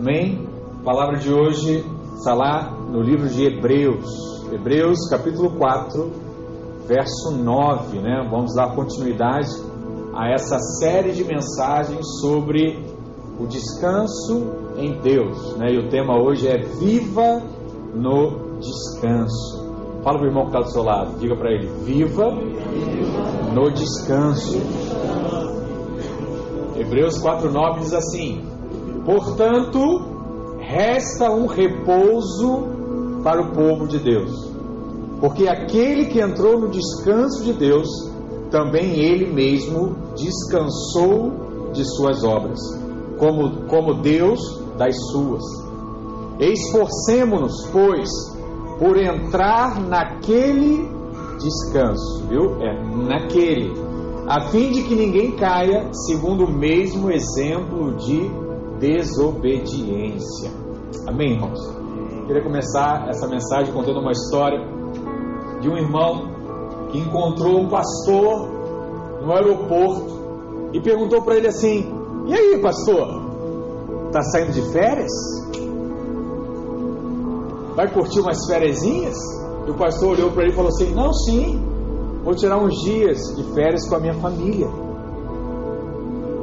Amém? 0.00 0.48
A 0.80 0.82
palavra 0.82 1.18
de 1.18 1.30
hoje 1.30 1.84
está 2.16 2.32
lá 2.32 2.70
no 2.90 3.02
livro 3.02 3.28
de 3.28 3.44
Hebreus, 3.44 4.06
Hebreus 4.50 4.96
capítulo 5.10 5.50
4, 5.58 6.10
verso 6.86 7.32
9, 7.32 7.98
né? 7.98 8.26
Vamos 8.30 8.54
dar 8.54 8.74
continuidade 8.74 9.50
a 10.14 10.30
essa 10.30 10.58
série 10.80 11.12
de 11.12 11.22
mensagens 11.22 12.00
sobre 12.18 12.82
o 13.38 13.46
descanso 13.46 14.46
em 14.78 14.98
Deus, 15.02 15.54
né? 15.58 15.66
E 15.70 15.76
o 15.76 15.90
tema 15.90 16.18
hoje 16.18 16.48
é 16.48 16.56
Viva 16.56 17.42
no 17.94 18.58
Descanso. 18.58 19.68
Fala 20.02 20.16
para 20.16 20.26
o 20.26 20.30
irmão 20.30 20.44
que 20.44 20.56
está 20.56 20.60
do 20.60 20.70
seu 20.70 20.82
lado, 20.82 21.18
diga 21.18 21.36
para 21.36 21.52
ele: 21.52 21.66
Viva 21.84 22.24
no 23.52 23.70
descanso. 23.70 24.62
Hebreus 26.74 27.22
4,9 27.22 27.80
diz 27.80 27.92
assim: 27.92 28.59
Portanto, 29.10 29.80
resta 30.60 31.32
um 31.32 31.46
repouso 31.46 32.68
para 33.24 33.42
o 33.42 33.50
povo 33.50 33.88
de 33.88 33.98
Deus, 33.98 34.30
porque 35.20 35.48
aquele 35.48 36.06
que 36.06 36.20
entrou 36.20 36.60
no 36.60 36.68
descanso 36.68 37.42
de 37.42 37.52
Deus, 37.52 37.88
também 38.52 39.00
ele 39.00 39.26
mesmo 39.26 39.96
descansou 40.16 41.72
de 41.72 41.84
suas 41.96 42.22
obras, 42.22 42.60
como, 43.18 43.66
como 43.66 43.94
Deus 43.94 44.38
das 44.78 44.94
suas. 45.10 45.42
Esforcemo-nos, 46.38 47.66
pois, 47.72 48.08
por 48.78 48.96
entrar 48.96 49.80
naquele 49.80 50.88
descanso, 51.40 52.28
viu? 52.28 52.62
É 52.62 52.80
naquele, 53.08 53.72
a 54.28 54.42
fim 54.50 54.70
de 54.70 54.84
que 54.84 54.94
ninguém 54.94 55.32
caia 55.32 55.92
segundo 56.06 56.44
o 56.44 56.50
mesmo 56.52 57.10
exemplo 57.10 57.96
de 57.96 58.39
desobediência. 58.80 60.50
Amém, 61.06 61.34
irmãos? 61.34 61.60
Queria 62.26 62.42
começar 62.42 63.08
essa 63.08 63.28
mensagem 63.28 63.72
contando 63.72 64.00
uma 64.00 64.12
história 64.12 64.58
de 65.60 65.68
um 65.68 65.76
irmão 65.76 66.88
que 66.90 66.98
encontrou 66.98 67.60
um 67.60 67.68
pastor 67.68 68.48
no 69.22 69.32
aeroporto 69.32 70.70
e 70.72 70.80
perguntou 70.80 71.22
para 71.22 71.36
ele 71.36 71.48
assim: 71.48 71.92
E 72.26 72.34
aí, 72.34 72.58
pastor? 72.60 73.30
Tá 74.10 74.22
saindo 74.22 74.52
de 74.52 74.62
férias? 74.72 75.12
Vai 77.76 77.88
curtir 77.92 78.20
umas 78.20 78.46
férias? 78.46 78.82
E 78.82 79.70
o 79.70 79.74
pastor 79.74 80.12
olhou 80.12 80.30
para 80.32 80.44
ele 80.44 80.52
e 80.52 80.56
falou 80.56 80.70
assim: 80.70 80.94
Não, 80.94 81.12
sim, 81.12 81.62
vou 82.24 82.34
tirar 82.34 82.58
uns 82.58 82.74
dias 82.82 83.18
de 83.36 83.44
férias 83.54 83.88
com 83.88 83.96
a 83.96 84.00
minha 84.00 84.14
família. 84.14 84.89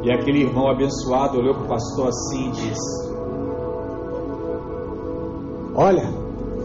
E 0.07 0.11
aquele 0.11 0.43
irmão 0.43 0.69
abençoado 0.69 1.37
olhou 1.37 1.53
para 1.53 1.65
o 1.65 1.67
pastor 1.67 2.07
assim 2.07 2.47
e 2.47 2.51
disse: 2.51 3.13
Olha, 5.75 6.07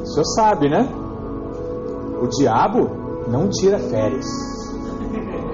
o 0.00 0.06
senhor 0.06 0.24
sabe, 0.36 0.68
né? 0.70 0.88
O 2.22 2.28
diabo 2.28 2.88
não 3.28 3.48
tira 3.48 3.80
férias. 3.80 4.26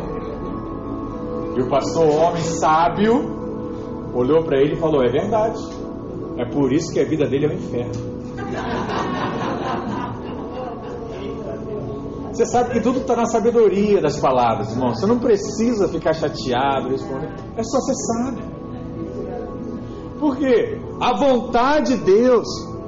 E 1.56 1.60
o 1.60 1.68
pastor, 1.68 2.06
homem 2.06 2.42
sábio, 2.42 3.14
olhou 4.14 4.44
para 4.44 4.60
ele 4.60 4.74
e 4.74 4.76
falou: 4.76 5.02
É 5.02 5.08
verdade. 5.08 5.58
É 6.36 6.44
por 6.44 6.72
isso 6.72 6.92
que 6.92 7.00
a 7.00 7.04
vida 7.04 7.26
dele 7.26 7.46
é 7.46 7.48
um 7.48 7.54
inferno. 7.54 8.07
Você 12.38 12.46
sabe 12.46 12.70
que 12.70 12.80
tudo 12.80 13.00
está 13.00 13.16
na 13.16 13.26
sabedoria 13.26 14.00
das 14.00 14.16
palavras, 14.20 14.70
irmão. 14.70 14.94
Você 14.94 15.06
não 15.06 15.18
precisa 15.18 15.88
ficar 15.88 16.12
chateado, 16.12 16.88
responder. 16.88 17.34
É 17.56 17.62
só 17.64 17.80
você 17.80 17.92
sabe. 17.94 18.42
Por 20.20 20.36
quê? 20.36 20.80
A 21.00 21.18
vontade 21.18 21.96
de 21.96 22.04
Deus 22.04 22.46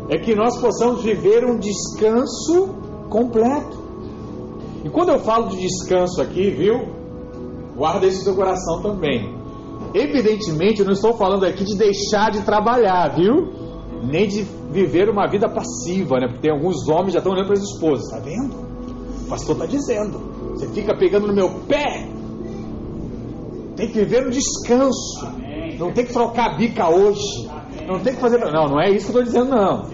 é 0.08 0.18
que 0.18 0.36
nós 0.36 0.56
possamos 0.56 1.02
viver 1.02 1.44
um 1.44 1.58
descanso 1.58 2.76
completo. 3.08 3.76
E 4.84 4.88
quando 4.88 5.08
eu 5.08 5.18
falo 5.18 5.48
de 5.48 5.56
descanso 5.56 6.22
aqui, 6.22 6.48
viu? 6.50 6.88
Guarda 7.76 8.06
isso 8.06 8.18
no 8.18 8.24
seu 8.26 8.36
coração 8.36 8.80
também. 8.82 9.36
Evidentemente, 9.92 10.78
eu 10.78 10.86
não 10.86 10.92
estou 10.92 11.14
falando 11.14 11.44
aqui 11.44 11.64
de 11.64 11.76
deixar 11.76 12.30
de 12.30 12.42
trabalhar, 12.42 13.16
viu? 13.16 13.48
Nem 14.00 14.28
de 14.28 14.42
viver 14.70 15.08
uma 15.08 15.26
vida 15.26 15.48
passiva, 15.48 16.20
né? 16.20 16.28
Porque 16.28 16.42
tem 16.42 16.52
alguns 16.52 16.88
homens 16.88 17.14
já 17.14 17.18
estão 17.18 17.32
olhando 17.32 17.46
para 17.46 17.54
as 17.54 17.64
esposas, 17.64 18.08
tá 18.12 18.20
vendo? 18.20 18.69
Pastor 19.30 19.52
está 19.52 19.66
dizendo. 19.66 20.18
Você 20.50 20.66
fica 20.68 20.96
pegando 20.98 21.28
no 21.28 21.32
meu 21.32 21.48
pé. 21.68 22.08
Tem 23.76 23.86
que 23.86 24.00
viver 24.00 24.24
no 24.24 24.30
descanso. 24.30 25.24
Não 25.78 25.92
tem 25.92 26.04
que 26.04 26.12
trocar 26.12 26.50
a 26.50 26.56
bica 26.56 26.90
hoje. 26.90 27.48
Não 27.86 28.00
tem 28.00 28.14
que 28.14 28.20
fazer. 28.20 28.38
Não, 28.38 28.66
não 28.66 28.80
é 28.80 28.90
isso 28.90 29.10
que 29.10 29.16
eu 29.16 29.22
estou 29.22 29.42
dizendo, 29.42 29.56
não. 29.56 29.88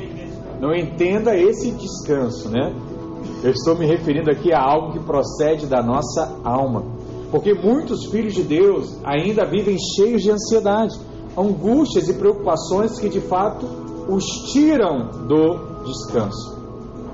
Não 0.59 0.75
entenda 0.75 1.37
esse 1.37 1.71
descanso, 1.71 2.49
né? 2.49 2.75
Eu 3.45 3.51
estou 3.51 3.77
me 3.77 3.87
referindo 3.87 4.31
aqui 4.31 4.53
a 4.53 4.61
algo 4.61 4.93
que 4.93 5.01
procede 5.01 5.67
da 5.67 5.83
nossa 5.83 6.41
alma. 6.43 6.85
Porque 7.31 7.53
muitos 7.53 8.07
filhos 8.07 8.33
de 8.33 8.43
Deus 8.43 8.99
ainda 9.05 9.45
vivem 9.45 9.77
cheios 9.97 10.23
de 10.23 10.31
ansiedade, 10.31 10.99
angústias 11.37 12.09
e 12.09 12.15
preocupações 12.15 12.99
que 12.99 13.11
de 13.11 13.21
fato 13.21 13.67
os 14.09 14.25
tiram 14.51 15.27
do 15.29 15.85
descanso. 15.85 16.56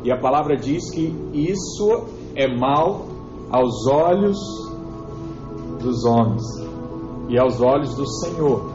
E 0.05 0.11
a 0.11 0.19
palavra 0.19 0.57
diz 0.57 0.91
que 0.91 1.15
isso 1.33 2.07
é 2.35 2.49
mal 2.49 3.07
aos 3.51 3.87
olhos 3.87 4.39
dos 5.81 6.05
homens 6.05 6.43
e 7.29 7.39
aos 7.39 7.61
olhos 7.61 7.95
do 7.95 8.07
Senhor. 8.07 8.73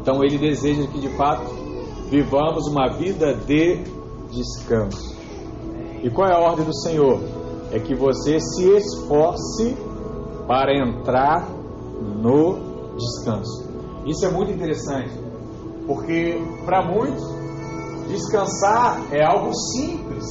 Então 0.00 0.22
ele 0.22 0.38
deseja 0.38 0.86
que 0.86 1.00
de 1.00 1.08
fato 1.16 1.50
vivamos 2.10 2.66
uma 2.68 2.88
vida 2.90 3.34
de 3.34 3.82
descanso. 4.30 5.14
E 6.02 6.10
qual 6.10 6.28
é 6.28 6.34
a 6.34 6.38
ordem 6.38 6.64
do 6.64 6.74
Senhor? 6.74 7.20
É 7.72 7.78
que 7.78 7.94
você 7.94 8.38
se 8.38 8.68
esforce 8.76 9.74
para 10.46 10.76
entrar 10.76 11.48
no 12.20 12.94
descanso. 12.96 13.68
Isso 14.06 14.24
é 14.26 14.30
muito 14.30 14.52
interessante, 14.52 15.10
porque 15.86 16.38
para 16.66 16.82
muitos 16.82 17.33
descansar 18.08 19.02
é 19.10 19.24
algo 19.24 19.52
simples, 19.54 20.24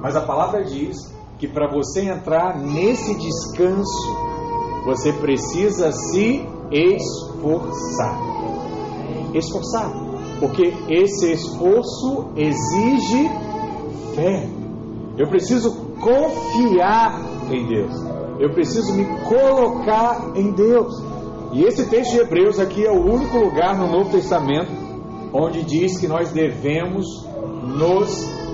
mas 0.00 0.16
a 0.16 0.20
palavra 0.20 0.64
diz 0.64 1.12
que 1.38 1.48
para 1.48 1.68
você 1.68 2.02
entrar 2.02 2.58
nesse 2.58 3.14
descanso, 3.14 4.16
você 4.84 5.12
precisa 5.12 5.90
se 5.92 6.46
esforçar. 6.70 8.18
Esforçar, 9.34 9.90
porque 10.40 10.74
esse 10.88 11.32
esforço 11.32 12.30
exige 12.36 13.30
fé. 14.14 14.48
Eu 15.16 15.28
preciso 15.28 15.74
confiar 16.00 17.20
em 17.50 17.66
Deus. 17.66 17.92
Eu 18.38 18.50
preciso 18.50 18.92
me 18.94 19.04
colocar 19.24 20.32
em 20.34 20.52
Deus. 20.52 20.92
E 21.52 21.64
esse 21.64 21.86
texto 21.88 22.12
de 22.12 22.20
Hebreus 22.20 22.58
aqui 22.58 22.84
é 22.84 22.90
o 22.90 23.00
único 23.00 23.38
lugar 23.38 23.76
no 23.78 23.86
Novo 23.86 24.10
Testamento 24.10 24.81
onde 25.32 25.62
diz 25.62 25.98
que 25.98 26.06
nós 26.06 26.30
devemos 26.32 27.06
nos 27.76 28.10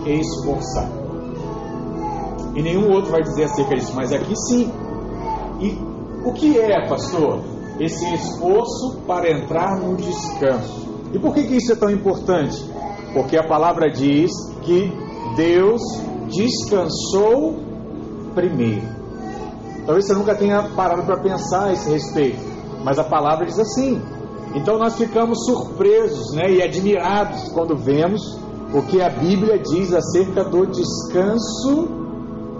esforçar. 0.06 0.90
E 2.54 2.62
nenhum 2.62 2.90
outro 2.92 3.10
vai 3.10 3.22
dizer 3.22 3.44
acerca 3.44 3.74
disso, 3.74 3.92
mas 3.94 4.12
aqui 4.12 4.34
sim. 4.48 4.70
E 5.60 5.78
o 6.24 6.32
que 6.32 6.58
é, 6.58 6.88
pastor? 6.88 7.40
Esse 7.78 8.04
esforço 8.14 8.98
para 9.06 9.30
entrar 9.30 9.78
no 9.80 9.96
descanso. 9.96 10.88
E 11.12 11.18
por 11.18 11.34
que, 11.34 11.44
que 11.44 11.56
isso 11.56 11.72
é 11.72 11.76
tão 11.76 11.90
importante? 11.90 12.64
Porque 13.14 13.36
a 13.36 13.46
palavra 13.46 13.90
diz 13.90 14.30
que 14.62 14.92
Deus 15.36 15.80
descansou 16.28 17.56
primeiro. 18.34 18.86
Talvez 19.86 20.06
você 20.06 20.12
nunca 20.12 20.34
tenha 20.34 20.62
parado 20.74 21.02
para 21.04 21.18
pensar 21.18 21.68
a 21.68 21.72
esse 21.72 21.90
respeito, 21.90 22.44
mas 22.84 22.98
a 22.98 23.04
palavra 23.04 23.46
diz 23.46 23.58
assim. 23.58 24.02
Então 24.54 24.78
nós 24.78 24.96
ficamos 24.96 25.44
surpresos 25.44 26.32
né, 26.34 26.50
e 26.50 26.62
admirados 26.62 27.48
quando 27.52 27.76
vemos 27.76 28.20
o 28.72 28.82
que 28.82 29.00
a 29.00 29.08
Bíblia 29.08 29.58
diz 29.58 29.92
acerca 29.92 30.44
do 30.44 30.66
descanso 30.66 31.88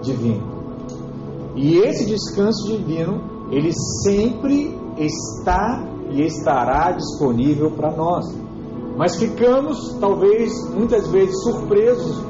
divino. 0.01 0.59
E 1.55 1.77
esse 1.77 2.05
descanso 2.05 2.67
divino, 2.67 3.47
ele 3.51 3.71
sempre 4.03 4.77
está 4.97 5.83
e 6.09 6.21
estará 6.23 6.91
disponível 6.91 7.71
para 7.71 7.91
nós. 7.91 8.25
Mas 8.97 9.15
ficamos, 9.15 9.95
talvez, 9.99 10.51
muitas 10.73 11.07
vezes 11.07 11.41
surpresos 11.43 12.21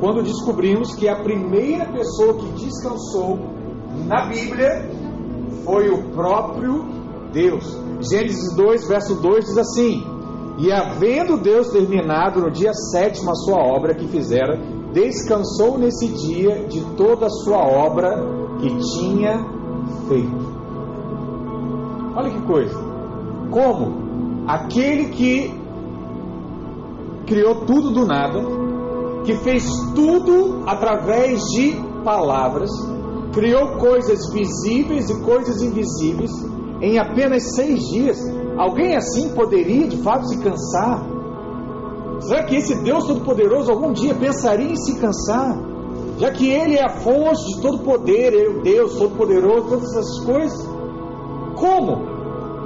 quando 0.00 0.22
descobrimos 0.22 0.94
que 0.94 1.08
a 1.08 1.16
primeira 1.16 1.86
pessoa 1.86 2.34
que 2.34 2.64
descansou 2.64 3.38
na 4.06 4.26
Bíblia 4.26 4.90
foi 5.64 5.88
o 5.88 6.02
próprio 6.10 6.84
Deus. 7.32 7.83
Gênesis 8.08 8.54
2, 8.54 8.86
verso 8.86 9.14
2 9.14 9.44
diz 9.46 9.58
assim: 9.58 10.04
E 10.58 10.70
havendo 10.70 11.38
Deus 11.38 11.68
terminado 11.68 12.40
no 12.40 12.50
dia 12.50 12.72
sétimo 12.72 13.30
a 13.30 13.34
sua 13.34 13.58
obra 13.58 13.94
que 13.94 14.06
fizera, 14.06 14.58
descansou 14.92 15.78
nesse 15.78 16.08
dia 16.08 16.66
de 16.68 16.84
toda 16.96 17.26
a 17.26 17.30
sua 17.30 17.66
obra 17.66 18.14
que 18.60 18.68
tinha 18.76 19.38
feito. 20.08 20.54
Olha 22.14 22.30
que 22.30 22.40
coisa! 22.42 22.78
Como 23.50 24.44
aquele 24.46 25.06
que 25.06 25.52
criou 27.26 27.64
tudo 27.64 27.90
do 27.90 28.06
nada, 28.06 28.40
que 29.24 29.34
fez 29.36 29.64
tudo 29.94 30.62
através 30.66 31.42
de 31.46 31.72
palavras, 32.04 32.70
criou 33.32 33.78
coisas 33.78 34.30
visíveis 34.30 35.08
e 35.08 35.20
coisas 35.22 35.62
invisíveis 35.62 36.53
em 36.84 36.98
apenas 36.98 37.54
seis 37.54 37.80
dias. 37.88 38.18
Alguém 38.58 38.94
assim 38.94 39.30
poderia 39.30 39.88
de 39.88 39.96
fato 40.02 40.28
se 40.28 40.38
cansar? 40.38 41.02
Será 42.20 42.44
que 42.44 42.56
esse 42.56 42.82
Deus 42.82 43.06
Todo-Poderoso 43.06 43.70
algum 43.70 43.92
dia 43.92 44.14
pensaria 44.14 44.70
em 44.70 44.76
se 44.76 44.94
cansar? 45.00 45.58
Já 46.18 46.30
que 46.30 46.48
Ele 46.48 46.76
é 46.76 46.84
a 46.84 46.90
fonte 46.90 47.54
de 47.54 47.60
todo 47.60 47.78
poder, 47.78 48.34
Ele 48.34 48.58
é 48.58 48.62
Deus 48.62 48.96
Todo-Poderoso, 48.96 49.68
todas 49.68 49.90
essas 49.90 50.24
coisas. 50.24 50.68
Como? 51.56 52.14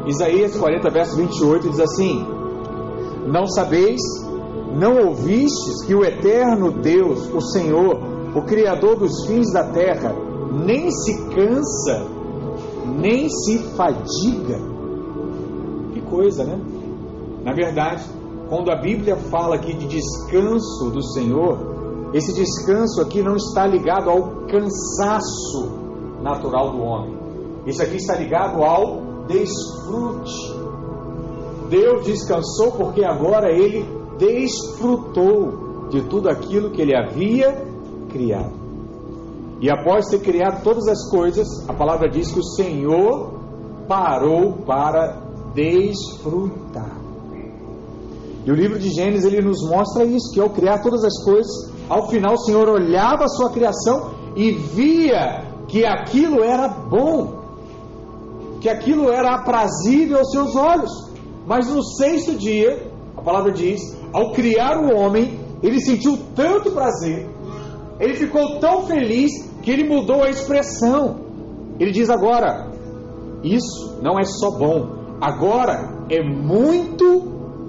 Isaías 0.07 0.57
40, 0.57 0.91
verso 0.91 1.17
28 1.17 1.71
diz 1.71 1.81
assim: 1.81 2.27
Não 3.27 3.47
sabeis, 3.47 4.01
não 4.75 5.07
ouvistes 5.07 5.85
que 5.87 5.95
o 5.95 6.05
eterno 6.05 6.73
Deus, 6.73 7.33
o 7.33 7.41
Senhor, 7.41 8.01
o 8.35 8.43
Criador 8.43 8.97
dos 8.97 9.27
fins 9.27 9.53
da 9.53 9.65
terra, 9.65 10.15
nem 10.53 10.91
se 10.91 11.25
cansa, 11.31 12.18
nem 12.97 13.29
se 13.29 13.59
fadiga. 13.77 14.59
Que 15.93 16.01
coisa, 16.03 16.45
né? 16.45 16.61
Na 17.45 17.53
verdade, 17.53 18.05
quando 18.49 18.71
a 18.71 18.77
Bíblia 18.77 19.17
fala 19.17 19.57
aqui 19.57 19.75
de 19.75 19.87
descanso 19.87 20.91
do 20.91 21.03
Senhor, 21.03 22.11
esse 22.15 22.33
descanso 22.33 23.01
aqui 23.03 23.23
não 23.23 23.37
está 23.37 23.67
ligado 23.67 24.09
ao 24.09 24.47
cansaço 24.47 25.71
natural 26.23 26.73
do 26.73 26.81
homem. 26.81 27.19
Isso 27.67 27.83
aqui 27.83 27.97
está 27.97 28.15
ligado 28.17 28.63
ao 28.63 29.03
desfrute. 29.27 30.59
Deus 31.69 32.07
descansou 32.07 32.73
porque 32.73 33.05
agora 33.05 33.53
ele 33.53 33.87
desfrutou 34.19 35.89
de 35.91 36.03
tudo 36.03 36.31
aquilo 36.31 36.71
que 36.71 36.81
ele 36.81 36.97
havia 36.97 37.53
criado. 38.09 38.58
E 39.61 39.71
após 39.71 40.07
ter 40.07 40.21
criado 40.21 40.63
todas 40.63 40.87
as 40.87 41.11
coisas, 41.11 41.49
a 41.69 41.73
palavra 41.73 42.09
diz 42.09 42.31
que 42.31 42.39
o 42.39 42.45
Senhor 42.45 43.33
parou 43.89 44.53
para 44.65 45.21
desfrutar. 45.55 46.97
E 48.47 48.51
o 48.51 48.55
livro 48.55 48.79
de 48.79 48.89
Gênesis 48.91 49.25
ele 49.25 49.43
nos 49.43 49.69
mostra 49.69 50.05
isso, 50.05 50.33
que 50.33 50.41
ao 50.41 50.51
criar 50.51 50.79
todas 50.79 51.05
as 51.05 51.23
coisas, 51.25 51.73
ao 51.89 52.09
final 52.09 52.35
o 52.35 52.39
Senhor 52.39 52.69
olhava 52.69 53.25
a 53.25 53.29
sua 53.29 53.51
criação 53.51 54.13
e 54.37 54.53
via 54.53 55.45
que 55.67 55.85
aquilo 55.85 56.43
era 56.43 56.69
bom, 56.69 57.39
que 58.61 58.69
aquilo 58.69 59.11
era 59.11 59.35
aprazível 59.35 60.19
aos 60.19 60.31
seus 60.31 60.55
olhos. 60.55 60.91
Mas 61.47 61.69
no 61.69 61.83
sexto 61.83 62.37
dia, 62.37 62.91
a 63.17 63.23
palavra 63.23 63.51
diz, 63.51 63.81
ao 64.13 64.33
criar 64.33 64.79
o 64.79 64.97
homem, 64.97 65.39
ele 65.63 65.81
sentiu 65.81 66.17
tanto 66.37 66.71
prazer, 66.71 67.29
ele 67.99 68.15
ficou 68.15 68.61
tão 68.61 68.87
feliz 68.87 69.48
que 69.69 69.73
ele 69.73 69.85
mudou 69.85 70.23
a 70.23 70.31
expressão. 70.31 71.17
Ele 71.79 71.91
diz 71.91 72.09
agora: 72.09 72.73
Isso 73.45 74.01
não 74.03 74.19
é 74.19 74.25
só 74.25 74.51
bom, 74.53 75.19
agora 75.21 76.07
é 76.09 76.23
muito 76.23 77.21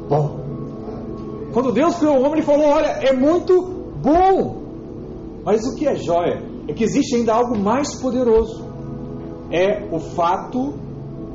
bom. 0.07 0.39
Quando 1.51 1.73
Deus 1.73 1.97
criou 1.97 2.15
o 2.15 2.19
homem, 2.19 2.35
ele 2.35 2.41
falou: 2.43 2.67
Olha, 2.67 2.87
é 2.87 3.11
muito 3.11 3.61
bom. 4.01 4.61
Mas 5.43 5.67
o 5.67 5.75
que 5.75 5.85
é 5.85 5.95
joia? 5.95 6.41
É 6.69 6.73
que 6.73 6.85
existe 6.85 7.17
ainda 7.17 7.33
algo 7.33 7.59
mais 7.59 7.93
poderoso. 8.01 8.63
É 9.51 9.85
o 9.91 9.99
fato 9.99 10.75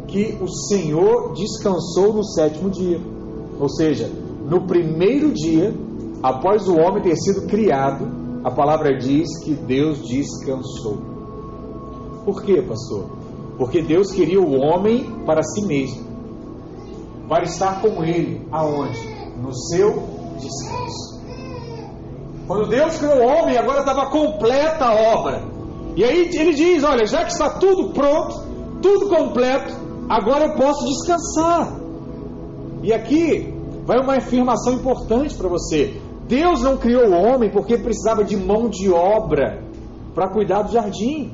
que 0.06 0.38
o 0.40 0.48
Senhor 0.48 1.34
descansou 1.34 2.14
no 2.14 2.24
sétimo 2.24 2.70
dia. 2.70 2.98
Ou 3.60 3.68
seja, 3.68 4.10
no 4.48 4.66
primeiro 4.66 5.30
dia, 5.30 5.74
após 6.22 6.66
o 6.66 6.74
homem 6.74 7.02
ter 7.02 7.16
sido 7.16 7.46
criado, 7.48 8.23
a 8.44 8.50
palavra 8.50 8.96
diz 8.96 9.42
que 9.42 9.54
Deus 9.54 10.06
descansou. 10.06 10.98
Por 12.24 12.42
quê, 12.42 12.62
pastor? 12.62 13.06
Porque 13.58 13.82
Deus 13.82 14.12
queria 14.12 14.40
o 14.40 14.54
homem 14.60 15.04
para 15.24 15.42
si 15.42 15.64
mesmo, 15.64 16.04
para 17.28 17.44
estar 17.44 17.80
com 17.80 18.04
ele, 18.04 18.46
aonde? 18.52 19.14
no 19.36 19.54
seu 19.54 19.90
descanso. 20.38 21.22
Quando 22.46 22.68
Deus 22.68 22.96
criou 22.98 23.16
o 23.16 23.26
homem, 23.26 23.56
agora 23.56 23.80
estava 23.80 24.06
completa 24.06 24.84
a 24.84 24.94
obra. 25.14 25.42
E 25.96 26.04
aí 26.04 26.28
ele 26.34 26.54
diz: 26.54 26.84
Olha, 26.84 27.06
já 27.06 27.24
que 27.24 27.32
está 27.32 27.50
tudo 27.58 27.90
pronto, 27.90 28.34
tudo 28.82 29.08
completo, 29.08 29.74
agora 30.08 30.46
eu 30.46 30.54
posso 30.54 30.84
descansar. 30.84 31.74
E 32.82 32.92
aqui 32.92 33.54
vai 33.86 33.98
uma 34.00 34.16
afirmação 34.16 34.74
importante 34.74 35.34
para 35.34 35.48
você. 35.48 36.00
Deus 36.26 36.62
não 36.62 36.76
criou 36.76 37.08
o 37.08 37.12
homem 37.12 37.50
porque 37.50 37.76
precisava 37.76 38.24
de 38.24 38.36
mão 38.36 38.68
de 38.68 38.90
obra 38.90 39.62
para 40.14 40.28
cuidar 40.28 40.62
do 40.62 40.72
jardim. 40.72 41.32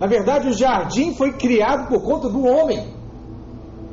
Na 0.00 0.06
verdade, 0.06 0.48
o 0.48 0.52
jardim 0.52 1.14
foi 1.14 1.32
criado 1.32 1.88
por 1.88 2.02
conta 2.02 2.28
do 2.28 2.44
homem, 2.44 2.94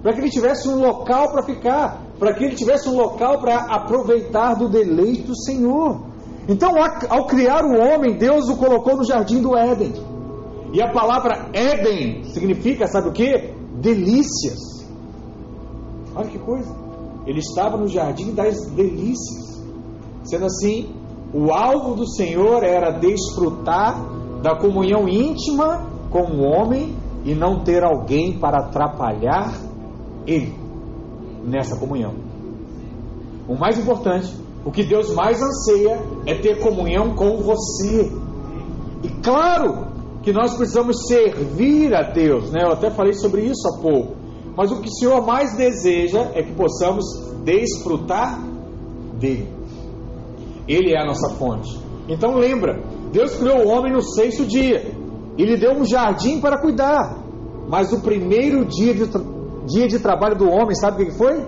para 0.01 0.13
que 0.13 0.21
ele 0.21 0.29
tivesse 0.29 0.67
um 0.67 0.79
local 0.79 1.31
para 1.31 1.43
ficar 1.43 2.05
para 2.19 2.33
que 2.33 2.43
ele 2.43 2.55
tivesse 2.55 2.87
um 2.87 2.95
local 2.95 3.39
para 3.39 3.57
aproveitar 3.65 4.55
do 4.55 4.69
deleite 4.69 5.23
do 5.23 5.35
Senhor. 5.35 6.01
Então, 6.47 6.71
ao 7.09 7.27
criar 7.27 7.65
o 7.65 7.77
homem, 7.77 8.17
Deus 8.17 8.47
o 8.49 8.55
colocou 8.55 8.97
no 8.97 9.03
jardim 9.03 9.41
do 9.41 9.57
Éden. 9.57 9.93
E 10.73 10.81
a 10.81 10.91
palavra 10.91 11.49
Éden 11.53 12.23
significa, 12.25 12.87
sabe 12.87 13.09
o 13.09 13.11
que? 13.11 13.53
Delícias. 13.81 14.85
Olha 16.15 16.29
que 16.29 16.39
coisa. 16.39 16.73
Ele 17.25 17.39
estava 17.39 17.77
no 17.77 17.87
jardim 17.87 18.33
das 18.33 18.55
delícias. 18.71 19.54
Sendo 20.25 20.45
assim, 20.45 20.89
o 21.33 21.51
alvo 21.51 21.95
do 21.95 22.07
Senhor 22.07 22.63
era 22.63 22.91
desfrutar 22.91 24.03
da 24.41 24.55
comunhão 24.55 25.07
íntima 25.07 25.85
com 26.09 26.23
o 26.23 26.41
homem 26.43 26.95
e 27.23 27.33
não 27.33 27.63
ter 27.63 27.83
alguém 27.83 28.37
para 28.37 28.59
atrapalhar 28.59 29.53
ele 30.27 30.53
nessa 31.43 31.77
comunhão. 31.77 32.13
O 33.47 33.55
mais 33.55 33.77
importante, 33.77 34.33
o 34.65 34.71
que 34.71 34.83
Deus 34.83 35.13
mais 35.13 35.41
anseia 35.41 35.99
é 36.25 36.35
ter 36.35 36.59
comunhão 36.59 37.15
com 37.15 37.37
você. 37.37 38.11
E 39.03 39.09
claro 39.21 39.87
que 40.23 40.33
nós 40.33 40.55
precisamos 40.55 41.07
servir 41.07 41.93
a 41.93 42.01
Deus, 42.01 42.51
né? 42.51 42.63
Eu 42.63 42.71
até 42.71 42.89
falei 42.89 43.13
sobre 43.13 43.41
isso 43.41 43.67
há 43.67 43.79
pouco. 43.79 44.15
Mas 44.57 44.71
o 44.71 44.81
que 44.81 44.87
o 44.87 44.93
Senhor 44.93 45.23
mais 45.25 45.55
deseja 45.55 46.31
é 46.33 46.41
que 46.41 46.53
possamos 46.53 47.05
desfrutar 47.43 48.41
dele. 49.19 49.54
Ele 50.67 50.93
é 50.93 51.01
a 51.01 51.05
nossa 51.05 51.29
fonte. 51.35 51.79
Então 52.07 52.35
lembra, 52.35 52.81
Deus 53.11 53.35
criou 53.35 53.65
o 53.65 53.67
homem 53.69 53.91
no 53.91 54.01
sexto 54.01 54.45
dia. 54.45 54.91
E 55.37 55.43
lhe 55.43 55.57
deu 55.57 55.73
um 55.73 55.85
jardim 55.85 56.39
para 56.39 56.57
cuidar. 56.57 57.23
Mas 57.67 57.91
o 57.91 58.01
primeiro 58.01 58.65
dia 58.65 58.93
de 58.93 59.05
dia 59.65 59.87
de 59.87 59.99
trabalho 59.99 60.37
do 60.37 60.49
homem, 60.49 60.75
sabe 60.75 61.03
o 61.03 61.05
que 61.07 61.17
foi? 61.17 61.43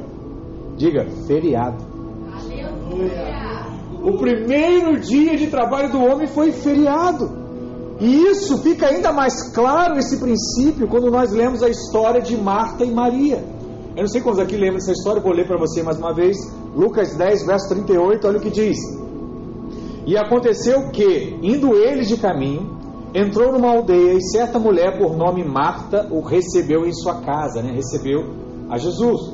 Diga, 0.76 1.06
feriado. 1.28 1.84
O 4.04 4.18
primeiro 4.18 5.00
dia 5.00 5.36
de 5.36 5.48
trabalho 5.48 5.92
do 5.92 6.00
homem 6.00 6.28
foi 6.28 6.52
feriado. 6.52 7.48
E 8.00 8.28
isso 8.28 8.62
fica 8.62 8.88
ainda 8.88 9.12
mais 9.12 9.54
claro, 9.54 9.98
esse 9.98 10.20
princípio, 10.20 10.88
quando 10.88 11.10
nós 11.10 11.32
lemos 11.32 11.64
a 11.64 11.70
história 11.70 12.22
de 12.22 12.38
Marta 12.38 12.86
e 12.86 12.92
Maria. 12.92 13.44
Eu 13.96 14.02
não 14.02 14.08
sei 14.08 14.22
quantos 14.22 14.40
aqui 14.40 14.56
lembram 14.56 14.76
dessa 14.76 14.92
história, 14.92 15.22
vou 15.22 15.34
ler 15.34 15.48
para 15.48 15.58
você 15.58 15.82
mais 15.82 15.98
uma 15.98 16.14
vez. 16.14 16.38
Lucas 16.76 17.16
10, 17.18 17.46
verso 17.48 17.70
38, 17.70 18.28
olha 18.28 18.38
o 18.38 18.42
que 18.42 18.52
diz. 18.52 18.78
E 20.08 20.18
aconteceu 20.18 20.90
que, 20.90 21.38
indo 21.44 21.76
eles 21.76 22.08
de 22.08 22.16
caminho, 22.16 22.78
entrou 23.14 23.52
numa 23.52 23.70
aldeia 23.70 24.14
e 24.14 24.22
certa 24.22 24.58
mulher 24.58 24.98
por 24.98 25.18
nome 25.18 25.44
Marta 25.44 26.08
o 26.10 26.22
recebeu 26.22 26.86
em 26.86 26.94
sua 26.94 27.16
casa, 27.16 27.62
né? 27.62 27.74
recebeu 27.74 28.24
a 28.70 28.78
Jesus. 28.78 29.34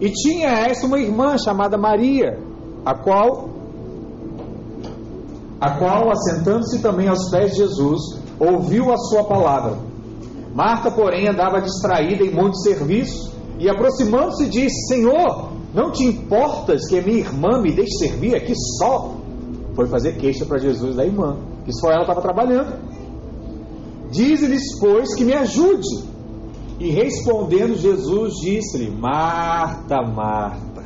E 0.00 0.08
tinha 0.10 0.48
essa 0.48 0.86
uma 0.86 1.00
irmã 1.00 1.36
chamada 1.36 1.76
Maria, 1.76 2.38
a 2.84 2.94
qual, 2.94 3.48
a 5.60 5.76
qual 5.76 6.08
assentando-se 6.12 6.80
também 6.80 7.08
aos 7.08 7.28
pés 7.28 7.50
de 7.50 7.56
Jesus, 7.56 8.00
ouviu 8.38 8.92
a 8.92 8.96
sua 8.96 9.24
palavra. 9.24 9.76
Marta, 10.54 10.88
porém, 10.88 11.28
andava 11.28 11.60
distraída 11.60 12.22
em 12.22 12.30
muito 12.30 12.56
serviço 12.58 13.32
e 13.58 13.68
aproximando-se 13.68 14.48
disse: 14.48 14.86
Senhor, 14.86 15.50
não 15.74 15.90
te 15.90 16.04
importas 16.04 16.86
que 16.88 16.96
a 16.96 17.02
minha 17.02 17.18
irmã 17.18 17.60
me 17.60 17.72
deixe 17.72 17.98
servir 17.98 18.36
aqui 18.36 18.54
só? 18.78 19.15
Foi 19.76 19.86
fazer 19.86 20.16
queixa 20.16 20.46
para 20.46 20.58
Jesus 20.58 20.96
da 20.96 21.04
irmã, 21.04 21.36
que 21.66 21.72
só 21.72 21.90
ela 21.90 22.00
estava 22.00 22.22
trabalhando. 22.22 22.80
Dize-lhes, 24.10 24.62
pois, 24.80 25.14
que 25.14 25.22
me 25.22 25.34
ajude. 25.34 26.06
E 26.80 26.90
respondendo, 26.90 27.76
Jesus 27.76 28.34
disse-lhe: 28.40 28.90
Marta, 28.90 30.00
Marta. 30.02 30.82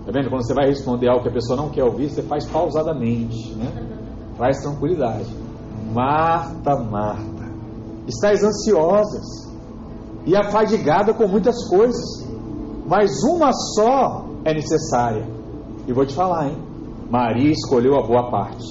Está 0.00 0.12
vendo? 0.12 0.28
Quando 0.28 0.44
você 0.44 0.52
vai 0.52 0.66
responder 0.66 1.08
algo 1.08 1.22
que 1.22 1.28
a 1.28 1.32
pessoa 1.32 1.56
não 1.56 1.70
quer 1.70 1.84
ouvir, 1.84 2.10
você 2.10 2.22
faz 2.22 2.44
pausadamente, 2.44 3.54
né? 3.54 3.72
Traz 4.36 4.60
tranquilidade. 4.60 5.28
Marta, 5.92 6.76
Marta, 6.76 7.44
estás 8.08 8.42
ansiosas 8.42 9.48
e 10.26 10.36
afadigada 10.36 11.14
com 11.14 11.28
muitas 11.28 11.68
coisas, 11.68 12.04
mas 12.86 13.22
uma 13.22 13.52
só 13.52 14.26
é 14.44 14.52
necessária. 14.52 15.26
E 15.86 15.92
vou 15.92 16.04
te 16.04 16.14
falar, 16.14 16.48
hein? 16.48 16.73
Maria 17.10 17.50
escolheu 17.50 17.96
a 17.98 18.02
boa 18.02 18.30
parte, 18.30 18.64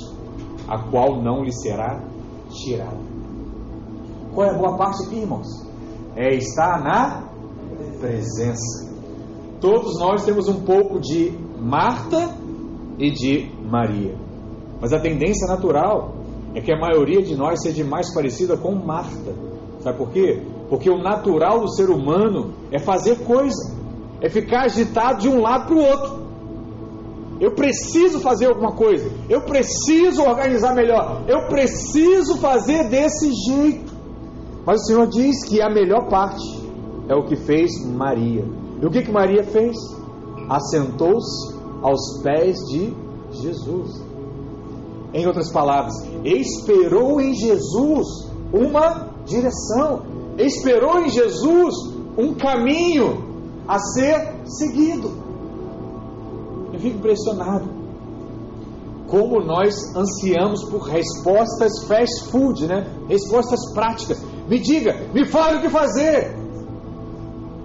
a 0.67 0.77
qual 0.89 1.21
não 1.21 1.43
lhe 1.43 1.51
será 1.51 2.03
tirada. 2.49 2.99
Qual 4.33 4.47
é 4.47 4.49
a 4.51 4.57
boa 4.57 4.77
parte 4.77 5.05
aqui, 5.05 5.17
irmãos? 5.17 5.47
É 6.15 6.35
estar 6.35 6.83
na 6.83 7.23
presença. 7.99 8.91
Todos 9.61 9.99
nós 9.99 10.25
temos 10.25 10.47
um 10.47 10.61
pouco 10.61 10.99
de 10.99 11.31
Marta 11.59 12.35
e 12.97 13.11
de 13.11 13.51
Maria. 13.63 14.15
Mas 14.81 14.91
a 14.91 14.99
tendência 14.99 15.47
natural 15.47 16.15
é 16.53 16.61
que 16.61 16.71
a 16.71 16.77
maioria 16.77 17.21
de 17.21 17.35
nós 17.35 17.61
seja 17.61 17.83
mais 17.85 18.13
parecida 18.13 18.57
com 18.57 18.75
Marta. 18.75 19.33
Sabe 19.79 19.97
por 19.97 20.09
quê? 20.11 20.41
Porque 20.69 20.89
o 20.89 20.97
natural 20.97 21.59
do 21.59 21.69
ser 21.69 21.89
humano 21.89 22.53
é 22.71 22.79
fazer 22.79 23.19
coisa, 23.19 23.73
é 24.21 24.29
ficar 24.29 24.65
agitado 24.65 25.19
de 25.19 25.29
um 25.29 25.41
lado 25.41 25.67
para 25.67 25.75
o 25.75 25.79
outro. 25.79 26.22
Eu 27.39 27.51
preciso 27.51 28.19
fazer 28.19 28.45
alguma 28.45 28.73
coisa, 28.73 29.09
eu 29.29 29.41
preciso 29.41 30.21
organizar 30.23 30.73
melhor, 30.73 31.23
eu 31.27 31.47
preciso 31.47 32.37
fazer 32.37 32.89
desse 32.89 33.31
jeito. 33.33 33.93
Mas 34.65 34.81
o 34.81 34.85
Senhor 34.85 35.07
diz 35.07 35.43
que 35.45 35.61
a 35.61 35.69
melhor 35.69 36.07
parte 36.09 36.63
é 37.09 37.15
o 37.15 37.25
que 37.25 37.35
fez 37.35 37.71
Maria. 37.85 38.45
E 38.81 38.85
o 38.85 38.89
que, 38.89 39.01
que 39.01 39.11
Maria 39.11 39.43
fez? 39.43 39.75
Assentou-se 40.49 41.53
aos 41.81 42.21
pés 42.21 42.57
de 42.69 42.93
Jesus. 43.31 44.01
Em 45.13 45.27
outras 45.27 45.51
palavras, 45.51 45.93
esperou 46.23 47.19
em 47.19 47.33
Jesus 47.33 48.07
uma 48.51 49.09
direção, 49.25 50.03
esperou 50.37 50.99
em 50.99 51.09
Jesus 51.09 51.75
um 52.17 52.33
caminho 52.33 53.23
a 53.67 53.79
ser 53.79 54.45
seguido. 54.45 55.22
Fico 56.83 56.97
impressionado 56.97 57.69
como 59.07 59.39
nós 59.39 59.73
ansiamos 59.95 60.65
por 60.65 60.81
respostas 60.81 61.71
fast 61.87 62.29
food, 62.29 62.67
né? 62.67 62.85
Respostas 63.07 63.73
práticas. 63.73 64.21
Me 64.49 64.59
diga, 64.59 65.07
me 65.13 65.23
fale 65.23 65.59
o 65.59 65.61
que 65.61 65.69
fazer. 65.69 66.35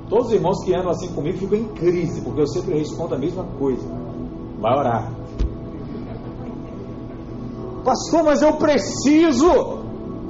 Todos 0.09 0.29
os 0.29 0.35
irmãos 0.35 0.63
que 0.65 0.73
andam 0.73 0.91
assim 0.91 1.09
comigo 1.09 1.37
ficam 1.37 1.59
em 1.59 1.69
crise, 1.69 2.21
porque 2.21 2.43
eu 2.43 2.47
sempre 2.47 2.79
respondo 2.79 3.17
a 3.17 3.19
mesma 3.19 3.43
coisa. 3.59 3.89
Vai 4.61 4.79
orar. 4.79 5.13
Pastor, 7.85 8.23
mas 8.23 8.41
eu 8.41 8.53
preciso. 8.53 9.51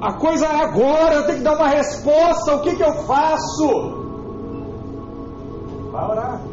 A 0.01 0.13
coisa 0.13 0.47
é 0.47 0.63
agora, 0.63 1.15
eu 1.15 1.25
tenho 1.27 1.37
que 1.37 1.43
dar 1.43 1.57
uma 1.57 1.67
resposta. 1.67 2.55
O 2.55 2.61
que, 2.61 2.75
que 2.75 2.83
eu 2.83 2.93
faço? 3.03 3.67
Vai 5.91 6.09
orar. 6.09 6.48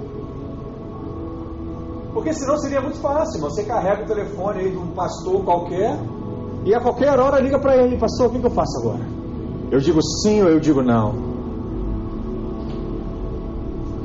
Porque 2.16 2.32
senão 2.32 2.56
seria 2.56 2.80
muito 2.80 2.98
fácil. 2.98 3.38
Você 3.42 3.62
carrega 3.62 4.04
o 4.04 4.06
telefone 4.06 4.60
aí 4.60 4.70
de 4.70 4.78
um 4.78 4.86
pastor 4.92 5.44
qualquer 5.44 5.98
e 6.64 6.74
a 6.74 6.80
qualquer 6.80 7.20
hora 7.20 7.38
liga 7.38 7.58
para 7.58 7.76
ele: 7.76 7.98
Pastor, 7.98 8.28
o 8.28 8.30
que, 8.30 8.38
que 8.40 8.46
eu 8.46 8.50
faço 8.50 8.78
agora? 8.80 9.06
Eu 9.70 9.78
digo 9.80 10.00
sim 10.02 10.42
ou 10.42 10.48
eu 10.48 10.58
digo 10.58 10.82
não? 10.82 11.14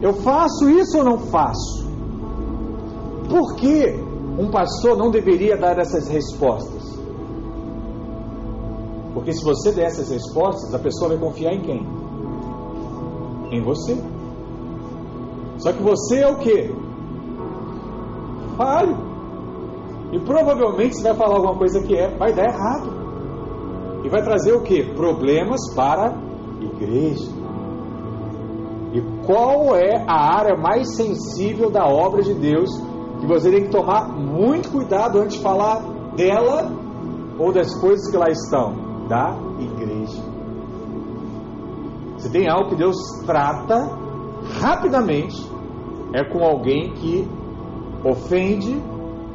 Eu 0.02 0.14
faço 0.14 0.70
isso 0.70 0.98
ou 0.98 1.06
não 1.06 1.20
faço? 1.20 1.90
Por 3.30 3.56
que 3.56 3.98
um 4.38 4.52
pastor 4.52 4.98
não 4.98 5.10
deveria 5.10 5.56
dar 5.56 5.80
essas 5.80 6.10
respostas? 6.10 6.84
Porque 9.14 9.32
se 9.32 9.42
você 9.42 9.72
der 9.72 9.86
essas 9.86 10.10
respostas, 10.10 10.76
a 10.76 10.80
pessoa 10.80 11.12
vai 11.12 11.18
confiar 11.18 11.54
em 11.54 11.62
quem? 11.62 11.88
Em 13.54 13.62
você. 13.62 13.96
Só 15.60 15.72
que 15.72 15.82
você 15.82 16.18
é 16.20 16.28
o 16.28 16.36
que? 16.40 16.91
E 20.12 20.20
provavelmente 20.20 20.96
você 20.96 21.04
vai 21.04 21.16
falar 21.16 21.36
alguma 21.36 21.58
coisa 21.58 21.82
que 21.82 21.96
é, 21.96 22.16
vai 22.18 22.34
dar 22.34 22.44
errado. 22.44 23.02
E 24.04 24.10
vai 24.10 24.22
trazer 24.22 24.54
o 24.54 24.62
que? 24.62 24.84
Problemas 24.94 25.60
para 25.76 26.10
a 26.10 26.64
igreja. 26.64 27.32
E 28.94 29.02
qual 29.26 29.76
é 29.76 30.04
a 30.08 30.36
área 30.38 30.58
mais 30.58 30.96
sensível 30.96 31.70
da 31.72 31.86
obra 31.86 32.22
de 32.22 32.34
Deus 32.34 32.70
que 33.22 33.28
você 33.28 33.52
tem 33.52 33.64
que 33.64 33.70
tomar 33.70 34.10
muito 34.10 34.72
cuidado 34.72 35.20
antes 35.20 35.38
de 35.38 35.44
falar 35.44 35.80
dela 36.16 36.72
ou 37.38 37.54
das 37.54 37.74
coisas 37.80 38.10
que 38.10 38.18
lá 38.18 38.30
estão, 38.30 39.08
da 39.08 39.38
igreja. 39.60 40.22
Se 42.18 42.32
tem 42.32 42.50
algo 42.50 42.70
que 42.70 42.76
Deus 42.76 42.98
trata 43.26 43.76
rapidamente, 44.60 45.36
é 46.14 46.24
com 46.24 46.44
alguém 46.44 46.94
que 46.94 47.28
ofende 48.04 48.82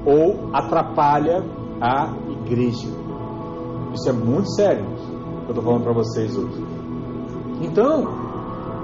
ou 0.04 0.50
atrapalha 0.52 1.44
a 1.80 2.14
igreja. 2.30 2.88
Isso 3.92 4.08
é 4.08 4.12
muito 4.12 4.50
sério, 4.52 4.85
que 4.85 5.46
eu 5.46 5.50
estou 5.50 5.64
falando 5.64 5.82
para 5.82 5.92
vocês 5.92 6.37
hoje. 6.37 6.64
Então, 7.61 8.04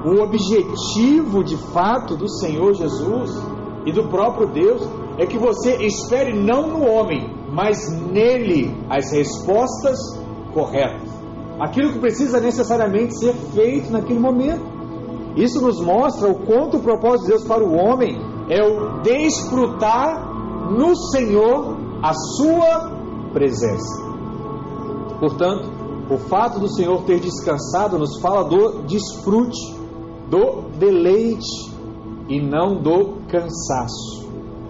o 0.04 0.22
objetivo 0.22 1.44
de 1.44 1.56
fato 1.56 2.16
do 2.16 2.28
Senhor 2.28 2.74
Jesus 2.74 3.30
e 3.86 3.92
do 3.92 4.08
próprio 4.08 4.48
Deus 4.48 4.82
é 5.18 5.26
que 5.26 5.38
você 5.38 5.76
espere 5.84 6.32
não 6.32 6.68
no 6.68 6.86
homem, 6.86 7.30
mas 7.52 7.76
nele 8.10 8.74
as 8.88 9.12
respostas 9.12 9.98
corretas. 10.54 11.10
Aquilo 11.60 11.92
que 11.92 11.98
precisa 11.98 12.40
necessariamente 12.40 13.18
ser 13.18 13.34
feito 13.54 13.92
naquele 13.92 14.18
momento. 14.18 14.64
Isso 15.36 15.60
nos 15.60 15.80
mostra 15.80 16.28
o 16.28 16.34
quanto 16.34 16.78
o 16.78 16.82
propósito 16.82 17.24
de 17.24 17.28
Deus 17.28 17.44
para 17.44 17.62
o 17.62 17.74
homem 17.74 18.31
é 18.48 18.62
o 18.62 19.00
desfrutar 19.02 20.70
no 20.70 20.96
Senhor 20.96 21.76
a 22.02 22.12
sua 22.12 22.90
presença. 23.32 24.02
Portanto, 25.20 25.70
o 26.10 26.18
fato 26.18 26.58
do 26.58 26.68
Senhor 26.68 27.02
ter 27.04 27.20
descansado 27.20 27.98
nos 27.98 28.20
fala 28.20 28.44
do 28.44 28.82
desfrute, 28.82 29.76
do 30.28 30.62
deleite 30.78 31.72
e 32.28 32.40
não 32.40 32.82
do 32.82 33.18
cansaço. 33.28 34.28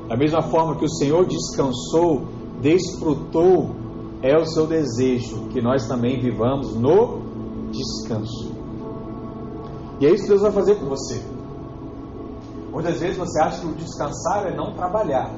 Da 0.09 0.17
mesma 0.17 0.43
forma 0.43 0.76
que 0.76 0.85
o 0.85 0.91
Senhor 0.91 1.25
descansou, 1.26 2.25
desfrutou, 2.61 3.71
é 4.21 4.37
o 4.37 4.45
seu 4.45 4.67
desejo 4.67 5.49
que 5.49 5.61
nós 5.61 5.87
também 5.88 6.21
vivamos 6.21 6.75
no 6.75 7.23
descanso. 7.71 8.52
E 10.00 10.07
é 10.07 10.11
isso 10.11 10.25
que 10.25 10.29
Deus 10.29 10.43
vai 10.43 10.52
fazer 10.52 10.76
com 10.76 10.87
você. 10.87 11.23
Muitas 12.73 12.99
vezes 12.99 13.17
você 13.17 13.41
acha 13.41 13.61
que 13.61 13.67
o 13.67 13.75
descansar 13.75 14.47
é 14.47 14.57
não 14.57 14.75
trabalhar, 14.75 15.31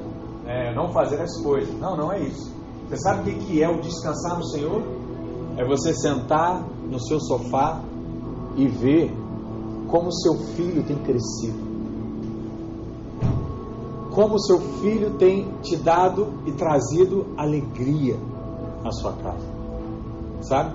é 0.47 0.73
não 0.73 0.91
fazer 0.91 1.21
as 1.21 1.39
coisas. 1.43 1.77
Não, 1.79 1.95
não 1.95 2.11
é 2.11 2.21
isso. 2.21 2.51
Você 2.87 2.97
sabe 2.97 3.29
o 3.29 3.37
que 3.39 3.61
é 3.61 3.69
o 3.69 3.79
descansar 3.81 4.37
no 4.37 4.45
Senhor? 4.45 4.81
É 5.57 5.65
você 5.65 5.93
sentar 5.93 6.63
no 6.89 6.99
seu 6.99 7.19
sofá 7.19 7.81
e 8.55 8.67
ver 8.67 9.13
como 9.87 10.11
seu 10.11 10.35
filho 10.55 10.83
tem 10.83 10.97
crescido 10.97 11.65
como 14.15 14.39
seu 14.39 14.59
filho 14.79 15.11
tem 15.17 15.51
te 15.61 15.75
dado 15.75 16.39
e 16.45 16.53
trazido 16.53 17.27
alegria 17.37 18.15
à 18.83 18.91
sua 18.91 19.11
casa. 19.11 19.45
Sabe? 20.41 20.73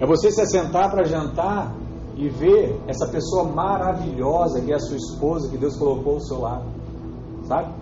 É 0.00 0.06
você 0.06 0.32
se 0.32 0.40
assentar 0.40 0.90
para 0.90 1.04
jantar 1.04 1.72
e 2.20 2.28
ver 2.28 2.78
essa 2.86 3.08
pessoa 3.08 3.44
maravilhosa 3.44 4.60
que 4.60 4.70
é 4.70 4.74
a 4.74 4.78
sua 4.78 4.98
esposa, 4.98 5.48
que 5.48 5.56
Deus 5.56 5.74
colocou 5.76 6.14
ao 6.14 6.20
seu 6.20 6.38
lado. 6.38 6.66
Sabe? 7.44 7.72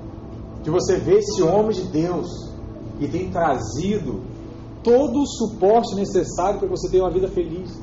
De 0.62 0.70
você 0.70 0.96
ver 0.96 1.18
esse 1.18 1.42
homem 1.42 1.72
de 1.72 1.82
Deus 1.88 2.28
que 3.00 3.08
tem 3.08 3.30
trazido 3.30 4.20
todo 4.82 5.20
o 5.20 5.26
suporte 5.26 5.96
necessário 5.96 6.60
para 6.60 6.68
você 6.68 6.88
ter 6.88 7.00
uma 7.00 7.10
vida 7.10 7.26
feliz. 7.26 7.76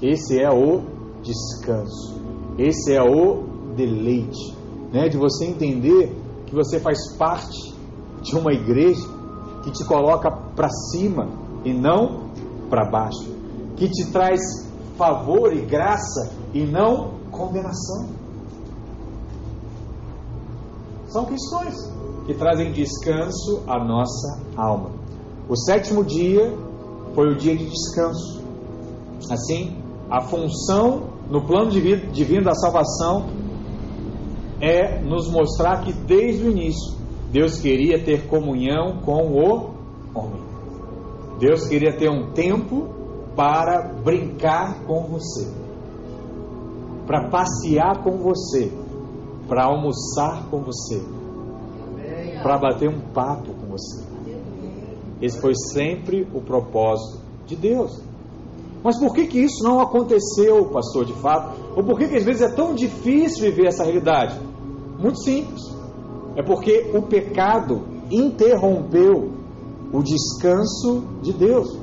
Esse 0.00 0.40
é 0.40 0.48
o 0.48 0.82
descanso. 1.20 2.14
Esse 2.56 2.94
é 2.94 3.02
o 3.02 3.42
deleite 3.74 4.56
né, 4.92 5.08
de 5.08 5.16
você 5.16 5.46
entender 5.46 6.16
que 6.46 6.54
você 6.54 6.78
faz 6.78 7.16
parte 7.16 7.74
de 8.22 8.36
uma 8.36 8.52
igreja 8.52 9.06
que 9.64 9.72
te 9.72 9.84
coloca 9.84 10.30
para 10.30 10.68
cima 10.92 11.28
e 11.64 11.72
não 11.72 12.30
para 12.68 12.88
baixo, 12.88 13.28
que 13.76 13.88
te 13.88 14.10
traz 14.12 14.69
favor 15.00 15.50
e 15.54 15.62
graça 15.62 16.30
e 16.52 16.62
não 16.62 17.12
condenação. 17.30 18.10
São 21.06 21.24
questões 21.24 21.74
que 22.26 22.34
trazem 22.34 22.70
descanso 22.70 23.62
à 23.66 23.82
nossa 23.82 24.42
alma. 24.54 24.90
O 25.48 25.56
sétimo 25.56 26.04
dia 26.04 26.54
foi 27.14 27.32
o 27.32 27.36
dia 27.36 27.56
de 27.56 27.64
descanso. 27.64 28.44
Assim, 29.30 29.82
a 30.10 30.20
função 30.20 31.08
no 31.30 31.46
plano 31.46 31.70
divino 31.70 32.44
da 32.44 32.54
salvação 32.54 33.30
é 34.60 35.00
nos 35.00 35.30
mostrar 35.30 35.82
que 35.82 35.94
desde 35.94 36.46
o 36.46 36.50
início 36.50 36.94
Deus 37.32 37.58
queria 37.58 38.04
ter 38.04 38.26
comunhão 38.26 39.00
com 39.02 39.28
o 39.28 39.72
homem. 40.14 40.42
Deus 41.38 41.66
queria 41.66 41.96
ter 41.96 42.10
um 42.10 42.32
tempo 42.32 42.99
para 43.36 43.82
brincar 44.02 44.82
com 44.84 45.04
você, 45.04 45.48
para 47.06 47.28
passear 47.28 48.02
com 48.02 48.18
você, 48.18 48.72
para 49.48 49.64
almoçar 49.64 50.48
com 50.50 50.60
você. 50.62 51.02
para 52.42 52.56
bater 52.56 52.88
um 52.88 53.00
papo 53.12 53.52
com 53.52 53.66
você. 53.66 54.02
Esse 55.20 55.38
foi 55.40 55.52
sempre 55.54 56.26
o 56.32 56.40
propósito 56.40 57.20
de 57.46 57.54
Deus. 57.54 58.00
Mas 58.82 58.98
por 58.98 59.14
que, 59.14 59.26
que 59.26 59.38
isso 59.38 59.62
não 59.62 59.80
aconteceu, 59.80 60.64
pastor, 60.66 61.04
de 61.04 61.12
fato? 61.14 61.60
Ou 61.76 61.84
por 61.84 61.98
que, 61.98 62.08
que 62.08 62.16
às 62.16 62.24
vezes 62.24 62.40
é 62.40 62.48
tão 62.48 62.74
difícil 62.74 63.42
viver 63.42 63.66
essa 63.66 63.84
realidade? 63.84 64.40
Muito 64.98 65.22
simples. 65.22 65.60
É 66.34 66.42
porque 66.42 66.90
o 66.94 67.02
pecado 67.02 67.82
interrompeu 68.10 69.32
o 69.92 70.02
descanso 70.02 71.04
de 71.20 71.32
Deus. 71.32 71.76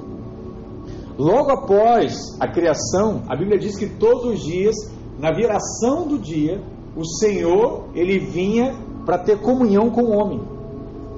Logo 1.17 1.51
após 1.51 2.37
a 2.39 2.47
criação, 2.47 3.23
a 3.27 3.35
Bíblia 3.35 3.57
diz 3.57 3.75
que 3.75 3.87
todos 3.87 4.25
os 4.25 4.39
dias, 4.39 4.75
na 5.17 5.31
viração 5.31 6.07
do 6.07 6.19
dia, 6.19 6.61
o 6.95 7.03
Senhor 7.03 7.85
ele 7.95 8.19
vinha 8.19 8.75
para 9.03 9.17
ter 9.17 9.41
comunhão 9.41 9.89
com 9.89 10.03
o 10.03 10.11
homem. 10.11 10.39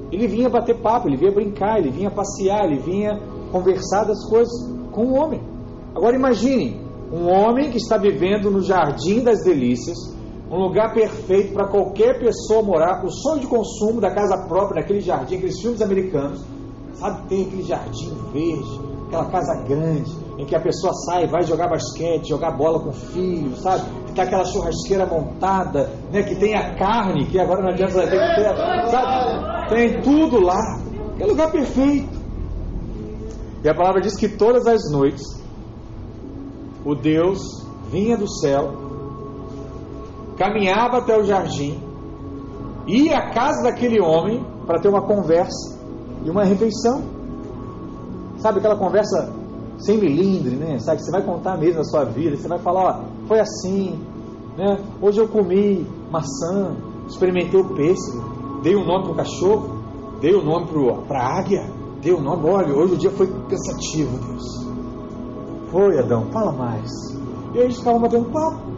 Ele 0.10 0.26
vinha 0.26 0.50
bater 0.50 0.80
papo, 0.80 1.08
ele 1.08 1.18
vinha 1.18 1.32
brincar, 1.32 1.80
ele 1.80 1.92
vinha 1.92 2.10
passear, 2.10 2.66
ele 2.66 2.80
vinha 2.80 3.20
conversar 3.52 4.06
das 4.06 4.24
coisas 4.30 4.54
com 4.92 5.06
o 5.06 5.14
homem. 5.16 5.42
Agora 5.94 6.16
imagine 6.16 6.80
um 7.12 7.28
homem 7.28 7.70
que 7.70 7.78
está 7.78 7.98
vivendo 7.98 8.50
no 8.50 8.62
jardim 8.62 9.22
das 9.22 9.44
delícias, 9.44 9.98
um 10.50 10.58
lugar 10.58 10.94
perfeito 10.94 11.54
para 11.54 11.68
qualquer 11.68 12.20
pessoa 12.20 12.64
morar, 12.64 13.04
o 13.04 13.10
sonho 13.10 13.42
de 13.42 13.48
consumo 13.48 14.00
da 14.00 14.14
casa 14.14 14.48
própria, 14.48 14.82
naquele 14.82 15.02
jardim, 15.02 15.36
aqueles 15.36 15.60
filmes 15.60 15.82
americanos, 15.82 16.44
sabe? 16.94 17.28
Tem 17.28 17.46
aquele 17.46 17.64
jardim 17.64 18.14
verde, 18.32 18.89
aquela 19.10 19.26
casa 19.26 19.56
grande, 19.64 20.16
em 20.38 20.46
que 20.46 20.56
a 20.56 20.60
pessoa 20.60 20.94
sai, 21.06 21.28
vai 21.28 21.42
jogar 21.44 21.68
basquete, 21.68 22.30
jogar 22.30 22.52
bola 22.52 22.80
com 22.80 22.90
o 22.90 22.94
filho, 22.94 23.56
sabe? 23.58 23.84
Que 24.06 24.14
tá 24.14 24.24
aquela 24.24 24.46
churrasqueira 24.46 25.06
montada, 25.06 25.90
né? 26.14 26.22
Que 26.22 26.36
tem 26.36 26.56
a 26.56 26.76
carne, 26.76 27.26
que 27.26 27.40
agora 27.40 27.64
não 27.64 27.70
adianta 27.70 28.08
ter 28.08 28.10
que 28.10 28.36
ter, 28.36 28.90
sabe? 28.90 29.70
Tem 29.70 30.02
tudo 30.02 30.40
lá. 30.40 30.80
É 31.20 31.26
lugar 31.26 31.52
perfeito. 31.52 32.18
E 33.64 33.68
a 33.68 33.74
palavra 33.74 34.00
diz 34.00 34.16
que 34.16 34.30
todas 34.30 34.66
as 34.68 34.90
noites 34.92 35.24
o 36.86 36.96
Deus 36.96 37.40
vinha 37.90 38.16
do 38.16 38.30
céu, 38.30 38.72
caminhava 40.38 41.00
até 41.00 41.18
o 41.18 41.24
jardim, 41.24 41.78
ia 42.88 43.18
à 43.18 43.34
casa 43.34 43.64
daquele 43.64 44.00
homem 44.00 44.46
para 44.66 44.80
ter 44.80 44.88
uma 44.88 45.02
conversa 45.02 45.78
e 46.24 46.30
uma 46.30 46.44
refeição. 46.44 47.19
Sabe 48.40 48.60
aquela 48.60 48.78
conversa 48.78 49.32
sem 49.80 49.98
milindre, 49.98 50.56
né? 50.56 50.80
Sabe, 50.80 51.02
você 51.02 51.12
vai 51.12 51.24
contar 51.24 51.58
mesmo 51.58 51.82
a 51.82 51.84
sua 51.84 52.04
vida, 52.06 52.36
você 52.36 52.48
vai 52.48 52.60
falar, 52.60 52.84
ó, 52.84 53.28
foi 53.28 53.40
assim, 53.40 54.00
né? 54.58 54.78
Hoje 55.02 55.20
eu 55.20 55.28
comi 55.28 55.86
maçã, 56.12 56.76
experimentei 57.08 57.60
o 57.60 57.76
pêssego, 57.76 58.62
dei 58.62 58.76
um 58.76 58.86
nome 58.86 59.06
para 59.06 59.14
o 59.14 59.16
cachorro, 59.16 59.80
dei 60.22 60.34
o 60.34 60.42
um 60.42 60.46
nome 60.46 60.68
para 61.08 61.20
a 61.20 61.40
águia, 61.40 61.70
dei 62.02 62.14
o 62.14 62.18
um 62.18 62.22
nome, 62.22 62.50
olha, 62.50 62.76
hoje 62.76 62.94
o 62.94 62.98
dia 62.98 63.12
foi 63.12 63.28
cansativo, 63.28 64.18
Deus. 64.18 64.70
Foi, 65.72 66.00
Adão, 66.00 66.30
fala 66.32 66.52
mais. 66.52 66.90
E 67.54 67.60
aí 67.60 67.64
eles 67.66 67.78
ficavam 67.78 68.02
batendo 68.02 68.30
papo. 68.32 68.70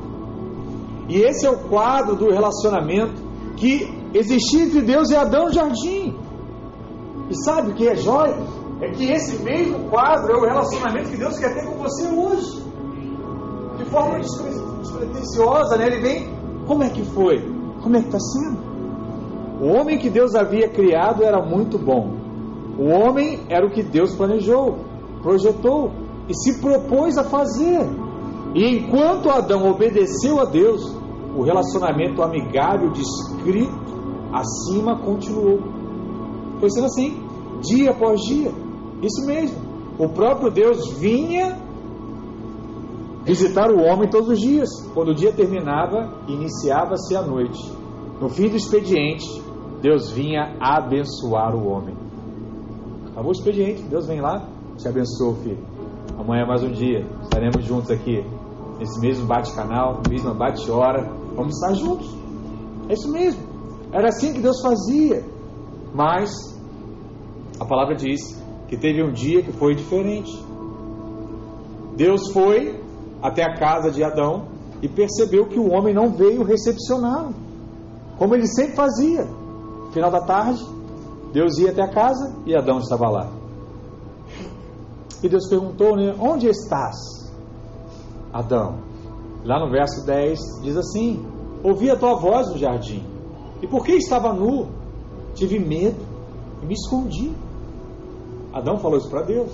E 1.07 1.17
esse 1.17 1.45
é 1.45 1.49
o 1.49 1.57
quadro 1.57 2.15
do 2.15 2.29
relacionamento 2.29 3.21
que 3.57 3.87
existia 4.13 4.63
entre 4.63 4.81
Deus 4.81 5.09
e 5.09 5.15
Adão 5.15 5.45
no 5.45 5.53
jardim. 5.53 6.15
E 7.29 7.43
sabe 7.43 7.71
o 7.71 7.75
que 7.75 7.87
é 7.87 7.95
jóia? 7.95 8.37
É 8.81 8.89
que 8.89 9.11
esse 9.11 9.43
mesmo 9.43 9.89
quadro 9.89 10.33
é 10.33 10.37
o 10.37 10.41
relacionamento 10.41 11.09
que 11.09 11.17
Deus 11.17 11.37
quer 11.37 11.53
ter 11.53 11.65
com 11.65 11.77
você 11.77 12.07
hoje. 12.09 12.63
De 13.77 13.85
forma 13.85 14.19
despretensiosa, 14.19 15.77
né? 15.77 15.87
Ele 15.87 16.01
vem, 16.01 16.29
como 16.65 16.83
é 16.83 16.89
que 16.89 17.03
foi? 17.05 17.39
Como 17.81 17.95
é 17.95 17.99
que 18.01 18.07
está 18.07 18.19
sendo? 18.19 18.71
O 19.61 19.67
homem 19.67 19.99
que 19.99 20.09
Deus 20.09 20.33
havia 20.33 20.67
criado 20.67 21.23
era 21.23 21.39
muito 21.39 21.77
bom. 21.77 22.15
O 22.77 22.87
homem 22.87 23.41
era 23.47 23.65
o 23.65 23.69
que 23.69 23.83
Deus 23.83 24.15
planejou, 24.15 24.79
projetou 25.21 25.91
e 26.27 26.33
se 26.33 26.59
propôs 26.59 27.17
a 27.17 27.23
fazer. 27.23 27.87
E 28.55 28.77
enquanto 28.77 29.29
Adão 29.29 29.69
obedeceu 29.69 30.39
a 30.39 30.45
Deus, 30.45 30.81
o 31.37 31.43
relacionamento 31.43 32.23
amigável 32.23 32.89
descrito 32.89 33.91
acima 34.33 34.97
continuou. 34.99 35.59
Foi 36.59 36.69
sendo 36.71 36.85
assim, 36.85 37.23
dia 37.61 37.91
após 37.91 38.19
dia. 38.21 38.51
Isso 39.01 39.25
mesmo. 39.25 39.57
O 39.97 40.09
próprio 40.09 40.51
Deus 40.51 40.93
vinha 40.97 41.57
visitar 43.23 43.69
o 43.71 43.81
homem 43.81 44.09
todos 44.09 44.29
os 44.29 44.39
dias. 44.39 44.69
Quando 44.93 45.09
o 45.09 45.15
dia 45.15 45.31
terminava, 45.31 46.23
iniciava-se 46.27 47.15
a 47.15 47.21
noite. 47.21 47.59
No 48.19 48.29
fim 48.29 48.49
do 48.49 48.55
expediente, 48.55 49.25
Deus 49.81 50.11
vinha 50.11 50.55
abençoar 50.59 51.55
o 51.55 51.67
homem. 51.67 51.95
Acabou 53.11 53.29
o 53.29 53.31
expediente, 53.31 53.81
Deus 53.83 54.07
vem 54.07 54.21
lá, 54.21 54.47
te 54.77 54.87
abençoa, 54.87 55.35
filho. 55.35 55.59
Amanhã 56.17 56.45
mais 56.45 56.63
um 56.63 56.71
dia, 56.71 57.05
estaremos 57.23 57.63
juntos 57.65 57.89
aqui, 57.91 58.23
nesse 58.79 58.99
mesmo 58.99 59.25
bate-canal, 59.25 60.01
mesma 60.09 60.33
bate-hora. 60.33 61.11
Vamos 61.35 61.55
estar 61.55 61.73
juntos. 61.73 62.07
É 62.89 62.93
isso 62.93 63.11
mesmo. 63.11 63.41
Era 63.91 64.07
assim 64.07 64.33
que 64.33 64.39
Deus 64.39 64.61
fazia. 64.61 65.23
Mas 65.93 66.31
a 67.59 67.65
palavra 67.65 67.95
diz 67.95 68.40
que 68.71 68.77
teve 68.77 69.03
um 69.03 69.11
dia 69.11 69.43
que 69.43 69.51
foi 69.51 69.75
diferente. 69.75 70.31
Deus 71.97 72.31
foi 72.31 72.81
até 73.21 73.43
a 73.43 73.53
casa 73.59 73.91
de 73.91 74.01
Adão 74.01 74.45
e 74.81 74.87
percebeu 74.87 75.45
que 75.45 75.59
o 75.59 75.69
homem 75.69 75.93
não 75.93 76.13
veio 76.13 76.41
recepcioná-lo, 76.41 77.35
como 78.17 78.33
ele 78.33 78.47
sempre 78.47 78.73
fazia. 78.73 79.27
Final 79.91 80.09
da 80.09 80.21
tarde, 80.21 80.65
Deus 81.33 81.57
ia 81.57 81.71
até 81.71 81.83
a 81.83 81.89
casa 81.89 82.33
e 82.45 82.55
Adão 82.55 82.79
estava 82.79 83.09
lá. 83.09 83.29
E 85.21 85.27
Deus 85.27 85.49
perguntou, 85.49 85.97
né, 85.97 86.15
onde 86.17 86.47
estás, 86.47 86.95
Adão? 88.31 88.79
Lá 89.43 89.59
no 89.59 89.69
verso 89.69 90.05
10 90.05 90.39
diz 90.63 90.77
assim: 90.77 91.25
Ouvi 91.61 91.89
a 91.89 91.97
tua 91.97 92.15
voz 92.15 92.47
no 92.47 92.57
jardim, 92.57 93.03
e 93.61 93.67
porque 93.67 93.91
estava 93.91 94.31
nu, 94.31 94.69
tive 95.33 95.59
medo 95.59 95.99
e 96.63 96.65
me 96.65 96.73
escondi. 96.73 97.33
Adão 98.53 98.77
falou 98.79 98.97
isso 98.97 99.09
para 99.09 99.21
Deus. 99.21 99.51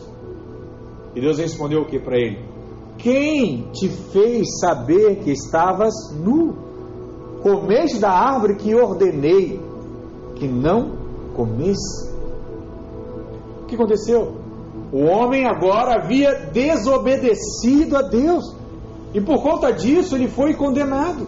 E 1.16 1.22
Deus 1.22 1.38
respondeu 1.38 1.82
o 1.82 1.86
que 1.86 2.00
para 2.00 2.18
ele? 2.18 2.40
Quem 2.98 3.70
te 3.72 3.90
fez 3.90 4.60
saber 4.60 5.18
que 5.24 5.32
estavas 5.32 5.94
nu? 6.14 6.56
Comeste 7.42 8.00
da 8.00 8.10
árvore 8.12 8.56
que 8.56 8.74
ordenei 8.74 9.62
que 10.36 10.48
não 10.48 10.98
comesse. 11.36 12.12
O 13.62 13.66
que 13.68 13.76
aconteceu? 13.76 14.36
O 14.92 15.04
homem 15.04 15.46
agora 15.46 15.96
havia 15.96 16.34
desobedecido 16.52 17.98
a 17.98 18.02
Deus. 18.02 18.56
E 19.14 19.22
por 19.22 19.42
conta 19.42 19.72
disso 19.72 20.16
ele 20.16 20.28
foi 20.28 20.54
condenado. 20.54 21.28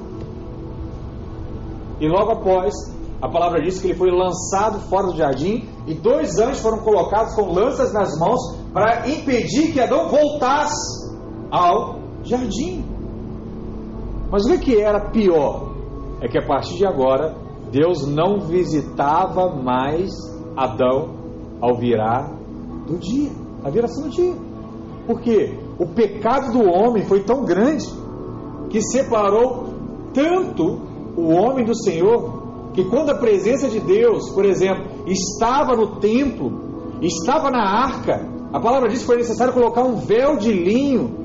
E 2.00 2.08
logo 2.08 2.32
após, 2.32 2.74
a 3.22 3.28
palavra 3.28 3.62
diz 3.62 3.80
que 3.82 3.88
ele 3.88 3.98
foi 3.98 4.10
lançado 4.12 4.80
fora 4.90 5.08
do 5.08 5.18
jardim 5.18 5.68
e 5.86 5.94
dois 5.94 6.40
anjos 6.40 6.62
foram 6.62 6.80
colocados 6.80 7.36
com 7.36 7.52
lanças 7.52 7.94
nas 7.94 8.18
mãos 8.18 8.40
para 8.74 9.10
impedir 9.10 9.74
que 9.74 9.80
Adão 9.80 10.08
voltasse 10.08 11.10
ao 11.52 12.00
jardim. 12.24 12.86
Mas 14.32 14.46
o 14.46 14.60
que 14.60 14.80
era 14.80 15.10
pior? 15.10 15.74
É 16.22 16.28
que 16.28 16.38
a 16.38 16.46
partir 16.46 16.78
de 16.78 16.86
agora, 16.86 17.36
Deus 17.72 18.08
não 18.08 18.40
visitava 18.40 19.54
mais 19.56 20.12
Adão 20.56 21.16
ao 21.60 21.76
virar 21.76 22.32
do 22.88 22.98
dia 22.98 23.32
a 23.64 23.70
viração 23.70 24.04
do 24.04 24.10
dia. 24.10 24.36
Porque 25.06 25.58
o 25.78 25.88
pecado 25.88 26.54
do 26.54 26.70
homem 26.70 27.04
foi 27.04 27.24
tão 27.24 27.44
grande 27.44 27.86
que 28.70 28.82
separou 28.82 29.66
tanto 30.14 30.88
o 31.18 31.34
homem 31.34 31.66
do 31.66 31.76
Senhor 31.76 32.39
que 32.80 32.90
quando 32.90 33.10
a 33.10 33.16
presença 33.16 33.68
de 33.68 33.82
Deus, 33.82 34.30
por 34.32 34.46
exemplo, 34.46 34.86
estava 35.06 35.76
no 35.76 36.00
templo, 36.00 36.98
estava 37.02 37.52
na 37.52 37.62
arca, 37.62 38.26
a 38.54 38.60
palavra 38.60 38.88
diz 38.88 39.02
que 39.02 39.06
foi 39.06 39.18
necessário 39.18 39.54
colocar 39.54 39.84
um 39.84 39.98
véu 39.98 40.38
de 40.38 40.52
linho 40.52 41.20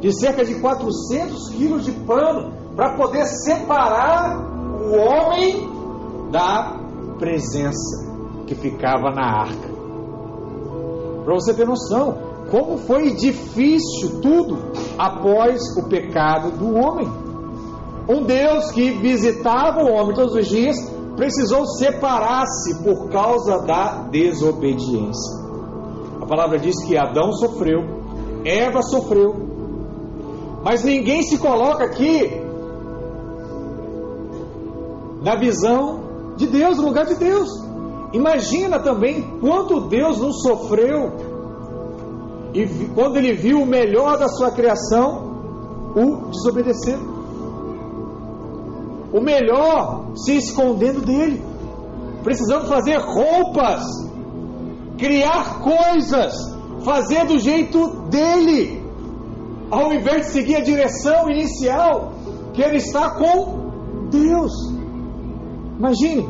de 0.00 0.18
cerca 0.18 0.44
de 0.44 0.60
400 0.60 1.50
quilos 1.50 1.84
de 1.84 1.92
pano 1.92 2.52
para 2.74 2.96
poder 2.96 3.26
separar 3.26 4.38
o 4.80 4.94
homem 4.94 5.68
da 6.30 6.78
presença 7.18 8.10
que 8.46 8.54
ficava 8.54 9.10
na 9.10 9.42
arca. 9.42 9.68
Para 11.24 11.34
você 11.34 11.52
ter 11.54 11.66
noção, 11.66 12.16
como 12.50 12.78
foi 12.78 13.14
difícil 13.14 14.20
tudo 14.22 14.58
após 14.98 15.60
o 15.76 15.88
pecado 15.88 16.50
do 16.52 16.74
homem. 16.74 17.08
Um 18.06 18.22
Deus 18.24 18.70
que 18.72 18.90
visitava 18.90 19.82
o 19.82 19.90
homem 19.90 20.14
todos 20.14 20.34
os 20.34 20.46
dias 20.46 20.93
precisou 21.16 21.66
separar-se 21.66 22.82
por 22.82 23.08
causa 23.10 23.60
da 23.60 24.08
desobediência. 24.10 25.44
A 26.20 26.26
palavra 26.26 26.58
diz 26.58 26.82
que 26.84 26.96
Adão 26.96 27.32
sofreu, 27.32 27.82
Eva 28.44 28.82
sofreu, 28.82 29.34
mas 30.64 30.82
ninguém 30.82 31.22
se 31.22 31.38
coloca 31.38 31.84
aqui 31.84 32.42
na 35.22 35.36
visão 35.36 36.00
de 36.36 36.46
Deus, 36.46 36.78
no 36.78 36.86
lugar 36.86 37.06
de 37.06 37.14
Deus. 37.14 37.48
Imagina 38.12 38.78
também 38.78 39.22
quanto 39.40 39.88
Deus 39.88 40.18
não 40.18 40.32
sofreu 40.32 41.34
e 42.54 42.66
quando 42.94 43.16
ele 43.16 43.32
viu 43.32 43.62
o 43.62 43.66
melhor 43.66 44.16
da 44.16 44.28
sua 44.28 44.52
criação, 44.52 45.34
o 45.96 46.30
desobedecer. 46.30 46.96
O 49.14 49.20
melhor 49.20 50.10
se 50.16 50.36
escondendo 50.36 51.00
dele. 51.00 51.40
Precisando 52.24 52.66
fazer 52.66 52.98
roupas, 52.98 53.84
criar 54.98 55.60
coisas, 55.60 56.34
fazer 56.84 57.24
do 57.26 57.38
jeito 57.38 58.08
dele, 58.08 58.82
ao 59.70 59.92
invés 59.92 60.26
de 60.26 60.32
seguir 60.32 60.56
a 60.56 60.62
direção 60.62 61.30
inicial 61.30 62.12
que 62.54 62.60
ele 62.60 62.78
está 62.78 63.10
com 63.10 64.08
Deus. 64.10 64.52
Imagine 65.78 66.28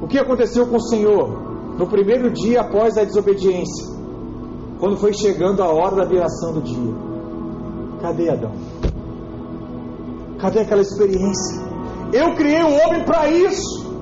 o 0.00 0.06
que 0.06 0.18
aconteceu 0.18 0.66
com 0.66 0.76
o 0.76 0.82
Senhor 0.82 1.76
no 1.78 1.86
primeiro 1.88 2.30
dia 2.32 2.62
após 2.62 2.96
a 2.96 3.04
desobediência, 3.04 3.86
quando 4.78 4.96
foi 4.96 5.12
chegando 5.12 5.62
a 5.62 5.68
hora 5.68 5.96
da 5.96 6.04
viração 6.04 6.54
do 6.54 6.62
dia. 6.62 6.94
Cadê 8.00 8.30
Adão? 8.30 8.52
Cadê 10.38 10.60
aquela 10.60 10.80
experiência? 10.80 11.73
Eu 12.14 12.36
criei 12.36 12.62
o 12.62 12.72
homem 12.72 13.04
para 13.04 13.28
isso. 13.28 13.92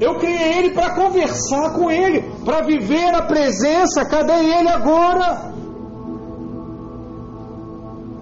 Eu 0.00 0.18
criei 0.18 0.58
ele 0.58 0.70
para 0.70 0.94
conversar 0.94 1.74
com 1.74 1.90
ele, 1.90 2.22
para 2.42 2.62
viver 2.62 3.14
a 3.14 3.20
presença. 3.20 4.02
Cadê 4.06 4.32
ele 4.32 4.68
agora? 4.70 5.52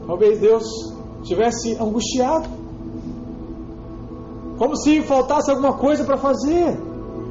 Talvez 0.09 0.40
Deus 0.40 0.64
tivesse 1.22 1.76
angustiado, 1.81 2.48
como 4.59 4.74
se 4.76 5.00
faltasse 5.02 5.48
alguma 5.48 5.74
coisa 5.74 6.02
para 6.02 6.16
fazer, 6.16 6.76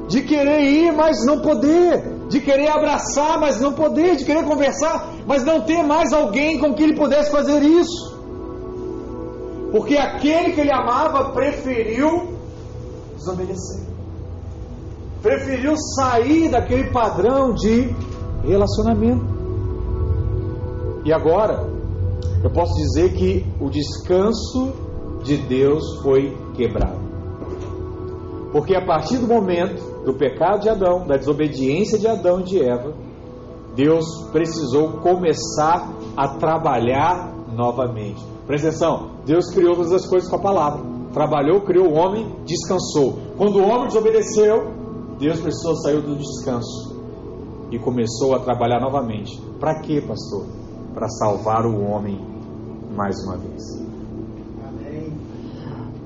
de 0.08 0.22
querer 0.22 0.62
ir, 0.62 0.92
mas 0.92 1.26
não 1.26 1.42
poder, 1.42 2.26
de 2.30 2.40
querer 2.40 2.70
abraçar, 2.70 3.38
mas 3.38 3.60
não 3.60 3.74
poder, 3.74 4.16
de 4.16 4.24
querer 4.24 4.44
conversar, 4.44 5.12
mas 5.26 5.44
não 5.44 5.60
ter 5.60 5.82
mais 5.82 6.10
alguém 6.14 6.58
com 6.58 6.72
quem 6.74 6.86
ele 6.86 6.96
pudesse 6.96 7.30
fazer 7.30 7.62
isso. 7.62 8.11
Porque 9.72 9.96
aquele 9.96 10.52
que 10.52 10.60
ele 10.60 10.70
amava 10.70 11.32
preferiu 11.32 12.34
desobedecer. 13.16 13.80
Preferiu 15.22 15.74
sair 15.96 16.50
daquele 16.50 16.90
padrão 16.90 17.54
de 17.54 17.88
relacionamento. 18.44 19.24
E 21.06 21.12
agora, 21.12 21.66
eu 22.44 22.50
posso 22.50 22.74
dizer 22.74 23.14
que 23.14 23.46
o 23.58 23.70
descanso 23.70 24.72
de 25.24 25.38
Deus 25.38 26.02
foi 26.02 26.36
quebrado. 26.54 27.00
Porque 28.52 28.76
a 28.76 28.84
partir 28.84 29.16
do 29.18 29.26
momento 29.26 30.04
do 30.04 30.12
pecado 30.12 30.60
de 30.60 30.68
Adão, 30.68 31.06
da 31.06 31.16
desobediência 31.16 31.98
de 31.98 32.06
Adão 32.06 32.40
e 32.40 32.44
de 32.44 32.62
Eva, 32.62 32.92
Deus 33.74 34.04
precisou 34.32 34.98
começar 34.98 35.90
a 36.14 36.36
trabalhar 36.36 37.32
novamente. 37.54 38.31
Presta 38.46 38.68
atenção, 38.68 39.10
Deus 39.24 39.50
criou 39.52 39.74
todas 39.74 39.92
as 39.92 40.06
coisas 40.06 40.28
com 40.28 40.36
a 40.36 40.40
palavra. 40.40 40.82
Trabalhou, 41.12 41.60
criou 41.60 41.88
o 41.88 41.94
homem, 41.94 42.36
descansou. 42.44 43.18
Quando 43.36 43.58
o 43.58 43.62
homem 43.62 43.86
desobedeceu, 43.86 44.72
Deus 45.18 45.40
precisou 45.40 45.76
sair 45.76 46.00
do 46.00 46.16
descanso 46.16 47.00
e 47.70 47.78
começou 47.78 48.34
a 48.34 48.40
trabalhar 48.40 48.80
novamente. 48.80 49.40
Para 49.60 49.80
quê, 49.80 50.00
pastor? 50.00 50.46
Para 50.92 51.08
salvar 51.08 51.64
o 51.66 51.82
homem 51.82 52.18
mais 52.94 53.16
uma 53.24 53.36
vez. 53.36 53.62
Amém. 54.66 55.12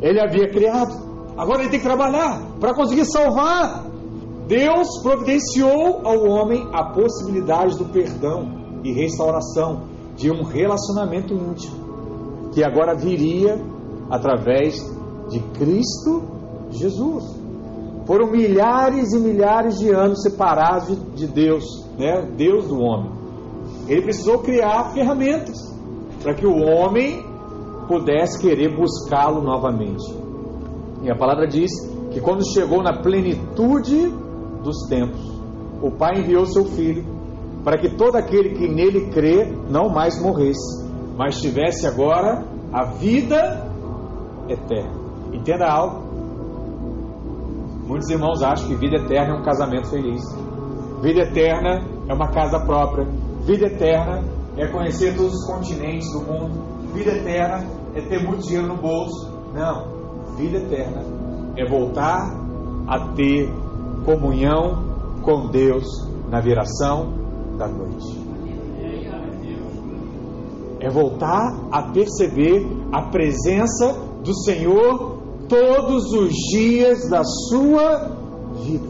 Ele 0.02 0.20
havia 0.20 0.50
criado, 0.50 0.92
agora 1.36 1.62
ele 1.62 1.70
tem 1.70 1.80
que 1.80 1.86
trabalhar 1.86 2.42
para 2.60 2.74
conseguir 2.74 3.06
salvar. 3.06 3.86
Deus 4.46 5.02
providenciou 5.02 6.06
ao 6.06 6.24
homem 6.24 6.68
a 6.72 6.92
possibilidade 6.92 7.78
do 7.78 7.86
perdão 7.86 8.80
e 8.84 8.92
restauração 8.92 9.84
de 10.16 10.30
um 10.30 10.44
relacionamento 10.44 11.34
íntimo 11.34 11.85
que 12.56 12.64
agora 12.64 12.94
viria 12.94 13.60
através 14.08 14.76
de 15.28 15.40
Cristo 15.58 16.22
Jesus. 16.70 17.22
Foram 18.06 18.30
milhares 18.30 19.12
e 19.12 19.18
milhares 19.18 19.78
de 19.78 19.90
anos 19.90 20.22
separados 20.22 20.98
de 21.14 21.26
Deus, 21.26 21.86
né? 21.98 22.26
Deus 22.34 22.66
do 22.66 22.78
homem. 22.80 23.12
Ele 23.86 24.00
precisou 24.00 24.38
criar 24.38 24.94
ferramentas 24.94 25.54
para 26.22 26.32
que 26.32 26.46
o 26.46 26.56
homem 26.56 27.22
pudesse 27.86 28.40
querer 28.40 28.74
buscá-lo 28.74 29.42
novamente. 29.42 30.16
E 31.02 31.10
a 31.10 31.14
palavra 31.14 31.46
diz 31.46 31.70
que 32.10 32.22
quando 32.22 32.42
chegou 32.54 32.82
na 32.82 33.02
plenitude 33.02 34.08
dos 34.62 34.88
tempos, 34.88 35.20
o 35.82 35.90
Pai 35.90 36.20
enviou 36.20 36.46
seu 36.46 36.64
Filho 36.64 37.04
para 37.62 37.76
que 37.76 37.90
todo 37.96 38.16
aquele 38.16 38.54
que 38.54 38.66
nele 38.66 39.10
crê 39.10 39.44
não 39.68 39.90
mais 39.90 40.18
morresse, 40.22 40.85
mas 41.16 41.40
tivesse 41.40 41.86
agora 41.86 42.44
a 42.72 42.84
vida 42.84 43.66
eterna. 44.48 44.92
Entenda 45.32 45.66
algo. 45.66 46.04
Muitos 47.86 48.10
irmãos 48.10 48.42
acham 48.42 48.68
que 48.68 48.74
vida 48.74 48.96
eterna 48.96 49.34
é 49.34 49.38
um 49.38 49.42
casamento 49.42 49.88
feliz. 49.88 50.22
Vida 51.00 51.20
eterna 51.20 51.82
é 52.08 52.12
uma 52.12 52.28
casa 52.28 52.60
própria. 52.60 53.06
Vida 53.44 53.66
eterna 53.66 54.24
é 54.56 54.66
conhecer 54.66 55.16
todos 55.16 55.32
os 55.32 55.46
continentes 55.46 56.10
do 56.12 56.20
mundo. 56.20 56.92
Vida 56.92 57.12
eterna 57.12 57.64
é 57.94 58.00
ter 58.02 58.22
muito 58.22 58.42
dinheiro 58.42 58.66
no 58.66 58.76
bolso. 58.76 59.30
Não. 59.54 60.36
Vida 60.36 60.58
eterna 60.58 61.02
é 61.56 61.64
voltar 61.64 62.28
a 62.86 63.14
ter 63.14 63.50
comunhão 64.04 64.84
com 65.22 65.48
Deus 65.48 65.84
na 66.28 66.40
viração 66.40 67.14
da 67.56 67.66
noite 67.66 68.25
é 70.86 70.90
voltar 70.90 71.52
a 71.72 71.82
perceber 71.90 72.64
a 72.92 73.10
presença 73.10 73.92
do 74.22 74.32
Senhor 74.44 75.18
todos 75.48 76.12
os 76.12 76.32
dias 76.52 77.10
da 77.10 77.24
sua 77.24 78.16
vida. 78.54 78.86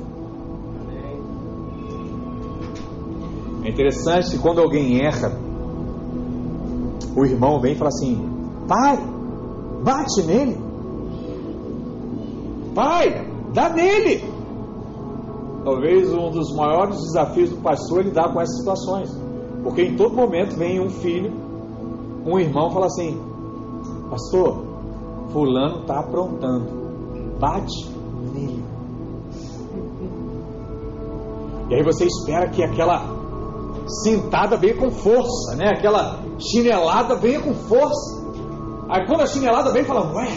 É 3.65 3.71
interessante 3.71 4.31
que 4.31 4.39
quando 4.39 4.61
alguém 4.61 5.03
erra, 5.07 5.41
o 7.17 7.25
irmão 7.25 7.59
vem 7.61 7.73
e 7.73 7.77
fala 7.77 7.89
assim: 7.89 8.29
Pai, 8.69 8.99
bate 9.83 10.23
nele. 10.23 10.59
Pai, 12.75 13.27
dá 13.55 13.71
nele. 13.71 14.23
Talvez 15.65 16.13
um 16.13 16.31
dos 16.31 16.55
maiores 16.55 17.01
desafios 17.01 17.51
do 17.51 17.57
pastor 17.57 18.01
é 18.01 18.03
lidar 18.05 18.35
com 18.35 18.41
essas 18.41 18.59
situações. 18.59 19.11
Porque 19.63 19.83
em 19.83 19.97
todo 19.97 20.15
momento 20.15 20.55
vem 20.57 20.79
um 20.79 20.91
filho 20.91 21.46
um 22.27 22.39
irmão 22.41 22.71
fala 22.71 22.87
assim: 22.87 23.19
Pastor, 24.11 24.65
Fulano 25.31 25.83
está 25.83 26.01
aprontando, 26.01 27.39
bate 27.39 27.89
nele. 28.35 28.65
E 31.71 31.75
aí 31.75 31.83
você 31.85 32.05
espera 32.05 32.49
que 32.49 32.63
aquela 32.65 33.05
sentada 34.03 34.57
venha 34.57 34.77
com 34.77 34.91
força, 34.91 35.55
né? 35.57 35.71
Aquela 35.77 36.19
chinelada 36.39 37.15
venha 37.17 37.41
com 37.41 37.55
força. 37.55 38.27
Aí 38.89 39.07
quando 39.07 39.21
a 39.21 39.27
chinelada 39.27 39.73
vem, 39.73 39.85
fala: 39.85 40.13
Ué, 40.13 40.37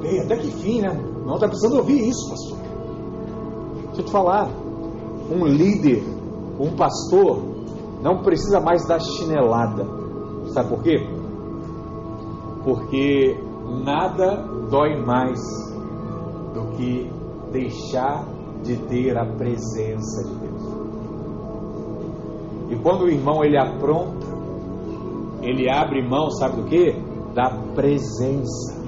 veio 0.00 0.22
até 0.22 0.36
que 0.36 0.50
fim, 0.50 0.80
né? 0.80 0.92
Não 1.26 1.34
está 1.34 1.48
precisando 1.48 1.76
ouvir 1.78 2.08
isso, 2.08 2.30
pastor. 2.30 2.58
Deixa 3.86 4.00
eu 4.00 4.04
te 4.04 4.12
falar: 4.12 4.48
um 5.30 5.44
líder, 5.44 6.04
um 6.60 6.76
pastor, 6.76 7.42
não 8.00 8.22
precisa 8.22 8.60
mais 8.60 8.86
da 8.86 9.00
chinelada 9.00 9.97
Sabe 10.52 10.68
por 10.68 10.82
quê? 10.82 11.06
Porque 12.64 13.36
nada 13.84 14.36
dói 14.70 14.96
mais 15.04 15.38
do 16.54 16.76
que 16.76 17.10
deixar 17.52 18.26
de 18.62 18.76
ter 18.88 19.16
a 19.16 19.24
presença 19.24 20.24
de 20.24 20.34
Deus. 20.34 20.62
E 22.70 22.76
quando 22.76 23.02
o 23.02 23.08
irmão 23.08 23.44
ele 23.44 23.56
apronta, 23.56 24.26
ele 25.42 25.70
abre 25.70 26.06
mão, 26.06 26.30
sabe 26.30 26.56
do 26.56 26.68
que? 26.68 26.92
Da 27.34 27.50
presença. 27.74 28.78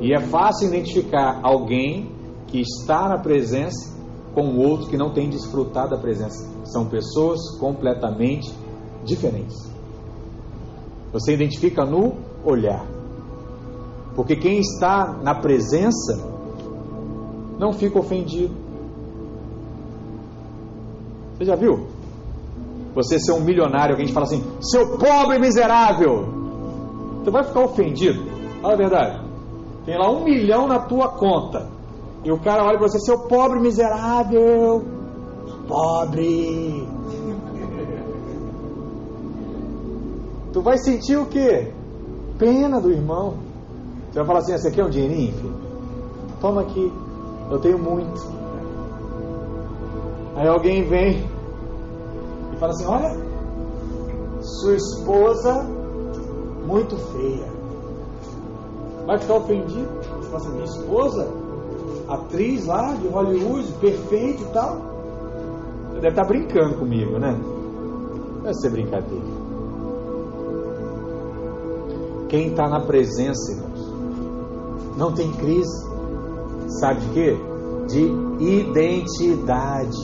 E 0.00 0.12
é 0.12 0.20
fácil 0.20 0.68
identificar 0.68 1.40
alguém 1.42 2.10
que 2.46 2.60
está 2.60 3.08
na 3.08 3.18
presença 3.18 3.98
com 4.34 4.42
o 4.42 4.58
outro 4.58 4.88
que 4.88 4.96
não 4.96 5.12
tem 5.12 5.28
desfrutado 5.28 5.90
da 5.90 5.98
presença. 5.98 6.48
São 6.64 6.86
pessoas 6.86 7.38
completamente 7.58 8.50
diferentes. 9.04 9.69
Você 11.12 11.34
identifica 11.34 11.84
no 11.84 12.14
olhar. 12.44 12.86
Porque 14.14 14.36
quem 14.36 14.60
está 14.60 15.18
na 15.22 15.34
presença 15.34 16.30
não 17.58 17.72
fica 17.72 17.98
ofendido. 17.98 18.54
Você 21.36 21.44
já 21.44 21.56
viu? 21.56 21.86
Você 22.94 23.18
ser 23.18 23.32
um 23.32 23.40
milionário, 23.40 23.92
alguém 23.92 24.06
te 24.06 24.12
fala 24.12 24.26
assim, 24.26 24.42
seu 24.60 24.98
pobre 24.98 25.38
miserável. 25.38 26.26
Você 27.18 27.30
vai 27.30 27.44
ficar 27.44 27.64
ofendido? 27.64 28.22
Fala 28.60 28.74
a 28.74 28.76
verdade. 28.76 29.24
Tem 29.86 29.96
lá 29.96 30.10
um 30.10 30.24
milhão 30.24 30.66
na 30.66 30.80
tua 30.80 31.08
conta. 31.08 31.68
E 32.24 32.30
o 32.30 32.38
cara 32.38 32.64
olha 32.64 32.78
para 32.78 32.88
você, 32.88 32.98
seu 33.00 33.20
pobre 33.20 33.60
miserável, 33.60 34.84
pobre. 35.66 36.86
Tu 40.52 40.60
vai 40.60 40.78
sentir 40.78 41.16
o 41.16 41.26
quê? 41.26 41.72
Pena 42.38 42.80
do 42.80 42.90
irmão. 42.90 43.34
Você 44.10 44.18
vai 44.18 44.26
falar 44.26 44.38
assim: 44.40 44.54
esse 44.54 44.68
aqui 44.68 44.80
é 44.80 44.84
um 44.84 44.90
dinheirinho, 44.90 45.32
filho? 45.34 45.54
Toma 46.40 46.62
aqui, 46.62 46.92
eu 47.50 47.58
tenho 47.60 47.78
muito. 47.78 48.20
Aí 50.34 50.48
alguém 50.48 50.82
vem 50.88 51.24
e 52.52 52.56
fala 52.56 52.72
assim: 52.72 52.86
olha, 52.86 53.16
sua 54.40 54.74
esposa 54.74 55.62
muito 56.66 56.96
feia. 56.96 57.46
Vai 59.06 59.18
ficar 59.18 59.34
ofendido? 59.34 59.88
Fala 60.24 60.36
assim: 60.36 60.52
minha 60.52 60.64
esposa, 60.64 61.28
atriz 62.08 62.66
lá 62.66 62.94
de 62.94 63.06
Hollywood, 63.06 63.72
perfeita 63.74 64.42
e 64.42 64.46
tal. 64.46 64.76
Você 65.90 66.00
deve 66.00 66.08
estar 66.08 66.26
brincando 66.26 66.78
comigo, 66.78 67.18
né? 67.18 67.38
Deve 68.42 68.54
ser 68.54 68.70
brincadeira. 68.70 69.39
Quem 72.30 72.46
está 72.46 72.68
na 72.68 72.78
presença, 72.78 73.50
irmãos, 73.50 74.96
não 74.96 75.12
tem 75.12 75.32
crise. 75.32 75.84
Sabe 76.78 77.00
de 77.00 77.08
quê? 77.08 77.36
De 77.88 78.44
identidade. 78.44 79.98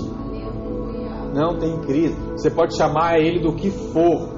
Não 1.33 1.57
tem 1.57 1.79
crise. 1.83 2.17
Você 2.33 2.51
pode 2.51 2.77
chamar 2.77 3.21
ele 3.21 3.39
do 3.39 3.55
que 3.55 3.71
for. 3.71 4.29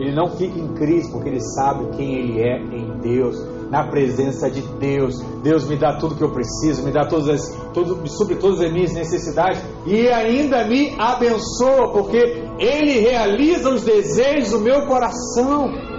Ele 0.00 0.14
não 0.14 0.30
fica 0.30 0.58
em 0.58 0.68
crise 0.68 1.12
porque 1.12 1.28
ele 1.28 1.40
sabe 1.40 1.94
quem 1.96 2.14
ele 2.14 2.40
é 2.40 2.58
em 2.58 2.98
Deus, 3.00 3.36
na 3.70 3.86
presença 3.86 4.50
de 4.50 4.62
Deus. 4.78 5.18
Deus 5.42 5.68
me 5.68 5.76
dá 5.76 5.98
tudo 5.98 6.14
que 6.14 6.24
eu 6.24 6.30
preciso, 6.30 6.82
me 6.84 6.92
dá 6.92 7.06
todas 7.06 7.28
as, 7.28 8.12
supre 8.16 8.36
todas 8.36 8.60
as 8.60 8.72
minhas 8.72 8.94
necessidades 8.94 9.62
e 9.86 10.08
ainda 10.08 10.64
me 10.64 10.94
abençoa 10.98 11.92
porque 11.92 12.16
Ele 12.58 13.00
realiza 13.00 13.68
os 13.68 13.84
desejos 13.84 14.52
do 14.52 14.60
meu 14.60 14.86
coração. 14.86 15.95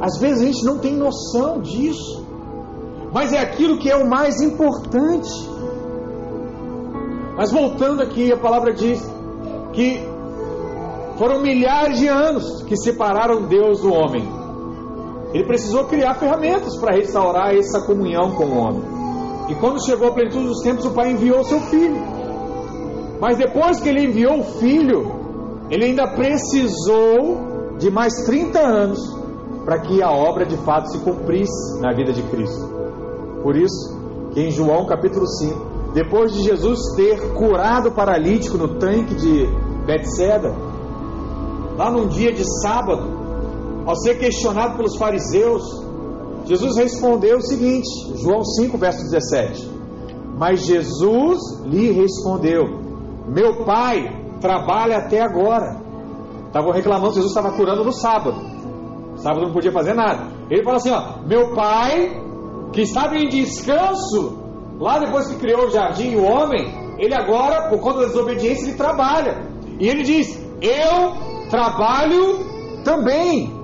Às 0.00 0.18
vezes 0.18 0.42
a 0.42 0.46
gente 0.46 0.64
não 0.64 0.78
tem 0.78 0.94
noção 0.94 1.60
disso, 1.60 2.26
mas 3.12 3.32
é 3.32 3.38
aquilo 3.38 3.78
que 3.78 3.90
é 3.90 3.96
o 3.96 4.08
mais 4.08 4.40
importante. 4.40 5.30
Mas 7.36 7.50
voltando 7.50 8.02
aqui, 8.02 8.32
a 8.32 8.36
palavra 8.36 8.72
diz 8.72 9.00
que 9.72 10.00
foram 11.18 11.40
milhares 11.40 11.98
de 11.98 12.08
anos 12.08 12.62
que 12.64 12.76
separaram 12.76 13.46
Deus 13.46 13.80
do 13.80 13.92
homem. 13.92 14.26
Ele 15.32 15.44
precisou 15.44 15.84
criar 15.84 16.14
ferramentas 16.14 16.76
para 16.76 16.94
restaurar 16.94 17.54
essa 17.54 17.80
comunhão 17.86 18.32
com 18.32 18.44
o 18.44 18.58
homem. 18.58 18.82
E 19.48 19.54
quando 19.54 19.84
chegou 19.84 20.08
a 20.08 20.12
plenitude 20.12 20.46
dos 20.46 20.62
tempos, 20.62 20.84
o 20.84 20.90
Pai 20.92 21.12
enviou 21.12 21.44
seu 21.44 21.60
filho. 21.60 21.96
Mas 23.20 23.38
depois 23.38 23.80
que 23.80 23.88
ele 23.88 24.06
enviou 24.06 24.40
o 24.40 24.44
filho, 24.44 25.12
ele 25.70 25.86
ainda 25.86 26.06
precisou 26.08 27.76
de 27.78 27.90
mais 27.90 28.12
30 28.26 28.58
anos 28.58 29.25
para 29.66 29.80
que 29.80 30.00
a 30.00 30.12
obra 30.12 30.46
de 30.46 30.56
fato 30.58 30.92
se 30.92 30.98
cumprisse 31.00 31.80
na 31.80 31.92
vida 31.92 32.12
de 32.12 32.22
Cristo. 32.22 32.70
Por 33.42 33.56
isso, 33.56 33.98
que 34.32 34.40
em 34.40 34.50
João 34.52 34.86
capítulo 34.86 35.26
5, 35.26 35.92
depois 35.92 36.32
de 36.32 36.44
Jesus 36.44 36.78
ter 36.94 37.34
curado 37.34 37.88
o 37.88 37.92
paralítico 37.92 38.56
no 38.56 38.78
tanque 38.78 39.16
de 39.16 39.44
Betseda, 39.84 40.54
lá 41.76 41.90
num 41.90 42.06
dia 42.06 42.32
de 42.32 42.44
sábado, 42.62 43.10
ao 43.84 43.96
ser 43.96 44.20
questionado 44.20 44.76
pelos 44.76 44.96
fariseus, 44.96 45.64
Jesus 46.44 46.76
respondeu 46.76 47.38
o 47.38 47.42
seguinte, 47.42 47.88
João 48.18 48.44
5, 48.44 48.78
verso 48.78 49.02
17: 49.02 49.68
Mas 50.38 50.64
Jesus 50.64 51.40
lhe 51.64 51.90
respondeu: 51.90 52.62
Meu 53.26 53.64
pai 53.64 54.38
trabalha 54.40 54.98
até 54.98 55.20
agora. 55.20 55.80
Estavam 56.46 56.70
reclamando 56.70 57.14
Jesus 57.14 57.32
estava 57.32 57.50
curando 57.56 57.82
no 57.82 57.92
sábado. 57.92 58.55
Sábado 59.16 59.46
não 59.46 59.52
podia 59.52 59.72
fazer 59.72 59.94
nada. 59.94 60.26
Ele 60.50 60.62
fala 60.62 60.76
assim: 60.76 60.90
ó, 60.90 61.26
meu 61.26 61.54
pai, 61.54 62.22
que 62.72 62.82
estava 62.82 63.16
em 63.16 63.28
descanso, 63.28 64.38
lá 64.78 64.98
depois 64.98 65.28
que 65.28 65.38
criou 65.38 65.66
o 65.66 65.70
jardim 65.70 66.12
e 66.12 66.16
o 66.16 66.24
homem, 66.24 66.66
ele 66.98 67.14
agora, 67.14 67.68
por 67.68 67.80
conta 67.80 68.00
da 68.00 68.06
desobediência, 68.06 68.68
ele 68.68 68.76
trabalha. 68.76 69.46
E 69.78 69.88
ele 69.88 70.02
diz: 70.02 70.38
Eu 70.60 71.48
trabalho 71.50 72.82
também. 72.84 73.54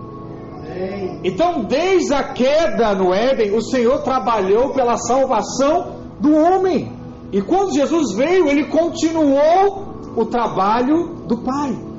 Então, 1.24 1.64
desde 1.64 2.14
a 2.14 2.32
queda 2.32 2.94
no 2.94 3.12
Éden, 3.12 3.54
o 3.54 3.60
Senhor 3.60 4.02
trabalhou 4.02 4.70
pela 4.70 4.96
salvação 4.96 5.96
do 6.18 6.34
homem. 6.34 6.90
E 7.30 7.40
quando 7.40 7.74
Jesus 7.74 8.14
veio, 8.14 8.48
ele 8.48 8.66
continuou 8.66 9.94
o 10.16 10.24
trabalho 10.26 11.26
do 11.26 11.38
Pai. 11.38 11.91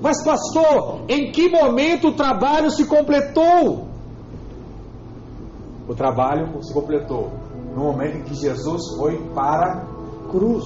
Mas, 0.00 0.22
pastor, 0.24 1.00
em 1.08 1.32
que 1.32 1.48
momento 1.48 2.08
o 2.08 2.12
trabalho 2.12 2.70
se 2.70 2.84
completou? 2.86 3.88
O 5.88 5.94
trabalho 5.94 6.62
se 6.62 6.72
completou 6.72 7.32
no 7.74 7.84
momento 7.84 8.18
em 8.18 8.22
que 8.22 8.34
Jesus 8.34 8.96
foi 8.96 9.18
para 9.34 9.82
a 9.82 10.30
cruz. 10.30 10.64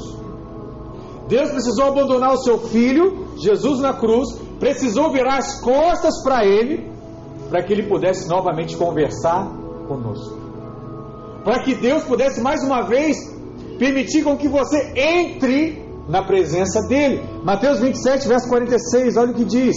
Deus 1.28 1.50
precisou 1.50 1.86
abandonar 1.86 2.34
o 2.34 2.38
seu 2.38 2.58
filho, 2.58 3.28
Jesus 3.36 3.80
na 3.80 3.94
cruz, 3.94 4.28
precisou 4.58 5.10
virar 5.10 5.38
as 5.38 5.60
costas 5.60 6.22
para 6.22 6.44
ele, 6.44 6.90
para 7.48 7.62
que 7.62 7.72
ele 7.72 7.88
pudesse 7.88 8.28
novamente 8.28 8.76
conversar 8.76 9.50
conosco. 9.86 10.40
Para 11.44 11.62
que 11.62 11.74
Deus 11.74 12.02
pudesse 12.04 12.40
mais 12.40 12.62
uma 12.62 12.82
vez 12.82 13.16
permitir 13.78 14.22
com 14.22 14.36
que 14.36 14.48
você 14.48 14.92
entre 14.96 15.81
na 16.08 16.22
presença 16.22 16.80
dele. 16.88 17.22
Mateus 17.42 17.80
27, 17.80 18.28
verso 18.28 18.48
46, 18.48 19.16
olha 19.16 19.30
o 19.32 19.34
que 19.34 19.44
diz. 19.44 19.76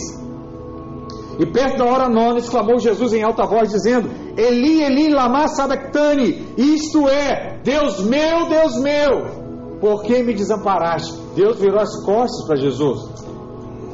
E 1.38 1.46
perto 1.46 1.78
da 1.80 1.86
hora 1.86 2.10
nona 2.10 2.40
exclamou 2.40 2.80
Jesus 2.80 3.14
em 3.14 3.24
alta 3.24 3.46
voz, 3.46 3.70
dizendo: 3.70 4.10
Eli, 4.38 4.82
Eli, 4.82 5.10
lama 5.10 5.48
sabachthani, 5.50 6.54
isto 6.58 7.10
é, 7.10 7.60
Deus 7.64 8.02
meu, 8.06 8.48
Deus 8.48 8.78
meu, 8.82 9.80
por 9.82 10.04
que 10.04 10.24
me 10.24 10.34
desamparaste? 10.34 11.14
Deus 11.36 11.60
virou 11.60 11.80
as 11.80 12.04
costas 12.06 12.48
para 12.48 12.56
Jesus. 12.56 13.26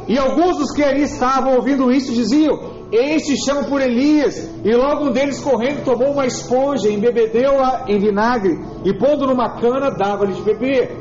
E 0.08 0.18
alguns 0.18 0.58
dos 0.58 0.72
que 0.72 0.84
ali 0.84 1.04
estavam 1.04 1.56
ouvindo 1.56 1.92
isso 1.92 2.14
diziam: 2.14 2.60
Este 2.92 3.36
chama 3.44 3.64
por 3.64 3.82
Elias. 3.82 4.50
E 4.64 4.76
logo 4.76 5.06
um 5.06 5.12
deles, 5.12 5.40
correndo, 5.40 5.84
tomou 5.84 6.12
uma 6.12 6.26
esponja, 6.26 6.90
embebedeu-a 6.90 7.86
em 7.88 7.98
vinagre 7.98 8.60
e, 8.86 8.94
pondo 8.94 9.26
numa 9.26 9.60
cana, 9.60 9.90
dava-lhe 9.90 10.34
de 10.34 10.42
beber. 10.42 11.01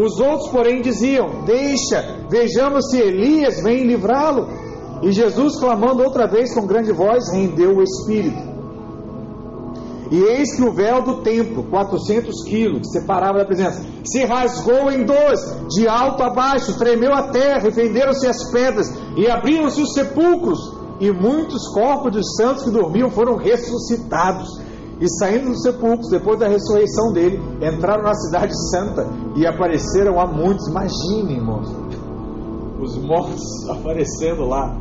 Os 0.00 0.18
outros, 0.18 0.48
porém, 0.50 0.80
diziam: 0.80 1.44
Deixa, 1.44 2.26
vejamos 2.30 2.90
se 2.90 2.98
Elias 2.98 3.62
vem 3.62 3.84
livrá-lo. 3.84 4.48
E 5.02 5.12
Jesus, 5.12 5.58
clamando 5.58 6.02
outra 6.02 6.26
vez 6.26 6.54
com 6.54 6.66
grande 6.66 6.92
voz, 6.92 7.30
rendeu 7.32 7.76
o 7.76 7.82
espírito. 7.82 8.50
E 10.10 10.16
eis 10.16 10.56
que 10.56 10.62
o 10.62 10.72
véu 10.72 11.02
do 11.02 11.22
templo, 11.22 11.62
400 11.70 12.42
quilos, 12.44 12.80
que 12.80 12.98
separava 12.98 13.38
da 13.38 13.44
presença, 13.44 13.80
se 14.04 14.24
rasgou 14.24 14.90
em 14.90 15.04
dois, 15.04 15.40
de 15.68 15.86
alto 15.86 16.22
a 16.22 16.30
baixo, 16.30 16.76
tremeu 16.76 17.14
a 17.14 17.28
terra, 17.28 17.68
e 17.68 17.72
fenderam-se 17.72 18.26
as 18.26 18.50
pedras, 18.50 18.92
e 19.16 19.30
abriram-se 19.30 19.80
os 19.80 19.92
sepulcros, 19.92 20.58
e 20.98 21.12
muitos 21.12 21.68
corpos 21.72 22.12
dos 22.12 22.34
santos 22.34 22.64
que 22.64 22.70
dormiam 22.70 23.10
foram 23.10 23.36
ressuscitados. 23.36 24.48
E 25.00 25.08
saindo 25.18 25.48
dos 25.50 25.62
sepulcros, 25.62 26.10
depois 26.10 26.38
da 26.38 26.46
ressurreição 26.46 27.10
dele, 27.12 27.40
entraram 27.62 28.02
na 28.02 28.14
cidade 28.14 28.52
santa 28.70 29.08
e 29.34 29.46
apareceram 29.46 30.20
a 30.20 30.26
muitos. 30.26 30.68
Imagine, 30.68 31.36
irmãos, 31.36 31.74
os 32.78 32.98
mortos 33.02 33.40
aparecendo 33.70 34.44
lá. 34.44 34.76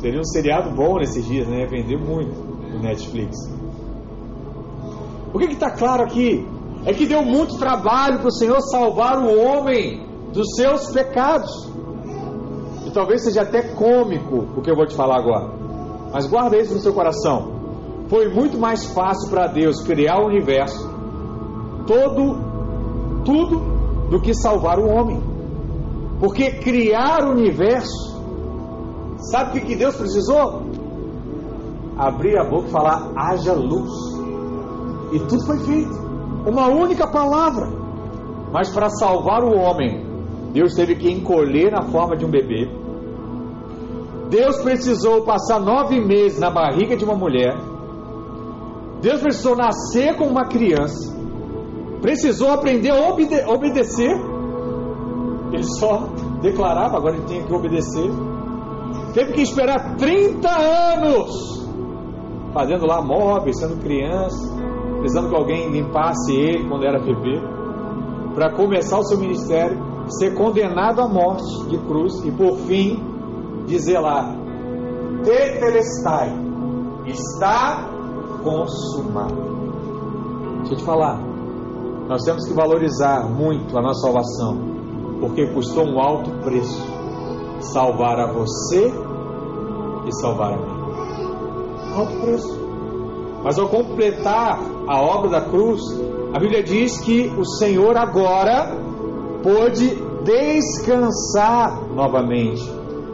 Seria 0.00 0.20
um 0.20 0.24
seriado 0.24 0.76
bom 0.76 0.98
nesses 0.98 1.24
dias, 1.24 1.48
né? 1.48 1.66
Vender 1.66 1.96
muito 1.96 2.38
no 2.70 2.80
Netflix. 2.80 3.36
O 5.32 5.38
que 5.38 5.46
está 5.46 5.70
claro 5.70 6.04
aqui? 6.04 6.46
É 6.84 6.92
que 6.92 7.06
deu 7.06 7.24
muito 7.24 7.58
trabalho 7.58 8.18
para 8.18 8.28
o 8.28 8.32
Senhor 8.32 8.60
salvar 8.60 9.18
o 9.18 9.40
homem 9.40 10.06
dos 10.32 10.46
seus 10.56 10.90
pecados. 10.92 11.50
E 12.86 12.90
talvez 12.90 13.24
seja 13.24 13.42
até 13.42 13.62
cômico 13.74 14.46
o 14.56 14.62
que 14.62 14.70
eu 14.70 14.76
vou 14.76 14.86
te 14.86 14.94
falar 14.94 15.18
agora. 15.18 15.50
Mas 16.12 16.26
guarda 16.26 16.56
isso 16.56 16.74
no 16.74 16.80
seu 16.80 16.92
coração. 16.92 17.57
Foi 18.08 18.28
muito 18.32 18.56
mais 18.58 18.86
fácil 18.94 19.28
para 19.28 19.48
Deus 19.48 19.82
criar 19.82 20.18
o 20.22 20.26
universo, 20.26 20.88
todo, 21.86 22.38
tudo, 23.22 23.60
do 24.08 24.18
que 24.20 24.32
salvar 24.32 24.78
o 24.78 24.88
homem. 24.88 25.20
Porque 26.18 26.52
criar 26.52 27.22
o 27.24 27.32
universo, 27.32 28.18
sabe 29.30 29.58
o 29.58 29.62
que, 29.62 29.76
Deus 29.76 29.94
precisou? 29.94 30.62
Abrir 31.98 32.38
a 32.38 32.44
boca 32.44 32.68
e 32.68 32.70
falar: 32.70 33.12
haja 33.14 33.52
luz. 33.52 33.92
E 35.12 35.18
tudo 35.20 35.44
foi 35.44 35.58
feito. 35.58 36.08
Uma 36.46 36.66
única 36.68 37.06
palavra. 37.06 37.68
Mas 38.50 38.70
para 38.70 38.88
salvar 38.88 39.44
o 39.44 39.54
homem, 39.54 40.06
Deus 40.52 40.74
teve 40.74 40.96
que 40.96 41.10
encolher 41.10 41.70
na 41.70 41.82
forma 41.82 42.16
de 42.16 42.24
um 42.24 42.30
bebê. 42.30 42.70
Deus 44.30 44.56
precisou 44.62 45.22
passar 45.24 45.60
nove 45.60 46.00
meses 46.00 46.38
na 46.38 46.50
barriga 46.50 46.96
de 46.96 47.04
uma 47.04 47.14
mulher 47.14 47.67
Deus 49.00 49.20
precisou 49.20 49.56
nascer 49.56 50.16
como 50.16 50.30
uma 50.30 50.48
criança, 50.48 51.16
precisou 52.02 52.50
aprender 52.50 52.90
a 52.90 53.08
obede 53.08 53.44
obedecer. 53.46 54.10
Ele 55.52 55.62
só 55.62 56.08
declarava, 56.42 56.96
agora 56.96 57.16
ele 57.16 57.24
tinha 57.26 57.42
que 57.42 57.54
obedecer. 57.54 58.10
Teve 59.14 59.32
que 59.32 59.42
esperar 59.42 59.96
30 59.96 60.48
anos, 60.48 61.68
fazendo 62.52 62.86
lá 62.86 63.00
móveis, 63.00 63.58
sendo 63.58 63.80
criança, 63.82 64.54
precisando 64.98 65.30
que 65.30 65.36
alguém 65.36 65.70
limpasse 65.70 66.34
ele 66.34 66.68
quando 66.68 66.84
era 66.84 66.98
bebê, 66.98 67.40
para 68.34 68.52
começar 68.52 68.98
o 68.98 69.04
seu 69.04 69.18
ministério, 69.18 69.78
ser 70.08 70.34
condenado 70.34 71.00
à 71.00 71.08
morte 71.08 71.68
de 71.68 71.78
cruz 71.78 72.24
e 72.24 72.30
por 72.30 72.56
fim 72.66 73.02
dizer 73.66 73.98
lá: 73.98 74.34
Tetelestai, 75.24 76.32
está 77.06 77.97
consumado. 78.42 79.36
Deixa 80.58 80.74
eu 80.74 80.78
te 80.78 80.84
falar, 80.84 81.20
nós 82.08 82.22
temos 82.24 82.46
que 82.46 82.54
valorizar 82.54 83.28
muito 83.28 83.76
a 83.76 83.82
nossa 83.82 84.00
salvação, 84.00 84.58
porque 85.20 85.46
custou 85.48 85.84
um 85.84 86.00
alto 86.00 86.30
preço 86.42 86.98
salvar 87.60 88.18
a 88.18 88.32
você 88.32 88.92
e 90.06 90.12
salvar 90.20 90.54
a 90.54 90.56
mim. 90.56 91.94
Alto 91.94 92.20
preço. 92.20 92.68
Mas 93.42 93.58
ao 93.58 93.68
completar 93.68 94.58
a 94.86 95.00
obra 95.00 95.30
da 95.30 95.40
cruz, 95.42 95.80
a 96.34 96.38
Bíblia 96.38 96.62
diz 96.62 96.98
que 97.00 97.28
o 97.38 97.44
Senhor 97.44 97.96
agora 97.96 98.76
pôde 99.42 99.96
descansar 100.24 101.88
novamente. 101.94 102.62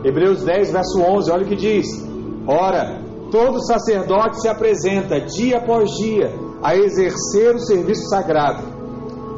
Hebreus 0.02 0.42
10, 0.42 0.72
verso 0.72 1.00
11, 1.00 1.30
olha 1.30 1.44
o 1.44 1.48
que 1.48 1.56
diz: 1.56 1.86
Ora, 2.46 3.03
todo 3.30 3.64
sacerdote 3.64 4.40
se 4.40 4.48
apresenta 4.48 5.20
dia 5.20 5.58
após 5.58 5.90
dia 5.92 6.32
a 6.62 6.76
exercer 6.76 7.54
o 7.54 7.58
serviço 7.58 8.08
sagrado 8.08 8.62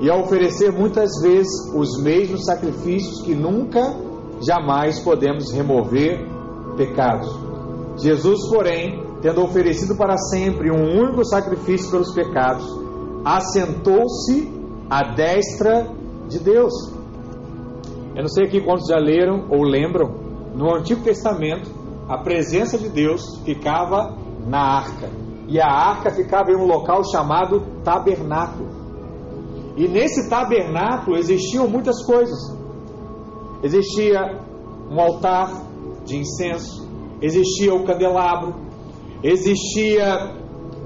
e 0.01 0.11
a 0.11 0.17
oferecer 0.17 0.73
muitas 0.73 1.11
vezes 1.23 1.53
os 1.75 2.01
mesmos 2.03 2.45
sacrifícios 2.45 3.23
que 3.23 3.35
nunca, 3.35 3.95
jamais 4.41 5.01
podemos 5.01 5.51
remover 5.53 6.27
pecados. 6.77 7.29
Jesus, 7.97 8.49
porém, 8.51 9.03
tendo 9.23 9.43
oferecido 9.43 9.97
para 9.97 10.17
sempre 10.19 10.71
um 10.71 11.01
único 11.01 11.25
sacrifício 11.25 11.91
pelos 11.91 12.13
pecados, 12.13 12.67
assentou-se 13.25 14.53
à 14.91 15.15
destra 15.15 15.89
de 16.29 16.39
Deus. 16.39 16.73
Eu 18.15 18.23
não 18.23 18.29
sei 18.29 18.45
aqui 18.45 18.61
quantos 18.61 18.87
já 18.89 18.99
leram 18.99 19.47
ou 19.51 19.63
lembram, 19.63 20.15
no 20.55 20.75
Antigo 20.75 21.03
Testamento, 21.03 21.71
a 22.09 22.19
presença 22.19 22.79
de 22.79 22.89
Deus 22.89 23.41
ficava 23.45 24.17
na 24.47 24.61
arca. 24.61 25.11
E 25.49 25.61
a 25.61 25.67
arca 25.67 26.11
ficava 26.11 26.51
em 26.51 26.57
um 26.57 26.65
local 26.65 27.03
chamado 27.05 27.61
tabernáculo. 27.83 28.69
E 29.77 29.87
nesse 29.89 30.29
tabernáculo 30.29 31.17
existiam 31.17 31.69
muitas 31.69 32.05
coisas. 32.05 32.39
Existia 33.63 34.41
um 34.91 35.01
altar 35.01 35.51
de 36.05 36.17
incenso, 36.17 36.89
existia 37.21 37.75
o 37.75 37.85
candelabro, 37.85 38.55
existia 39.23 40.35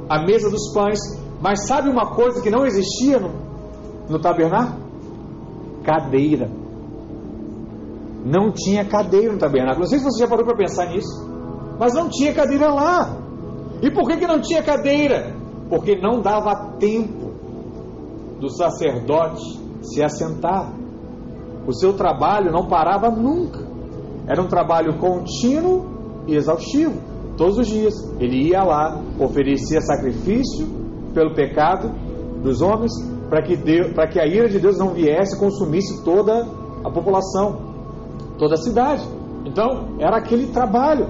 a 0.09 0.19
mesa 0.25 0.51
dos 0.51 0.73
pães. 0.73 0.99
Mas 1.41 1.67
sabe 1.67 1.89
uma 1.89 2.15
coisa 2.15 2.43
que 2.43 2.51
não 2.51 2.67
existia 2.67 3.19
no, 3.19 3.31
no 4.09 4.19
tabernáculo? 4.19 4.85
Cadeira. 5.83 6.60
Não 8.25 8.53
tinha 8.53 8.85
cadeira 8.85 9.33
no 9.33 9.39
tabernáculo. 9.39 9.81
Não 9.81 9.89
sei 9.89 9.99
se 9.99 10.05
você 10.05 10.21
já 10.21 10.29
parou 10.29 10.45
para 10.45 10.57
pensar 10.57 10.87
nisso. 10.87 11.29
Mas 11.79 11.95
não 11.95 12.09
tinha 12.09 12.35
cadeira 12.35 12.73
lá. 12.73 13.17
E 13.83 13.91
por 13.91 14.07
que, 14.07 14.19
que 14.19 14.27
não 14.27 14.41
tinha 14.41 14.63
cadeira? 14.63 15.35
Porque 15.69 15.97
não 15.97 16.21
dava 16.21 16.77
tempo 16.79 17.31
do 18.39 18.51
sacerdote 18.51 19.43
se 19.83 20.03
assentar. 20.03 20.73
O 21.67 21.73
seu 21.73 21.95
trabalho 21.95 22.53
não 22.53 22.67
parava 22.67 23.11
nunca. 23.11 23.67
Era 24.27 24.43
um 24.43 24.49
trabalho 24.49 24.99
contínuo 24.99 26.25
e 26.27 26.35
exaustivo. 26.35 27.01
Todos 27.37 27.59
os 27.59 27.67
dias. 27.67 27.95
Ele 28.19 28.49
ia 28.49 28.63
lá, 28.63 29.01
oferecia 29.19 29.81
sacrifício 29.81 30.67
pelo 31.15 31.35
pecado 31.35 31.91
dos 32.43 32.61
homens, 32.61 32.93
para 33.29 33.43
que, 33.43 33.57
que 33.57 34.21
a 34.21 34.27
ira 34.27 34.49
de 34.49 34.59
Deus 34.59 34.79
não 34.79 34.91
viesse 34.91 35.37
e 35.37 35.39
consumisse 35.39 36.05
toda 36.05 36.47
a 36.85 36.91
população 36.91 37.70
toda 38.41 38.55
a 38.55 38.59
cidade. 38.59 39.07
Então, 39.45 39.97
era 40.01 40.17
aquele 40.17 40.47
trabalho, 40.47 41.09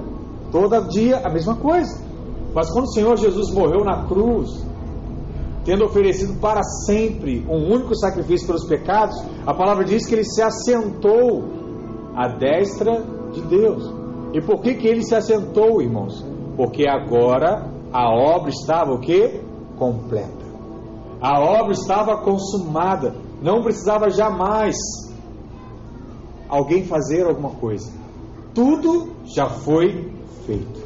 todo 0.51 0.87
dia 0.89 1.21
a 1.23 1.29
mesma 1.31 1.55
coisa. 1.55 1.99
Mas 2.53 2.69
quando 2.71 2.83
o 2.83 2.91
Senhor 2.91 3.17
Jesus 3.17 3.53
morreu 3.53 3.85
na 3.85 4.05
cruz, 4.05 4.49
tendo 5.63 5.85
oferecido 5.85 6.39
para 6.41 6.61
sempre 6.85 7.45
um 7.49 7.73
único 7.73 7.95
sacrifício 7.95 8.45
pelos 8.45 8.65
pecados, 8.65 9.15
a 9.47 9.53
palavra 9.53 9.85
diz 9.85 10.05
que 10.05 10.13
ele 10.13 10.25
se 10.25 10.41
assentou 10.41 11.43
à 12.13 12.27
destra 12.27 13.01
de 13.31 13.41
Deus. 13.41 13.93
E 14.33 14.41
por 14.41 14.61
que, 14.61 14.75
que 14.75 14.87
ele 14.87 15.03
se 15.03 15.15
assentou, 15.15 15.81
irmãos? 15.81 16.25
Porque 16.57 16.85
agora 16.87 17.65
a 17.93 18.09
obra 18.09 18.49
estava 18.49 18.91
o 18.91 18.99
que? 18.99 19.41
Completa. 19.77 20.41
A 21.21 21.39
obra 21.39 21.71
estava 21.71 22.17
consumada. 22.17 23.15
Não 23.41 23.61
precisava 23.61 24.09
jamais 24.09 24.75
alguém 26.51 26.85
fazer 26.85 27.25
alguma 27.25 27.51
coisa. 27.51 27.89
Tudo 28.53 29.13
já 29.33 29.49
foi 29.49 30.11
feito. 30.45 30.81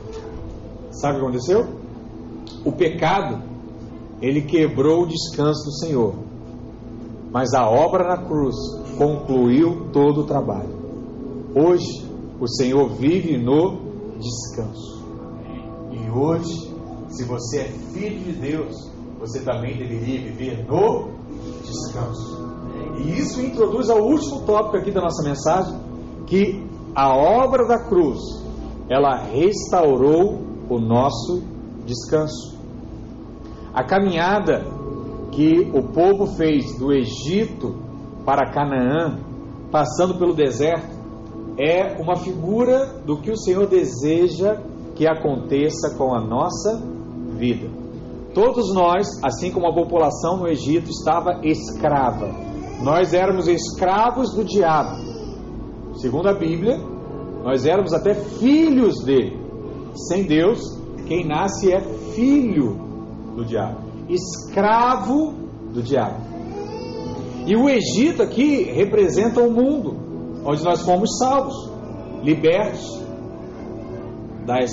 Sabe 0.91 1.15
o 1.15 1.19
que 1.19 1.25
aconteceu? 1.25 1.65
O 2.63 2.71
pecado, 2.71 3.41
ele 4.21 4.43
quebrou 4.43 5.03
o 5.03 5.07
descanso 5.07 5.65
do 5.65 5.71
Senhor. 5.79 6.13
Mas 7.31 7.53
a 7.53 7.67
obra 7.67 8.07
na 8.07 8.17
cruz 8.25 8.55
concluiu 8.97 9.87
todo 9.91 10.21
o 10.21 10.23
trabalho. 10.25 10.75
Hoje, 11.55 12.05
o 12.39 12.47
Senhor 12.47 12.87
vive 12.89 13.37
no 13.37 13.79
descanso. 14.19 15.03
E 15.91 16.09
hoje, 16.11 16.71
se 17.09 17.23
você 17.23 17.61
é 17.61 17.67
filho 17.93 18.19
de 18.19 18.33
Deus, 18.33 18.91
você 19.19 19.41
também 19.41 19.77
deveria 19.77 20.21
viver 20.21 20.65
no 20.67 21.09
descanso. 21.63 22.44
E 22.97 23.19
isso 23.19 23.41
introduz 23.41 23.89
ao 23.89 24.01
último 24.01 24.41
tópico 24.41 24.77
aqui 24.77 24.91
da 24.91 25.01
nossa 25.01 25.23
mensagem, 25.27 25.75
que 26.25 26.65
a 26.95 27.15
obra 27.15 27.67
da 27.67 27.77
cruz, 27.77 28.19
ela 28.89 29.17
restaurou 29.17 30.39
o 30.69 30.79
nosso 30.79 31.43
descanso. 31.85 32.57
A 33.73 33.83
caminhada 33.83 34.65
que 35.31 35.69
o 35.73 35.83
povo 35.83 36.27
fez 36.37 36.77
do 36.79 36.93
Egito 36.93 37.75
para 38.25 38.51
Canaã, 38.51 39.19
passando 39.69 40.17
pelo 40.17 40.33
deserto, 40.33 40.95
é 41.57 42.01
uma 42.01 42.15
figura 42.15 43.01
do 43.05 43.17
que 43.17 43.31
o 43.31 43.37
Senhor 43.37 43.67
deseja 43.67 44.61
que 44.95 45.07
aconteça 45.07 45.95
com 45.97 46.13
a 46.13 46.21
nossa 46.21 46.81
vida. 47.37 47.69
Todos 48.33 48.73
nós, 48.73 49.07
assim 49.23 49.51
como 49.51 49.67
a 49.67 49.73
população 49.73 50.37
no 50.37 50.47
Egito 50.47 50.89
estava 50.89 51.41
escrava, 51.43 52.44
nós 52.81 53.13
éramos 53.13 53.47
escravos 53.47 54.33
do 54.33 54.43
diabo. 54.43 54.97
Segundo 55.95 56.27
a 56.27 56.33
Bíblia, 56.33 56.77
nós 57.43 57.65
éramos 57.65 57.93
até 57.93 58.13
filhos 58.13 59.03
dele. 59.03 59.39
Sem 60.09 60.23
Deus, 60.23 60.59
quem 61.07 61.25
nasce 61.25 61.71
é 61.71 61.79
filho 62.13 62.75
do 63.35 63.45
diabo, 63.45 63.79
escravo 64.09 65.33
do 65.73 65.81
diabo. 65.81 66.35
E 67.45 67.55
o 67.55 67.69
Egito 67.69 68.23
aqui 68.23 68.63
representa 68.63 69.39
o 69.39 69.51
mundo, 69.51 69.95
onde 70.43 70.63
nós 70.63 70.81
fomos 70.81 71.17
salvos, 71.19 71.69
libertos 72.23 73.03
das 74.45 74.71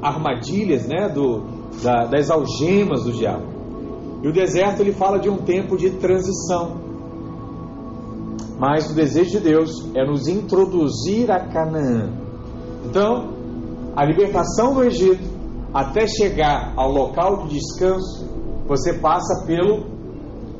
armadilhas, 0.00 0.86
né, 0.86 1.08
do, 1.08 1.42
da, 1.82 2.06
das 2.06 2.30
algemas 2.30 3.04
do 3.04 3.12
diabo. 3.12 3.46
E 4.22 4.28
o 4.28 4.32
deserto 4.32 4.80
ele 4.80 4.92
fala 4.92 5.18
de 5.18 5.28
um 5.28 5.36
tempo 5.38 5.76
de 5.76 5.90
transição. 5.90 6.87
Mas 8.58 8.90
o 8.90 8.94
desejo 8.94 9.38
de 9.38 9.40
Deus 9.40 9.70
é 9.94 10.04
nos 10.04 10.26
introduzir 10.26 11.30
a 11.30 11.46
Canaã. 11.46 12.10
Então, 12.84 13.28
a 13.94 14.04
libertação 14.04 14.74
do 14.74 14.84
Egito, 14.84 15.22
até 15.72 16.06
chegar 16.06 16.72
ao 16.76 16.90
local 16.90 17.44
de 17.44 17.58
descanso, 17.58 18.26
você 18.66 18.94
passa 18.94 19.46
pelo 19.46 19.86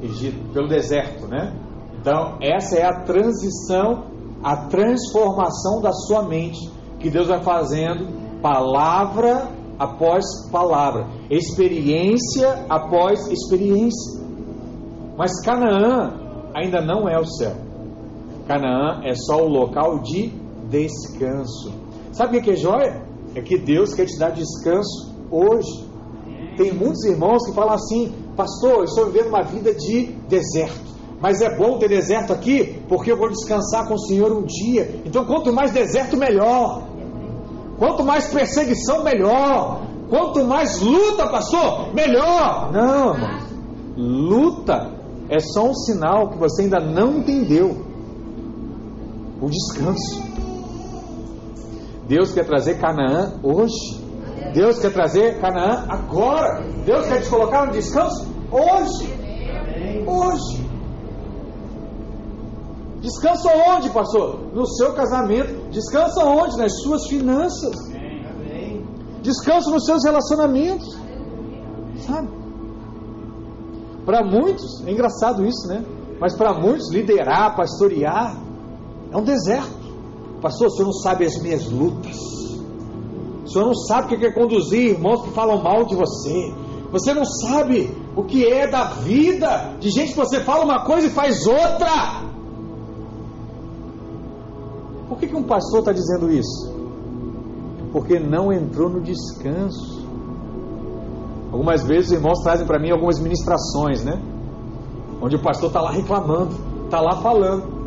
Egito, 0.02 0.52
pelo 0.52 0.68
deserto, 0.68 1.26
né? 1.26 1.54
Então, 2.00 2.38
essa 2.40 2.76
é 2.76 2.84
a 2.84 3.00
transição, 3.02 4.04
a 4.42 4.68
transformação 4.68 5.80
da 5.82 5.92
sua 5.92 6.22
mente 6.22 6.70
que 7.00 7.10
Deus 7.10 7.28
vai 7.28 7.42
fazendo 7.42 8.06
palavra 8.40 9.48
após 9.78 10.24
palavra, 10.50 11.06
experiência 11.30 12.64
após 12.68 13.26
experiência. 13.28 14.20
Mas 15.16 15.40
Canaã 15.44 16.12
ainda 16.54 16.80
não 16.80 17.08
é 17.08 17.18
o 17.18 17.24
céu. 17.24 17.67
Canaã 18.48 19.02
é 19.04 19.14
só 19.14 19.44
o 19.44 19.48
local 19.48 19.98
de 19.98 20.32
descanso. 20.70 21.70
Sabe 22.12 22.38
o 22.38 22.42
que 22.42 22.52
é 22.52 22.56
joia? 22.56 23.02
É 23.34 23.42
que 23.42 23.58
Deus 23.58 23.92
quer 23.92 24.06
te 24.06 24.18
dar 24.18 24.30
descanso 24.30 25.14
hoje. 25.30 25.86
tem 26.56 26.72
muitos 26.72 27.04
irmãos 27.04 27.46
que 27.46 27.52
falam 27.52 27.74
assim: 27.74 28.12
Pastor, 28.34 28.78
eu 28.78 28.84
estou 28.84 29.06
vivendo 29.06 29.28
uma 29.28 29.42
vida 29.42 29.74
de 29.74 30.06
deserto. 30.28 30.88
Mas 31.20 31.42
é 31.42 31.54
bom 31.56 31.78
ter 31.78 31.88
deserto 31.88 32.32
aqui, 32.32 32.80
porque 32.88 33.12
eu 33.12 33.18
vou 33.18 33.28
descansar 33.28 33.86
com 33.86 33.94
o 33.94 33.98
Senhor 33.98 34.32
um 34.32 34.44
dia. 34.44 35.02
Então, 35.04 35.24
quanto 35.24 35.52
mais 35.52 35.72
deserto, 35.72 36.16
melhor. 36.16 36.84
Quanto 37.78 38.02
mais 38.02 38.28
perseguição, 38.28 39.04
melhor. 39.04 39.82
Quanto 40.08 40.42
mais 40.44 40.80
luta, 40.80 41.26
pastor, 41.28 41.92
melhor. 41.92 42.72
Não, 42.72 43.14
irmão. 43.14 43.38
Luta 43.96 44.92
é 45.28 45.38
só 45.38 45.68
um 45.68 45.74
sinal 45.74 46.30
que 46.30 46.38
você 46.38 46.62
ainda 46.62 46.80
não 46.80 47.18
entendeu. 47.18 47.87
O 49.40 49.48
descanso. 49.48 50.22
Deus 52.08 52.32
quer 52.32 52.44
trazer 52.46 52.80
Canaã 52.80 53.34
hoje. 53.42 54.02
Deus 54.54 54.78
quer 54.78 54.92
trazer 54.92 55.40
Canaã 55.40 55.84
agora. 55.88 56.62
Deus 56.84 57.06
quer 57.06 57.22
te 57.22 57.28
colocar 57.28 57.66
no 57.66 57.72
descanso 57.72 58.26
hoje. 58.50 59.14
Hoje. 60.06 60.68
Descansa 63.00 63.50
onde, 63.68 63.90
pastor? 63.90 64.40
No 64.52 64.66
seu 64.66 64.92
casamento. 64.94 65.70
Descansa 65.70 66.24
onde? 66.24 66.56
Nas 66.56 66.80
suas 66.82 67.06
finanças. 67.06 67.74
Descansa 69.22 69.70
nos 69.70 69.84
seus 69.84 70.04
relacionamentos. 70.04 70.98
Sabe? 72.06 72.28
Para 74.04 74.24
muitos, 74.24 74.82
é 74.86 74.90
engraçado 74.90 75.44
isso, 75.44 75.68
né? 75.68 75.84
Mas 76.18 76.34
para 76.34 76.54
muitos, 76.54 76.90
liderar, 76.90 77.54
pastorear, 77.54 78.34
é 79.10 79.16
um 79.16 79.24
deserto. 79.24 79.88
Pastor, 80.40 80.68
o 80.68 80.70
senhor 80.70 80.86
não 80.86 80.92
sabe 80.92 81.24
as 81.24 81.40
minhas 81.40 81.70
lutas. 81.70 82.16
O 83.44 83.48
senhor 83.48 83.66
não 83.66 83.74
sabe 83.74 84.14
o 84.14 84.18
que 84.18 84.26
é 84.26 84.32
conduzir 84.32 84.90
irmãos 84.90 85.22
que 85.22 85.30
falam 85.30 85.62
mal 85.62 85.84
de 85.84 85.94
você. 85.94 86.52
Você 86.92 87.12
não 87.12 87.24
sabe 87.24 87.94
o 88.16 88.24
que 88.24 88.46
é 88.46 88.66
da 88.66 88.84
vida 88.84 89.76
de 89.80 89.90
gente 89.90 90.12
que 90.12 90.18
você 90.18 90.40
fala 90.40 90.64
uma 90.64 90.84
coisa 90.84 91.06
e 91.06 91.10
faz 91.10 91.46
outra. 91.46 92.22
Por 95.08 95.18
que, 95.18 95.26
que 95.26 95.36
um 95.36 95.42
pastor 95.42 95.80
está 95.80 95.92
dizendo 95.92 96.30
isso? 96.30 96.72
Porque 97.92 98.18
não 98.18 98.52
entrou 98.52 98.90
no 98.90 99.00
descanso. 99.00 100.06
Algumas 101.50 101.82
vezes 101.82 102.06
os 102.06 102.12
irmãos 102.12 102.42
trazem 102.42 102.66
para 102.66 102.78
mim 102.78 102.90
algumas 102.90 103.18
ministrações, 103.18 104.04
né? 104.04 104.20
Onde 105.20 105.36
o 105.36 105.42
pastor 105.42 105.68
está 105.68 105.80
lá 105.80 105.90
reclamando, 105.90 106.54
está 106.84 107.00
lá 107.00 107.16
falando. 107.22 107.77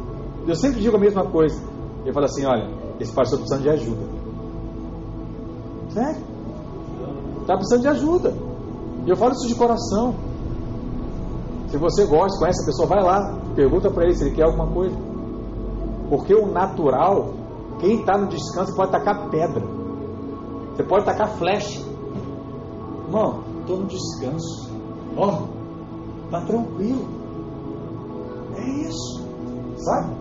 Eu 0.47 0.55
sempre 0.55 0.81
digo 0.81 0.95
a 0.95 0.99
mesma 0.99 1.25
coisa. 1.25 1.61
Eu 2.05 2.13
falo 2.13 2.25
assim: 2.25 2.45
olha, 2.45 2.69
esse 2.99 3.13
pastor 3.13 3.39
está 3.39 3.55
precisando 3.55 3.63
de 3.63 3.69
ajuda. 3.69 4.21
Sério? 5.89 6.23
Está 7.41 7.55
precisando 7.55 7.81
de 7.81 7.87
ajuda. 7.87 8.33
E 9.05 9.09
eu 9.09 9.15
falo 9.15 9.33
isso 9.33 9.47
de 9.47 9.55
coração. 9.55 10.15
Se 11.69 11.77
você 11.77 12.05
gosta, 12.05 12.37
conhece 12.37 12.63
a 12.63 12.65
pessoa, 12.65 12.87
vai 12.87 13.03
lá, 13.03 13.39
pergunta 13.55 13.89
para 13.89 14.03
ele 14.03 14.15
se 14.15 14.25
ele 14.25 14.35
quer 14.35 14.43
alguma 14.43 14.67
coisa. 14.67 14.95
Porque 16.09 16.33
o 16.33 16.51
natural, 16.51 17.33
quem 17.79 17.99
está 17.99 18.17
no 18.17 18.27
descanso 18.27 18.75
pode 18.75 18.91
tacar 18.91 19.29
pedra. 19.29 19.63
Você 20.75 20.83
pode 20.83 21.05
tacar 21.05 21.29
flecha. 21.37 21.81
Irmão, 23.05 23.43
estou 23.61 23.79
no 23.79 23.85
descanso. 23.87 24.71
Ó, 25.17 25.43
tá 26.29 26.41
tranquilo. 26.41 27.05
É 28.57 28.69
isso. 28.87 29.21
Sabe? 29.77 30.20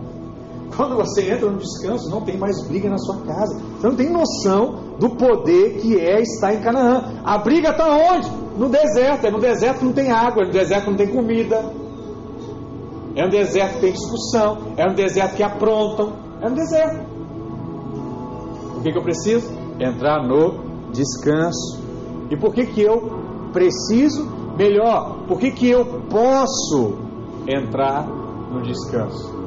Quando 0.75 0.95
você 0.95 1.31
entra 1.31 1.49
no 1.49 1.57
descanso, 1.57 2.09
não 2.09 2.21
tem 2.21 2.37
mais 2.37 2.65
briga 2.67 2.89
na 2.89 2.97
sua 2.97 3.17
casa. 3.21 3.59
Você 3.77 3.87
não 3.87 3.95
tem 3.95 4.09
noção 4.09 4.95
do 4.99 5.09
poder 5.11 5.77
que 5.81 5.99
é 5.99 6.21
estar 6.21 6.53
em 6.53 6.61
Canaã. 6.61 7.21
A 7.23 7.37
briga 7.37 7.69
está 7.69 7.89
onde? 7.89 8.29
No 8.57 8.69
deserto. 8.69 9.25
É 9.25 9.31
no 9.31 9.39
deserto 9.39 9.79
que 9.79 9.85
não 9.85 9.93
tem 9.93 10.11
água, 10.11 10.43
é 10.43 10.45
no 10.45 10.51
deserto 10.51 10.85
que 10.85 10.89
não 10.89 10.97
tem 10.97 11.07
comida. 11.07 11.73
É 13.15 13.25
um 13.25 13.29
deserto 13.29 13.75
que 13.75 13.81
tem 13.81 13.91
discussão. 13.91 14.57
É 14.77 14.89
um 14.89 14.95
deserto 14.95 15.35
que 15.35 15.43
aprontam. 15.43 16.13
É 16.41 16.47
um 16.47 16.53
deserto. 16.53 17.05
O 18.77 18.81
que, 18.81 18.91
que 18.91 18.97
eu 18.97 19.03
preciso? 19.03 19.51
Entrar 19.79 20.25
no 20.25 20.91
descanso. 20.91 21.81
E 22.29 22.37
por 22.37 22.53
que, 22.53 22.65
que 22.65 22.81
eu 22.81 23.49
preciso? 23.51 24.25
Melhor, 24.57 25.25
por 25.27 25.39
que, 25.39 25.51
que 25.51 25.69
eu 25.69 25.85
posso 26.09 26.95
entrar 27.47 28.07
no 28.07 28.61
descanso? 28.61 29.40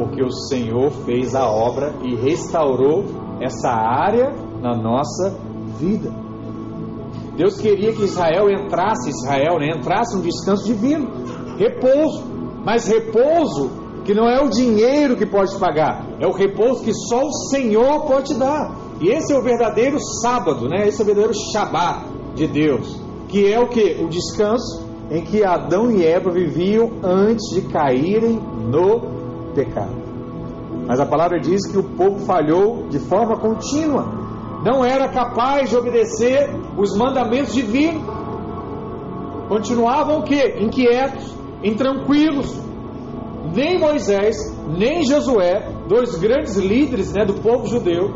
Porque 0.00 0.24
o 0.24 0.30
Senhor 0.30 0.90
fez 1.04 1.34
a 1.34 1.46
obra 1.46 1.92
e 2.02 2.14
restaurou 2.14 3.04
essa 3.38 3.68
área 3.68 4.32
na 4.62 4.74
nossa 4.74 5.38
vida. 5.78 6.10
Deus 7.36 7.60
queria 7.60 7.92
que 7.92 8.04
Israel 8.04 8.50
entrasse, 8.50 9.10
Israel 9.10 9.58
né, 9.58 9.76
entrasse 9.76 10.16
no 10.16 10.22
descanso 10.22 10.64
divino, 10.64 11.06
repouso. 11.58 12.24
Mas 12.64 12.88
repouso 12.88 13.70
que 14.02 14.14
não 14.14 14.26
é 14.26 14.42
o 14.42 14.48
dinheiro 14.48 15.16
que 15.16 15.26
pode 15.26 15.54
pagar, 15.58 16.06
é 16.18 16.26
o 16.26 16.32
repouso 16.32 16.82
que 16.82 16.94
só 16.94 17.22
o 17.22 17.32
Senhor 17.50 18.06
pode 18.06 18.34
dar. 18.38 18.74
E 19.02 19.08
esse 19.08 19.34
é 19.34 19.38
o 19.38 19.42
verdadeiro 19.42 19.98
sábado, 20.22 20.66
né? 20.66 20.88
Esse 20.88 21.02
é 21.02 21.02
o 21.02 21.06
verdadeiro 21.06 21.38
Shabat 21.52 22.06
de 22.34 22.46
Deus, 22.46 22.98
que 23.28 23.52
é 23.52 23.60
o 23.60 23.68
que? 23.68 24.02
O 24.02 24.08
descanso 24.08 24.82
em 25.10 25.22
que 25.22 25.44
Adão 25.44 25.90
e 25.90 26.06
Eva 26.06 26.30
viviam 26.30 26.90
antes 27.02 27.54
de 27.54 27.68
caírem 27.68 28.40
no 28.70 29.19
pecado. 29.50 30.10
Mas 30.86 30.98
a 30.98 31.06
palavra 31.06 31.38
diz 31.38 31.66
que 31.70 31.78
o 31.78 31.82
povo 31.82 32.20
falhou 32.20 32.88
de 32.88 32.98
forma 32.98 33.38
contínua, 33.38 34.06
não 34.64 34.84
era 34.84 35.08
capaz 35.08 35.70
de 35.70 35.76
obedecer 35.76 36.50
os 36.76 36.96
mandamentos 36.96 37.54
divinos. 37.54 38.02
Continuavam 39.48 40.18
o 40.18 40.22
que? 40.22 40.60
Inquietos, 40.60 41.34
intranquilos. 41.62 42.58
Nem 43.54 43.78
Moisés, 43.78 44.36
nem 44.68 45.04
Josué, 45.04 45.66
dois 45.88 46.14
grandes 46.16 46.56
líderes 46.56 47.12
né, 47.12 47.24
do 47.24 47.34
povo 47.34 47.66
judeu, 47.66 48.10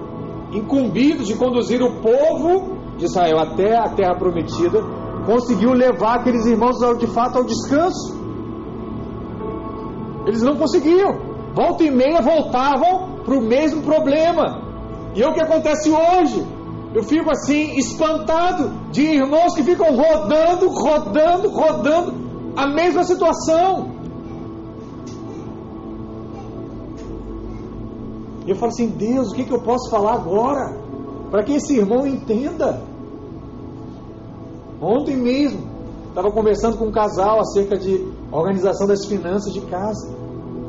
incumbidos 0.52 1.26
de 1.26 1.34
conduzir 1.34 1.82
o 1.82 2.00
povo 2.00 2.76
de 2.96 3.06
Israel 3.06 3.38
até 3.38 3.76
a 3.76 3.88
terra 3.88 4.14
prometida, 4.14 4.80
conseguiu 5.26 5.72
levar 5.72 6.20
aqueles 6.20 6.46
irmãos 6.46 6.76
de 6.98 7.06
fato 7.06 7.38
ao 7.38 7.44
descanso. 7.44 8.23
Eles 10.26 10.42
não 10.42 10.56
conseguiam. 10.56 11.34
Volta 11.54 11.84
e 11.84 11.90
meia 11.90 12.20
voltavam 12.20 13.22
para 13.24 13.34
o 13.34 13.40
mesmo 13.40 13.82
problema. 13.82 14.62
E 15.14 15.22
é 15.22 15.28
o 15.28 15.32
que 15.32 15.42
acontece 15.42 15.90
hoje. 15.90 16.44
Eu 16.94 17.02
fico 17.02 17.30
assim 17.30 17.76
espantado 17.76 18.70
de 18.90 19.02
irmãos 19.02 19.54
que 19.54 19.62
ficam 19.62 19.94
rodando, 19.94 20.68
rodando, 20.68 21.48
rodando 21.48 22.14
a 22.56 22.68
mesma 22.68 23.02
situação. 23.04 23.94
E 28.46 28.50
eu 28.50 28.56
falo 28.56 28.70
assim: 28.70 28.88
Deus, 28.88 29.32
o 29.32 29.34
que, 29.34 29.44
que 29.44 29.52
eu 29.52 29.60
posso 29.60 29.90
falar 29.90 30.14
agora? 30.14 30.78
Para 31.30 31.42
que 31.42 31.54
esse 31.54 31.76
irmão 31.76 32.06
entenda. 32.06 32.80
Ontem 34.80 35.16
mesmo, 35.16 35.62
estava 36.08 36.30
conversando 36.30 36.76
com 36.76 36.86
um 36.86 36.92
casal 36.92 37.40
acerca 37.40 37.76
de 37.76 38.06
organização 38.38 38.86
das 38.86 39.04
finanças 39.06 39.52
de 39.52 39.60
casa. 39.62 40.12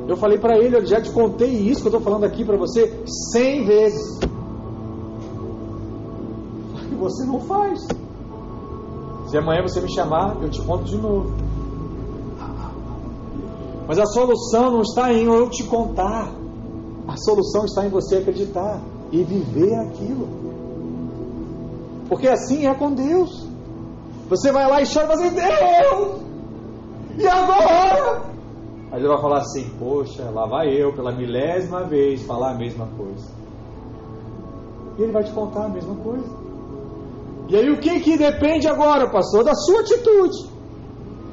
Eu 0.07 0.16
falei 0.16 0.38
para 0.38 0.57
ele: 0.57 0.78
Eu 0.78 0.86
já 0.86 1.01
te 1.01 1.11
contei 1.11 1.49
isso 1.49 1.82
que 1.82 1.88
eu 1.88 1.91
estou 1.91 2.01
falando 2.01 2.24
aqui 2.26 2.45
para 2.45 2.57
você 2.57 3.03
cem 3.32 3.66
vezes. 3.66 4.20
E 6.91 6.95
você 6.95 7.26
não 7.26 7.39
faz. 7.41 7.80
Se 9.28 9.38
amanhã 9.38 9.63
você 9.63 9.82
me 9.82 9.91
chamar, 9.91 10.38
eu 10.41 10.49
te 10.49 10.61
conto 10.61 10.84
de 10.84 10.97
novo. 10.97 11.34
Mas 13.88 13.99
a 13.99 14.05
solução 14.05 14.72
não 14.72 14.82
está 14.82 15.11
em 15.11 15.26
eu 15.26 15.49
te 15.49 15.63
contar. 15.63 16.32
A 17.07 17.18
solução 17.18 17.66
está 17.66 17.86
em 17.86 17.89
você 17.89 18.18
acreditar 18.18 18.82
e 19.11 19.24
viver 19.24 19.74
aquilo. 19.76 20.28
Porque 22.09 22.28
assim 22.28 22.68
é 22.68 22.74
com 22.74 22.91
Deus. 22.91 23.47
Você 24.30 24.51
vai 24.51 24.68
lá 24.68 24.82
e 24.82 24.91
chora 24.91 25.05
e 25.05 25.07
vai 25.07 25.18
dizer, 25.18 25.32
Deus! 25.34 26.24
E 27.18 27.28
agora? 27.28 28.22
Aí 28.91 28.99
ele 28.99 29.07
vai 29.07 29.22
falar 29.22 29.39
assim, 29.39 29.70
poxa, 29.78 30.30
lá 30.30 30.45
vai 30.47 30.70
eu 30.70 30.93
pela 30.93 31.11
milésima 31.11 31.84
vez 31.84 32.24
falar 32.24 32.51
a 32.51 32.57
mesma 32.57 32.88
coisa. 32.97 33.30
E 34.97 35.01
ele 35.01 35.11
vai 35.11 35.24
te 35.24 35.32
contar 35.32 35.66
a 35.66 35.70
mesma 35.70 35.95
coisa. 35.95 36.45
E 37.49 37.55
aí 37.55 37.70
o 37.70 37.80
que 37.80 37.99
que 37.99 38.18
depende 38.18 38.68
agora, 38.68 39.09
pastor? 39.09 39.43
Da 39.43 39.53
sua 39.53 39.82
atitude. 39.82 40.49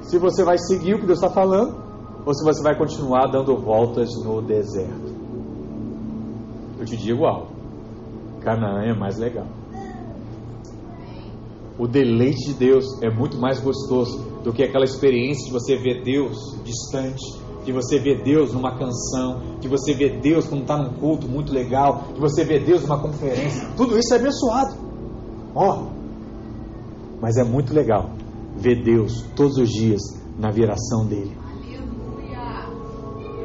Se 0.02 0.18
você 0.18 0.44
vai 0.44 0.58
seguir 0.58 0.94
o 0.94 0.98
que 0.98 1.06
Deus 1.06 1.22
está 1.22 1.32
falando, 1.32 1.80
ou 2.26 2.34
se 2.34 2.44
você 2.44 2.62
vai 2.62 2.76
continuar 2.76 3.28
dando 3.28 3.56
voltas 3.56 4.10
no 4.24 4.42
deserto. 4.42 5.12
Eu 6.78 6.84
te 6.84 6.96
digo 6.96 7.24
algo: 7.24 7.48
Canaã 8.40 8.82
é 8.82 8.94
mais 8.94 9.18
legal. 9.18 9.46
O 11.78 11.86
deleite 11.86 12.48
de 12.48 12.54
Deus 12.54 12.84
é 13.02 13.10
muito 13.10 13.38
mais 13.38 13.60
gostoso 13.60 14.18
do 14.42 14.52
que 14.52 14.62
aquela 14.62 14.84
experiência 14.84 15.46
de 15.46 15.52
você 15.52 15.76
ver 15.76 16.02
Deus 16.02 16.36
distante, 16.64 17.22
de 17.64 17.72
você 17.72 17.98
ver 17.98 18.22
Deus 18.22 18.52
numa 18.52 18.76
canção, 18.76 19.58
de 19.60 19.68
você 19.68 19.94
ver 19.94 20.20
Deus 20.20 20.46
quando 20.46 20.62
está 20.62 20.76
num 20.76 20.94
culto 20.94 21.28
muito 21.28 21.52
legal, 21.52 22.08
de 22.14 22.20
você 22.20 22.44
ver 22.44 22.64
Deus 22.64 22.82
numa 22.82 23.00
conferência. 23.00 23.68
Tudo 23.76 23.98
isso 23.98 24.12
é 24.12 24.16
abençoado. 24.16 24.76
Ó, 25.54 25.78
oh, 25.78 25.86
mas 27.20 27.36
é 27.36 27.44
muito 27.44 27.72
legal 27.72 28.10
vê 28.56 28.74
Deus 28.74 29.24
todos 29.34 29.56
os 29.56 29.68
dias 29.70 30.00
na 30.38 30.50
viração 30.50 31.06
dele. 31.06 31.36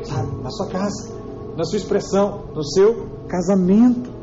Sabe? 0.04 0.42
Na 0.42 0.50
sua 0.50 0.68
casa, 0.68 1.14
na 1.58 1.64
sua 1.64 1.78
expressão, 1.78 2.46
no 2.54 2.64
seu 2.64 3.08
casamento. 3.28 4.17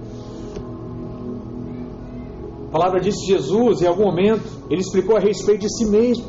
Palavra 2.75 2.99
diz 2.99 3.15
que 3.21 3.27
Jesus, 3.27 3.83
em 3.83 3.87
algum 3.87 4.07
momento, 4.07 4.43
ele 4.69 4.81
explicou 4.81 5.17
a 5.17 5.21
respeito 5.21 5.61
de 5.61 5.73
si 5.77 5.87
mesmo. 5.87 6.25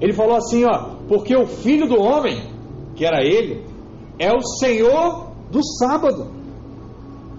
Ele 0.00 0.12
falou 0.12 0.36
assim, 0.36 0.64
ó, 0.64 0.90
porque 1.08 1.36
o 1.36 1.44
filho 1.44 1.88
do 1.88 2.00
homem, 2.00 2.40
que 2.94 3.04
era 3.04 3.20
ele, 3.20 3.66
é 4.16 4.32
o 4.32 4.40
Senhor 4.40 5.26
do 5.50 5.60
sábado. 5.60 6.30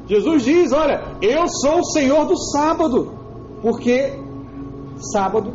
Jesus 0.07 0.43
diz: 0.43 0.74
Olha, 0.74 1.01
eu 1.22 1.47
sou 1.47 1.80
o 1.80 1.86
Senhor 1.86 2.26
do 2.26 2.36
sábado, 2.36 3.14
porque 3.62 4.12
sábado 5.14 5.53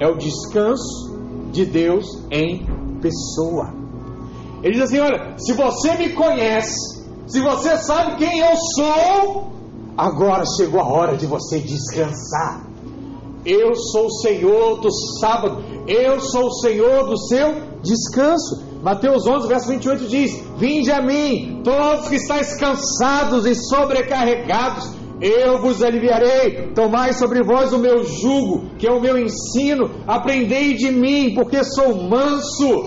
é 0.00 0.08
o 0.08 0.16
descanso 0.16 1.14
de 1.52 1.66
Deus 1.66 2.06
em 2.30 2.64
pessoa. 3.02 3.74
Ele 4.62 4.72
diz 4.72 4.84
assim: 4.84 4.98
Olha, 4.98 5.34
se 5.36 5.52
você 5.52 5.94
me 5.98 6.14
conhece, 6.14 7.04
se 7.26 7.38
você 7.38 7.76
sabe 7.76 8.16
quem 8.16 8.38
eu 8.38 8.56
sou, 8.76 9.52
agora 9.96 10.44
chegou 10.56 10.80
a 10.80 10.86
hora 10.86 11.16
de 11.16 11.26
você 11.26 11.58
descansar. 11.58 12.66
Eu 13.44 13.74
sou 13.76 14.06
o 14.06 14.10
Senhor 14.10 14.80
do 14.80 14.90
sábado, 15.20 15.62
eu 15.86 16.20
sou 16.20 16.46
o 16.46 16.54
Senhor 16.54 17.06
do 17.06 17.16
seu 17.16 17.54
descanso. 17.80 18.64
Mateus 18.82 19.26
11, 19.26 19.48
verso 19.48 19.68
28 19.68 20.08
diz: 20.08 20.42
Vinde 20.58 20.90
a 20.90 21.00
mim, 21.00 21.60
todos 21.62 22.08
que 22.08 22.16
estáis 22.16 22.56
cansados 22.56 23.46
e 23.46 23.54
sobrecarregados, 23.54 24.90
eu 25.20 25.60
vos 25.60 25.82
aliviarei. 25.82 26.72
Tomai 26.74 27.12
sobre 27.12 27.42
vós 27.42 27.72
o 27.72 27.78
meu 27.78 28.04
jugo, 28.04 28.70
que 28.78 28.86
é 28.86 28.90
o 28.90 29.00
meu 29.00 29.16
ensino. 29.16 29.90
Aprendei 30.06 30.74
de 30.74 30.90
mim, 30.90 31.32
porque 31.34 31.62
sou 31.64 31.94
manso 31.94 32.84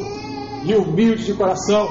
e 0.66 0.76
humilde 0.76 1.26
de 1.26 1.34
coração. 1.34 1.88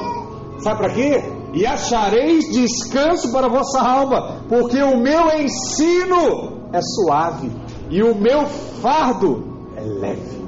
Sabe 0.59 0.79
para 0.79 0.93
quê? 0.93 1.38
E 1.55 1.67
achareis 1.67 2.45
descanso 2.51 3.33
para 3.33 3.47
a 3.47 3.51
vossa 3.51 3.81
alma, 3.81 4.43
porque 4.49 4.83
o 4.83 4.99
meu 4.99 5.29
ensino 5.41 6.69
é 6.73 6.81
suave 6.83 7.51
e 7.91 8.03
o 8.03 8.15
meu 8.15 8.47
fardo 8.47 9.45
é 9.77 9.83
leve. 9.83 10.39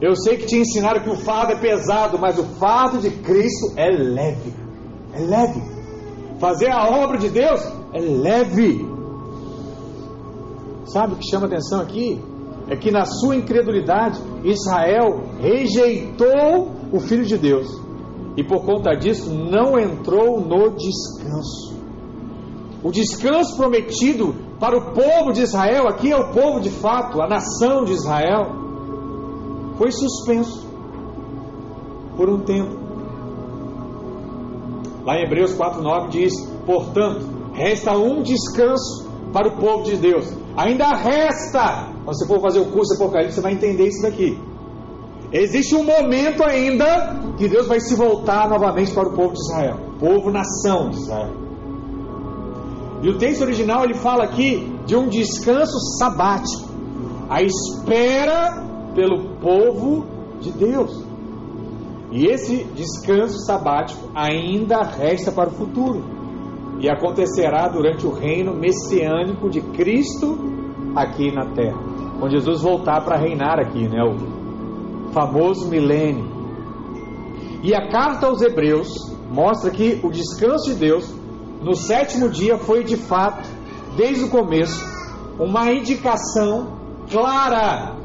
Eu 0.00 0.14
sei 0.14 0.36
que 0.36 0.46
te 0.46 0.58
ensinaram 0.58 1.00
que 1.00 1.10
o 1.10 1.16
fardo 1.16 1.52
é 1.52 1.56
pesado, 1.56 2.18
mas 2.18 2.38
o 2.38 2.44
fardo 2.44 2.98
de 2.98 3.10
Cristo 3.10 3.72
é 3.76 3.88
leve. 3.88 4.52
É 5.14 5.20
leve. 5.20 5.62
Fazer 6.38 6.70
a 6.70 6.88
obra 7.02 7.16
de 7.16 7.30
Deus 7.30 7.60
é 7.94 8.00
leve. 8.00 8.86
Sabe 10.86 11.14
o 11.14 11.16
que 11.16 11.28
chama 11.30 11.46
atenção 11.46 11.80
aqui? 11.80 12.20
É 12.68 12.76
que 12.76 12.90
na 12.90 13.04
sua 13.04 13.36
incredulidade, 13.36 14.20
Israel 14.44 15.22
rejeitou 15.40 16.72
o 16.92 17.00
Filho 17.00 17.24
de 17.24 17.38
Deus. 17.38 17.85
E 18.36 18.44
por 18.44 18.64
conta 18.64 18.94
disso, 18.94 19.32
não 19.32 19.78
entrou 19.78 20.40
no 20.40 20.70
descanso. 20.76 21.76
O 22.82 22.90
descanso 22.90 23.56
prometido 23.56 24.34
para 24.60 24.76
o 24.76 24.92
povo 24.92 25.32
de 25.32 25.42
Israel, 25.42 25.88
aqui 25.88 26.12
é 26.12 26.16
o 26.16 26.32
povo 26.32 26.60
de 26.60 26.70
fato, 26.70 27.20
a 27.20 27.26
nação 27.26 27.84
de 27.84 27.92
Israel 27.92 28.66
foi 29.76 29.90
suspenso 29.90 30.66
por 32.16 32.28
um 32.28 32.40
tempo. 32.40 32.76
Lá 35.04 35.16
em 35.16 35.24
Hebreus 35.24 35.54
4,9 35.56 36.08
diz: 36.08 36.32
Portanto, 36.64 37.26
resta 37.52 37.96
um 37.96 38.22
descanso 38.22 39.08
para 39.32 39.48
o 39.48 39.56
povo 39.56 39.84
de 39.84 39.96
Deus. 39.96 40.26
Ainda 40.56 40.94
resta, 40.94 41.92
quando 42.04 42.16
você 42.16 42.26
for 42.26 42.40
fazer 42.40 42.60
o 42.60 42.66
curso 42.66 42.94
de 42.94 43.02
Apocalipse, 43.02 43.34
você 43.34 43.40
vai 43.40 43.52
entender 43.52 43.86
isso 43.86 44.02
daqui. 44.02 44.38
Existe 45.38 45.74
um 45.74 45.84
momento 45.84 46.42
ainda 46.42 47.20
que 47.36 47.46
Deus 47.46 47.66
vai 47.66 47.78
se 47.78 47.94
voltar 47.94 48.48
novamente 48.48 48.90
para 48.94 49.06
o 49.06 49.12
povo 49.12 49.34
de 49.34 49.40
Israel, 49.40 49.76
povo 50.00 50.30
nação 50.30 50.88
de 50.88 50.96
Israel. 50.96 51.34
E 53.02 53.08
o 53.10 53.18
texto 53.18 53.42
original 53.42 53.84
ele 53.84 53.92
fala 53.92 54.24
aqui 54.24 54.74
de 54.86 54.96
um 54.96 55.08
descanso 55.08 55.78
sabático, 55.98 56.70
a 57.28 57.42
espera 57.42 58.64
pelo 58.94 59.36
povo 59.38 60.06
de 60.40 60.52
Deus. 60.52 61.04
E 62.10 62.24
esse 62.24 62.64
descanso 62.74 63.38
sabático 63.44 64.08
ainda 64.14 64.82
resta 64.82 65.30
para 65.30 65.50
o 65.50 65.52
futuro 65.52 66.02
e 66.80 66.88
acontecerá 66.88 67.68
durante 67.68 68.06
o 68.06 68.10
reino 68.10 68.54
messiânico 68.54 69.50
de 69.50 69.60
Cristo 69.60 70.38
aqui 70.94 71.30
na 71.30 71.44
terra, 71.52 71.78
quando 72.18 72.32
Jesus 72.32 72.62
voltar 72.62 73.04
para 73.04 73.18
reinar 73.18 73.60
aqui, 73.60 73.86
né, 73.86 74.02
o 74.02 74.35
famoso 75.16 75.70
milênio. 75.70 76.26
E 77.62 77.74
a 77.74 77.88
carta 77.88 78.26
aos 78.26 78.42
Hebreus 78.42 78.88
mostra 79.30 79.70
que 79.70 79.98
o 80.04 80.10
descanso 80.10 80.66
de 80.66 80.74
Deus 80.74 81.10
no 81.62 81.74
sétimo 81.74 82.28
dia 82.28 82.58
foi 82.58 82.84
de 82.84 82.98
fato, 82.98 83.48
desde 83.96 84.24
o 84.24 84.28
começo, 84.28 84.84
uma 85.40 85.72
indicação 85.72 86.76
clara 87.10 87.96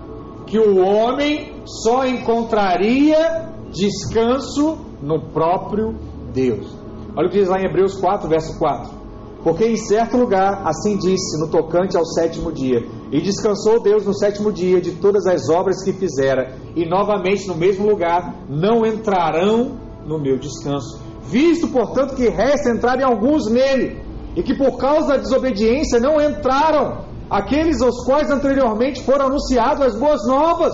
que 0.47 0.57
o 0.57 0.79
homem 0.79 1.61
só 1.65 2.05
encontraria 2.05 3.49
descanso 3.71 4.77
no 5.01 5.19
próprio 5.31 5.95
Deus. 6.33 6.65
Olha 7.15 7.27
o 7.27 7.29
que 7.29 7.39
diz 7.39 7.49
lá 7.49 7.59
em 7.59 7.65
Hebreus 7.65 7.99
4, 7.99 8.29
verso 8.29 8.57
4. 8.57 8.89
Porque 9.43 9.65
em 9.65 9.75
certo 9.75 10.15
lugar, 10.15 10.61
assim 10.65 10.97
disse, 10.97 11.39
no 11.41 11.49
tocante 11.49 11.97
ao 11.97 12.05
sétimo 12.05 12.53
dia: 12.53 12.87
E 13.11 13.19
descansou 13.19 13.83
Deus 13.83 14.05
no 14.05 14.13
sétimo 14.13 14.53
dia 14.53 14.79
de 14.79 14.93
todas 14.93 15.27
as 15.27 15.49
obras 15.49 15.83
que 15.83 15.91
fizera, 15.91 16.55
e 16.75 16.87
novamente 16.87 17.45
no 17.45 17.55
mesmo 17.55 17.89
lugar 17.89 18.35
não 18.47 18.85
entrarão 18.85 19.77
no 20.05 20.17
meu 20.17 20.39
descanso. 20.39 21.01
Visto, 21.23 21.67
portanto, 21.67 22.15
que 22.15 22.29
resta 22.29 22.69
entrar 22.69 22.99
em 22.99 23.03
alguns 23.03 23.49
nele, 23.51 23.99
e 24.33 24.41
que 24.41 24.55
por 24.55 24.77
causa 24.77 25.09
da 25.09 25.17
desobediência 25.17 25.99
não 25.99 26.21
entraram, 26.21 27.05
aqueles 27.29 27.81
aos 27.81 28.05
quais 28.05 28.31
anteriormente 28.31 29.03
foram 29.03 29.25
anunciadas 29.25 29.93
as 29.93 29.99
boas 29.99 30.25
novas. 30.25 30.73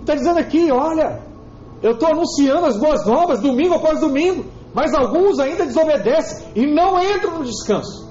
Está 0.00 0.14
dizendo 0.14 0.38
aqui, 0.38 0.70
olha, 0.72 1.20
eu 1.82 1.92
estou 1.92 2.08
anunciando 2.08 2.64
as 2.64 2.78
boas 2.78 3.04
novas 3.06 3.40
domingo 3.40 3.74
após 3.74 4.00
domingo, 4.00 4.46
mas 4.72 4.94
alguns 4.94 5.38
ainda 5.38 5.66
desobedecem 5.66 6.48
e 6.54 6.66
não 6.66 6.98
entram 6.98 7.38
no 7.38 7.44
descanso. 7.44 8.07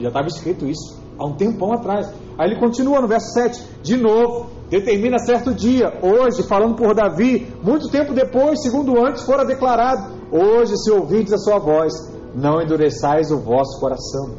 Já 0.00 0.08
estava 0.08 0.28
escrito 0.28 0.66
isso 0.66 0.98
há 1.18 1.26
um 1.26 1.34
tempão 1.34 1.72
atrás. 1.72 2.08
Aí 2.38 2.50
ele 2.50 2.60
continua 2.60 3.00
no 3.00 3.08
verso 3.08 3.32
7, 3.32 3.62
de 3.82 3.96
novo, 3.96 4.46
determina 4.70 5.18
certo 5.18 5.52
dia, 5.52 5.92
hoje, 6.00 6.42
falando 6.44 6.76
por 6.76 6.94
Davi, 6.94 7.52
muito 7.62 7.88
tempo 7.88 8.14
depois, 8.14 8.62
segundo 8.62 9.04
antes 9.04 9.24
fora 9.24 9.44
declarado, 9.44 10.12
hoje 10.30 10.76
se 10.76 10.90
ouvides 10.90 11.32
a 11.32 11.38
sua 11.38 11.58
voz, 11.58 11.92
não 12.34 12.62
endureçais 12.62 13.32
o 13.32 13.38
vosso 13.38 13.80
coração. 13.80 14.36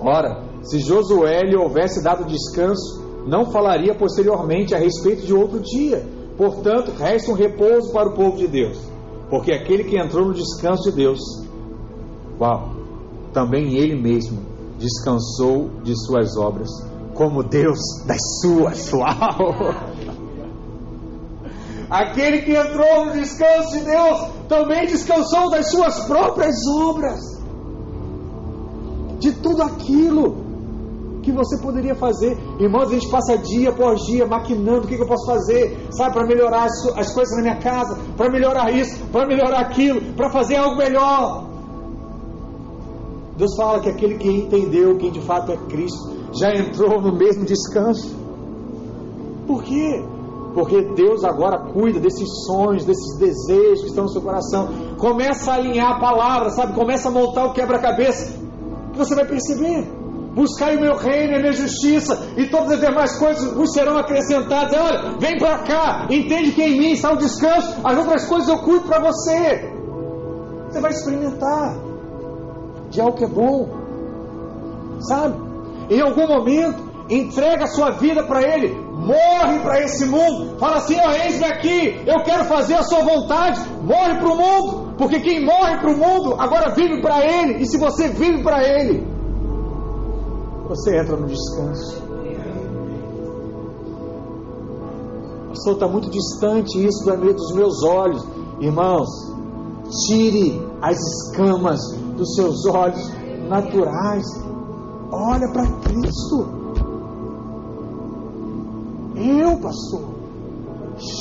Ora, 0.00 0.42
se 0.62 0.78
Josué 0.78 1.42
lhe 1.42 1.56
houvesse 1.56 2.02
dado 2.02 2.24
descanso, 2.24 3.04
não 3.26 3.50
falaria 3.50 3.94
posteriormente 3.94 4.74
a 4.74 4.78
respeito 4.78 5.26
de 5.26 5.34
outro 5.34 5.60
dia. 5.60 6.04
Portanto, 6.36 6.92
resta 6.96 7.30
um 7.30 7.34
repouso 7.34 7.92
para 7.92 8.08
o 8.08 8.14
povo 8.14 8.36
de 8.36 8.46
Deus, 8.46 8.78
porque 9.28 9.52
aquele 9.52 9.84
que 9.84 9.98
entrou 9.98 10.26
no 10.26 10.34
descanso 10.34 10.90
de 10.90 10.96
Deus, 10.96 11.18
uau, 12.38 12.75
também 13.36 13.76
ele 13.76 14.00
mesmo 14.00 14.38
descansou 14.78 15.68
de 15.82 15.94
suas 15.94 16.38
obras, 16.38 16.70
como 17.12 17.42
Deus 17.42 17.78
das 18.06 18.16
suas. 18.40 18.90
Uau! 18.94 19.74
Aquele 21.90 22.40
que 22.40 22.56
entrou 22.56 23.04
no 23.04 23.12
descanso 23.12 23.72
de 23.72 23.84
Deus 23.84 24.28
também 24.48 24.86
descansou 24.86 25.50
das 25.50 25.70
suas 25.70 26.06
próprias 26.06 26.56
obras 26.82 27.20
de 29.18 29.32
tudo 29.32 29.62
aquilo 29.62 30.46
que 31.22 31.30
você 31.30 31.58
poderia 31.58 31.94
fazer. 31.94 32.38
Irmãos, 32.58 32.88
a 32.88 32.94
gente 32.94 33.10
passa 33.10 33.36
dia 33.36 33.68
após 33.68 34.00
dia 34.06 34.26
maquinando 34.26 34.86
o 34.86 34.88
que, 34.88 34.94
eu 34.94 35.06
posso 35.06 35.26
fazer, 35.26 35.88
sabe, 35.90 36.14
para 36.14 36.26
melhorar 36.26 36.64
as, 36.64 36.86
as 36.96 37.12
coisas 37.12 37.36
na 37.36 37.42
minha 37.42 37.58
casa, 37.58 37.98
para 38.16 38.30
melhorar 38.30 38.70
isso, 38.72 39.04
para 39.12 39.26
melhorar 39.26 39.60
aquilo, 39.60 40.00
para 40.14 40.30
fazer 40.30 40.56
algo 40.56 40.76
melhor. 40.76 41.45
Deus 43.36 43.54
fala 43.56 43.80
que 43.80 43.88
aquele 43.88 44.16
que 44.16 44.28
entendeu 44.28 44.96
quem 44.96 45.10
de 45.10 45.20
fato 45.20 45.52
é 45.52 45.56
Cristo 45.68 46.16
já 46.32 46.54
entrou 46.54 47.00
no 47.00 47.16
mesmo 47.16 47.44
descanso. 47.44 48.14
Por 49.46 49.62
quê? 49.62 50.04
Porque 50.54 50.82
Deus 50.94 51.22
agora 51.22 51.70
cuida 51.72 52.00
desses 52.00 52.28
sonhos, 52.46 52.84
desses 52.84 53.18
desejos 53.18 53.82
que 53.82 53.88
estão 53.88 54.04
no 54.04 54.10
seu 54.10 54.22
coração. 54.22 54.68
Começa 54.98 55.52
a 55.52 55.54
alinhar 55.54 55.96
a 55.96 56.00
palavra, 56.00 56.50
sabe? 56.50 56.72
Começa 56.72 57.08
a 57.08 57.12
montar 57.12 57.44
o 57.44 57.52
quebra-cabeça 57.52 58.46
você 58.96 59.14
vai 59.14 59.26
perceber. 59.26 59.86
Buscai 60.34 60.76
o 60.76 60.80
meu 60.80 60.96
reino 60.96 61.32
e 61.32 61.36
a 61.36 61.38
minha 61.38 61.52
justiça, 61.52 62.28
e 62.36 62.46
todas 62.46 62.72
as 62.72 62.80
demais 62.80 63.18
coisas 63.18 63.54
vos 63.54 63.72
serão 63.72 63.96
acrescentadas. 63.96 64.76
Olha, 64.78 65.18
vem 65.18 65.38
para 65.38 65.58
cá, 65.60 66.06
entende 66.10 66.52
que 66.52 66.62
em 66.62 66.78
mim 66.78 66.92
está 66.92 67.12
o 67.12 67.16
descanso, 67.16 67.74
as 67.82 67.96
outras 67.96 68.26
coisas 68.26 68.48
eu 68.48 68.58
cuido 68.58 68.86
para 68.86 69.00
você. 69.00 69.72
Você 70.68 70.80
vai 70.80 70.90
experimentar 70.90 71.85
de 72.90 73.00
algo 73.00 73.16
que 73.16 73.24
é 73.24 73.28
bom, 73.28 73.68
sabe? 75.00 75.34
Em 75.90 76.00
algum 76.00 76.26
momento, 76.26 76.82
entrega 77.08 77.64
a 77.64 77.68
sua 77.68 77.90
vida 77.90 78.22
para 78.24 78.42
Ele, 78.42 78.74
morre 78.74 79.60
para 79.60 79.82
esse 79.82 80.06
mundo, 80.06 80.58
fala 80.58 80.76
assim: 80.76 80.96
ó, 80.98 81.12
eis-me 81.12 81.44
aqui, 81.44 82.02
eu 82.06 82.22
quero 82.24 82.44
fazer 82.44 82.74
a 82.74 82.82
sua 82.82 83.02
vontade, 83.02 83.60
morre 83.82 84.18
para 84.18 84.28
o 84.28 84.36
mundo, 84.36 84.94
porque 84.98 85.20
quem 85.20 85.44
morre 85.44 85.78
para 85.78 85.90
o 85.90 85.96
mundo 85.96 86.34
agora 86.38 86.74
vive 86.74 87.00
para 87.00 87.24
Ele, 87.24 87.62
e 87.62 87.66
se 87.66 87.78
você 87.78 88.08
vive 88.08 88.42
para 88.42 88.62
Ele, 88.62 89.06
você 90.68 90.98
entra 90.98 91.16
no 91.16 91.26
descanso. 91.26 92.06
Pastor, 95.48 95.74
está 95.74 95.88
muito 95.88 96.10
distante 96.10 96.84
isso 96.84 97.04
dos 97.04 97.54
meus 97.54 97.82
olhos. 97.82 98.22
Irmãos, 98.60 99.08
tire 100.06 100.60
as 100.82 100.98
escamas 100.98 101.80
dos 102.16 102.34
seus 102.34 102.66
olhos 102.66 103.12
naturais. 103.48 104.24
Olha 105.12 105.48
para 105.52 105.66
Cristo. 105.82 106.56
Eu, 109.16 109.58
pastor, 109.58 110.04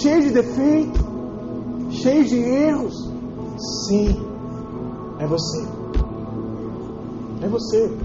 cheio 0.02 0.22
de 0.24 0.32
defeito, 0.32 1.00
cheio 1.92 2.26
de 2.26 2.38
erros. 2.38 2.94
Sim, 3.88 4.26
é 5.20 5.28
você. 5.28 5.68
É 7.42 7.48
você. 7.48 7.98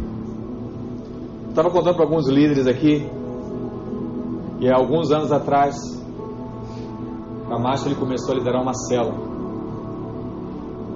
Estava 1.48 1.70
contando 1.70 1.96
para 1.96 2.04
alguns 2.04 2.28
líderes 2.28 2.66
aqui, 2.68 3.10
e 4.60 4.68
há 4.68 4.76
alguns 4.76 5.10
anos 5.10 5.32
atrás, 5.32 5.76
Camacho 7.48 7.88
ele 7.88 7.96
começou 7.96 8.32
a 8.32 8.38
liderar 8.38 8.62
uma 8.62 8.74
cela. 8.74 9.12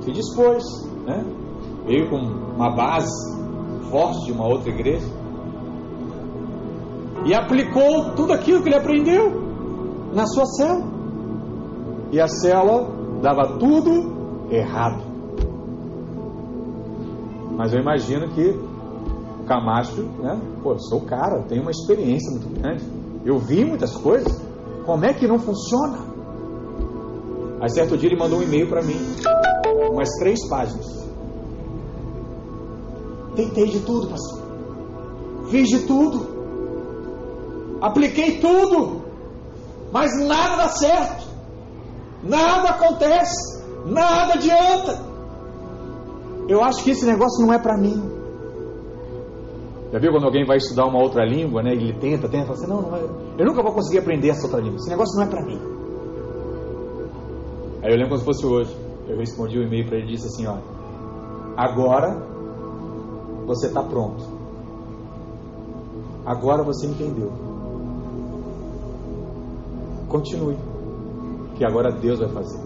Se 0.03 0.12
dispôs, 0.12 0.62
né? 1.05 1.43
Veio 1.87 2.09
com 2.09 2.16
uma 2.16 2.70
base 2.74 3.11
forte 3.91 4.26
de 4.26 4.32
uma 4.32 4.47
outra 4.47 4.70
igreja 4.70 5.07
e 7.24 7.35
aplicou 7.35 8.14
tudo 8.14 8.32
aquilo 8.32 8.62
que 8.62 8.68
ele 8.68 8.76
aprendeu 8.76 9.30
na 10.12 10.26
sua 10.26 10.45
cela. 10.47 10.82
E 12.12 12.20
a 12.20 12.28
cela 12.28 12.87
dava 13.22 13.59
tudo 13.59 14.47
errado. 14.51 15.03
Mas 17.57 17.72
eu 17.72 17.80
imagino 17.80 18.28
que 18.28 18.51
o 19.41 19.45
Camacho, 19.47 20.03
né? 20.20 20.41
Pô, 20.62 20.72
eu 20.72 20.78
sou 20.80 20.99
o 20.99 21.07
cara, 21.07 21.39
eu 21.39 21.45
tenho 21.45 21.62
uma 21.62 21.70
experiência 21.70 22.30
muito 22.30 22.61
grande. 22.61 22.85
Eu 23.24 23.39
vi 23.39 23.64
muitas 23.64 23.97
coisas. 23.97 24.32
Como 24.85 25.05
é 25.05 25.14
que 25.14 25.26
não 25.26 25.39
funciona? 25.39 25.99
Aí 27.61 27.70
certo 27.70 27.97
dia 27.97 28.11
ele 28.11 28.18
mandou 28.18 28.41
um 28.41 28.43
e-mail 28.43 28.68
para 28.68 28.82
mim, 28.82 28.99
umas 29.91 30.11
três 30.18 30.47
páginas. 30.49 31.04
Tentei 33.37 33.66
de 33.66 33.80
tudo, 33.80 34.09
pastor. 34.09 34.43
Fiz 35.49 35.68
de 35.68 35.87
tudo. 35.87 36.26
Apliquei 37.80 38.39
tudo. 38.41 39.03
Mas 39.93 40.11
nada 40.26 40.57
dá 40.57 40.68
certo. 40.68 41.26
Nada 42.22 42.70
acontece. 42.70 43.62
Nada 43.87 44.35
adianta. 44.35 45.05
Eu 46.49 46.62
acho 46.62 46.82
que 46.82 46.91
esse 46.91 47.05
negócio 47.05 47.45
não 47.45 47.53
é 47.53 47.59
para 47.59 47.76
mim. 47.76 48.03
Já 49.93 49.99
viu 49.99 50.11
quando 50.11 50.24
alguém 50.24 50.45
vai 50.45 50.57
estudar 50.57 50.87
uma 50.87 51.01
outra 51.01 51.24
língua, 51.24 51.62
né? 51.62 51.72
Ele 51.72 51.93
tenta, 51.93 52.28
tenta, 52.28 52.47
fala 52.47 52.59
assim, 52.59 52.66
não, 52.66 52.82
não 52.82 52.99
eu 53.39 53.47
nunca 53.47 53.62
vou 53.62 53.72
conseguir 53.72 53.99
aprender 53.99 54.30
essa 54.30 54.47
outra 54.47 54.61
língua. 54.61 54.76
Esse 54.76 54.91
negócio 54.91 55.16
não 55.16 55.24
é 55.24 55.28
para 55.28 55.45
mim. 55.45 55.61
Aí 57.82 57.93
eu 57.93 57.97
lembro 57.97 58.09
como 58.09 58.18
se 58.18 58.24
fosse 58.24 58.47
hoje. 58.47 58.76
Eu 59.09 59.18
respondi 59.18 59.59
o 59.59 59.62
um 59.62 59.66
e-mail 59.66 59.87
para 59.87 59.99
ele 59.99 60.09
e 60.09 60.11
disse 60.12 60.26
assim, 60.26 60.47
ó, 60.47 60.57
agora 61.57 62.34
você 63.47 63.66
está 63.66 63.82
pronto. 63.82 64.24
Agora 66.24 66.62
você 66.62 66.86
entendeu. 66.86 67.30
Continue, 70.09 70.57
que 71.57 71.64
agora 71.64 71.92
Deus 71.92 72.20
vai 72.20 72.28
fazer. 72.28 72.61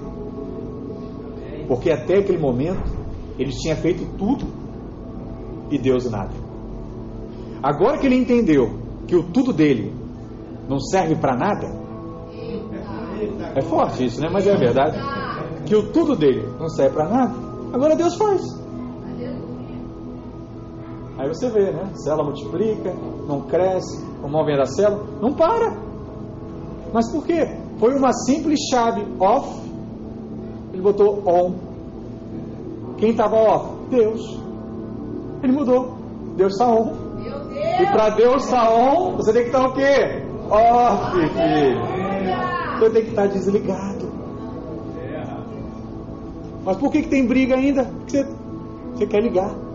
Porque 1.67 1.91
até 1.91 2.19
aquele 2.19 2.39
momento 2.39 2.91
ele 3.39 3.53
tinha 3.53 3.77
feito 3.77 4.05
tudo 4.17 4.47
e 5.71 5.79
Deus 5.79 6.11
nada. 6.11 6.33
Agora 7.63 7.99
que 7.99 8.07
ele 8.07 8.17
entendeu 8.17 8.79
que 9.07 9.17
o 9.17 9.23
tudo 9.23 9.53
dele 9.53 9.93
não 10.69 10.79
serve 10.79 11.17
para 11.17 11.37
nada, 11.37 11.67
é 13.55 13.63
forte 13.63 14.05
isso, 14.05 14.21
né? 14.21 14.29
Mas 14.31 14.47
é 14.47 14.57
verdade. 14.57 14.99
Que 15.67 15.75
o 15.75 15.91
tudo 15.91 16.15
dele 16.15 16.47
não 16.59 16.69
serve 16.69 16.95
para 16.95 17.09
nada, 17.09 17.35
agora 17.73 17.97
Deus 17.97 18.15
faz. 18.15 18.58
Aí 21.19 21.27
você 21.27 21.51
vê, 21.51 21.73
né? 21.73 21.91
Célula 21.95 22.25
multiplica, 22.25 22.95
não 23.27 23.41
cresce, 23.43 24.05
o 24.23 24.29
mal 24.29 24.47
vem 24.47 24.57
da 24.57 24.67
célula, 24.67 25.05
não 25.21 25.33
para. 25.33 25.77
Mas 26.93 27.11
por 27.11 27.27
quê? 27.27 27.59
Foi 27.79 27.95
uma 27.95 28.13
simples 28.13 28.61
chave 28.71 29.05
off, 29.19 29.69
ele 30.73 30.81
botou 30.81 31.23
on. 31.27 31.55
Quem 32.99 33.11
estava 33.11 33.37
off? 33.37 33.69
Deus. 33.91 34.21
Ele 35.43 35.53
mudou. 35.53 35.97
Deus 36.37 36.53
está 36.53 36.69
on. 36.69 36.93
E 37.81 37.87
para 37.87 38.11
Deus 38.11 38.45
estar 38.45 38.67
tá 38.67 38.71
on, 38.71 39.17
você 39.17 39.33
tem 39.33 39.43
que 39.43 39.49
estar 39.49 39.61
tá 39.61 39.69
o 39.69 39.75
quê? 39.75 40.23
Off, 40.51 41.13
filho. 41.17 42.79
Você 42.79 42.91
tem 42.91 43.03
que 43.03 43.11
estar 43.11 43.23
tá 43.23 43.29
desligado. 43.29 44.09
Mas 46.65 46.77
por 46.77 46.93
que, 46.93 47.03
que 47.03 47.09
tem 47.09 47.27
briga 47.27 47.57
ainda? 47.57 47.85
Porque 47.85 48.23
você, 48.23 48.35
você 48.95 49.07
quer 49.07 49.23
ligar. 49.23 49.68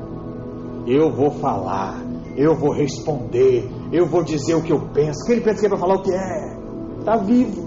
Eu 0.85 1.11
vou 1.11 1.31
falar, 1.31 2.01
eu 2.35 2.55
vou 2.55 2.73
responder, 2.73 3.69
eu 3.91 4.05
vou 4.05 4.23
dizer 4.23 4.55
o 4.55 4.61
que 4.61 4.73
eu 4.73 4.79
penso. 4.93 5.25
Quem 5.25 5.35
ele 5.35 5.45
pensa 5.45 5.61
que 5.61 5.65
é 5.65 5.69
para 5.69 5.77
falar 5.77 5.95
o 5.95 6.01
que 6.01 6.13
é? 6.13 6.57
Está 6.99 7.17
vivo. 7.17 7.63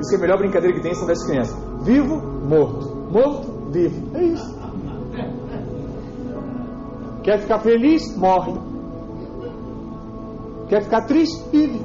Isso 0.00 0.14
é 0.14 0.16
a 0.16 0.20
melhor 0.20 0.38
brincadeira 0.38 0.76
que 0.76 0.82
tem 0.82 0.94
são 0.94 1.06
das 1.06 1.24
crianças. 1.24 1.56
Vivo, 1.82 2.16
morto. 2.16 2.88
Morto, 3.10 3.70
vivo. 3.70 4.16
É 4.16 4.24
isso. 4.24 4.58
Quer 7.22 7.40
ficar 7.40 7.60
feliz? 7.60 8.16
Morre. 8.16 8.54
Quer 10.68 10.82
ficar 10.82 11.02
triste? 11.02 11.42
Vive. 11.50 11.84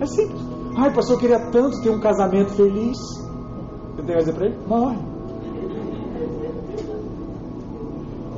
É 0.00 0.06
simples. 0.06 0.40
Ai, 0.76 0.94
pastor, 0.94 1.16
eu 1.16 1.20
queria 1.20 1.40
tanto 1.50 1.80
ter 1.82 1.90
um 1.90 2.00
casamento 2.00 2.52
feliz. 2.52 2.96
Você 2.98 4.02
tem 4.02 4.06
que 4.06 4.16
dizer 4.16 4.34
para 4.34 4.46
ele? 4.46 4.58
Morre. 4.66 5.09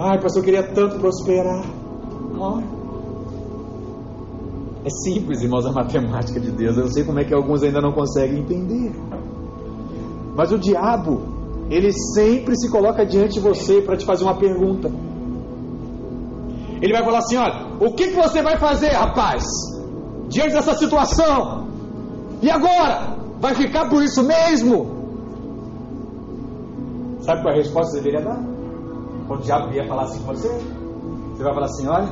Ai, 0.05 0.21
pastor, 0.21 0.41
eu 0.41 0.45
queria 0.45 0.63
tanto 0.65 0.99
prosperar. 0.99 1.65
Morre. 2.35 2.65
É 4.85 4.91
simples, 4.91 5.43
irmãos, 5.43 5.65
a 5.65 5.71
matemática 5.71 6.41
de 6.41 6.51
Deus. 6.51 6.77
Eu 6.77 6.85
não 6.85 6.91
sei 6.91 7.05
como 7.05 7.21
é 7.21 7.25
que 7.25 7.33
alguns 7.33 7.63
ainda 7.63 7.81
não 7.81 7.93
conseguem 7.93 8.41
entender. 8.41 8.93
Mas 10.35 10.51
o 10.51 10.59
diabo, 10.59 11.23
ele 11.71 11.93
sempre 11.93 12.57
se 12.57 12.69
coloca 12.69 13.07
diante 13.07 13.35
de 13.35 13.41
você 13.41 13.81
para 13.81 13.97
te 13.97 14.05
fazer 14.05 14.25
uma 14.25 14.35
pergunta. 14.35 14.91
Ele 16.81 16.93
vai 16.93 17.05
falar 17.05 17.19
assim: 17.19 17.37
olha, 17.37 17.69
o 17.79 17.95
que, 17.95 18.09
que 18.09 18.17
você 18.17 18.43
vai 18.43 18.59
fazer, 18.59 18.89
rapaz, 18.89 19.45
diante 20.29 20.53
dessa 20.55 20.75
situação? 20.75 21.69
E 22.43 22.51
agora? 22.51 23.19
Vai 23.41 23.55
ficar 23.55 23.89
por 23.89 24.03
isso 24.03 24.25
mesmo? 24.25 25.01
Sabe 27.21 27.43
qual 27.43 27.55
é 27.55 27.59
a 27.59 27.61
resposta 27.63 27.93
você 27.93 28.01
deveria 28.01 28.25
dar? 28.25 28.52
Quando 29.27 29.41
o 29.41 29.43
diabo 29.43 29.71
vier 29.71 29.87
falar 29.89 30.03
assim 30.03 30.21
com 30.21 30.35
você, 30.35 30.49
você 30.49 31.43
vai 31.43 31.55
falar 31.55 31.67
assim: 31.67 31.87
olha, 31.87 32.09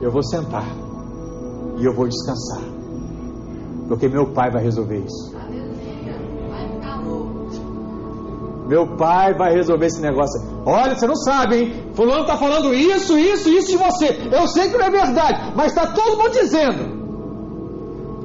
eu 0.00 0.10
vou 0.10 0.22
sentar 0.22 0.66
e 1.78 1.84
eu 1.84 1.94
vou 1.94 2.08
descansar, 2.08 2.62
porque 3.88 4.08
meu 4.08 4.32
pai 4.32 4.50
vai 4.50 4.62
resolver 4.62 4.98
isso. 4.98 5.36
Meu 8.66 8.96
pai 8.96 9.32
vai 9.34 9.54
resolver 9.54 9.86
esse 9.86 10.02
negócio. 10.02 10.40
Olha, 10.66 10.96
você 10.96 11.06
não 11.06 11.14
sabe, 11.14 11.56
hein? 11.56 11.90
Fulano 11.94 12.22
está 12.22 12.36
falando 12.36 12.74
isso, 12.74 13.16
isso, 13.16 13.48
isso 13.48 13.68
de 13.68 13.76
você. 13.76 14.28
Eu 14.32 14.48
sei 14.48 14.68
que 14.68 14.76
não 14.76 14.86
é 14.86 14.90
verdade, 14.90 15.52
mas 15.54 15.66
está 15.66 15.86
todo 15.92 16.18
mundo 16.18 16.32
dizendo. 16.32 16.96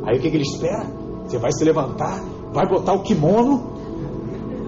Aí 0.03 0.17
o 0.17 0.21
que, 0.21 0.31
que 0.31 0.37
ele 0.37 0.43
espera? 0.43 0.87
Você 1.25 1.37
vai 1.37 1.51
se 1.51 1.63
levantar, 1.63 2.19
vai 2.51 2.67
botar 2.67 2.93
o 2.93 3.03
kimono 3.03 3.70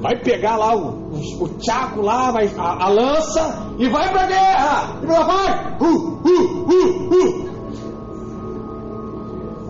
vai 0.04 0.18
pegar 0.18 0.58
lá 0.58 0.76
o, 0.76 1.14
o, 1.14 1.44
o 1.46 1.48
tchaco 1.58 2.02
lá, 2.02 2.30
vai, 2.30 2.52
a, 2.58 2.84
a, 2.84 2.90
lança 2.90 3.74
e 3.80 3.88
vai 3.88 4.12
pra 4.12 4.26
guerra! 4.26 5.00
E 5.02 5.06
vai! 5.06 5.78
Uh, 5.80 5.86
uh, 5.86 6.68
uh, 6.68 7.14
uh. 7.14 7.54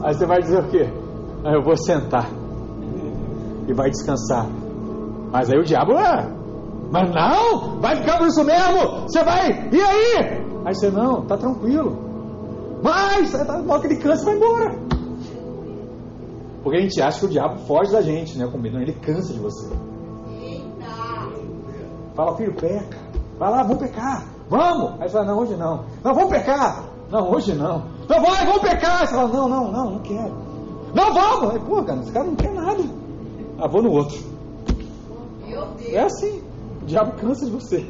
Aí 0.03 0.13
você 0.15 0.25
vai 0.25 0.41
dizer 0.41 0.59
o 0.59 0.67
quê? 0.69 0.91
Ah, 1.45 1.53
eu 1.53 1.61
vou 1.61 1.77
sentar 1.77 2.27
e 3.67 3.73
vai 3.73 3.91
descansar. 3.91 4.47
Mas 5.31 5.51
aí 5.51 5.59
o 5.59 5.63
diabo 5.63 5.93
é. 5.93 6.27
Mas 6.91 7.11
não, 7.11 7.79
vai 7.79 7.95
ficar 7.97 8.17
por 8.17 8.27
isso 8.27 8.43
mesmo. 8.43 9.03
Você 9.03 9.23
vai, 9.23 9.69
e 9.71 9.81
aí? 9.81 10.43
Aí 10.65 10.73
você 10.73 10.89
não, 10.89 11.21
tá 11.27 11.37
tranquilo. 11.37 11.95
Mas, 12.81 13.31
tá, 13.31 13.43
na 13.61 13.71
hora 13.71 13.81
que 13.81 13.87
ele 13.87 14.01
cansa, 14.01 14.25
vai 14.25 14.35
embora. 14.35 14.75
Porque 16.63 16.77
a 16.77 16.81
gente 16.81 16.99
acha 17.01 17.19
que 17.19 17.25
o 17.27 17.29
diabo 17.29 17.59
foge 17.67 17.91
da 17.91 18.01
gente, 18.01 18.37
né? 18.37 18.47
Combina, 18.51 18.81
ele 18.81 18.93
cansa 18.93 19.31
de 19.31 19.39
você. 19.39 19.92
Fala, 22.15 22.35
filho, 22.37 22.53
peca. 22.53 22.97
Vai 23.39 23.51
lá, 23.51 23.63
vamos 23.63 23.79
pecar. 23.79 24.25
Vamos. 24.49 25.01
Aí 25.01 25.09
fala, 25.09 25.25
não, 25.25 25.39
hoje 25.39 25.55
não. 25.55 25.85
Não, 26.03 26.13
vamos 26.13 26.29
pecar. 26.29 26.83
Não, 27.09 27.31
hoje 27.31 27.53
não. 27.53 27.83
Não, 28.07 28.21
vai, 28.21 28.45
vamos 28.45 28.61
pecar. 28.61 29.07
Você 29.07 29.15
fala, 29.15 29.27
não, 29.27 29.49
não, 29.49 29.71
não, 29.71 29.91
não 29.91 29.99
quero. 29.99 30.33
Não, 30.93 31.13
vamos. 31.13 31.53
Aí, 31.53 31.59
Pô, 31.59 31.83
cara, 31.83 31.99
esse 32.01 32.11
cara 32.11 32.25
não 32.25 32.35
quer 32.35 32.53
nada. 32.53 32.83
Ah, 33.59 33.67
vou 33.67 33.81
no 33.81 33.91
outro. 33.91 34.17
É 35.87 35.99
assim. 35.99 36.41
O 36.81 36.85
diabo 36.85 37.13
cansa 37.13 37.45
de 37.45 37.51
você. 37.51 37.85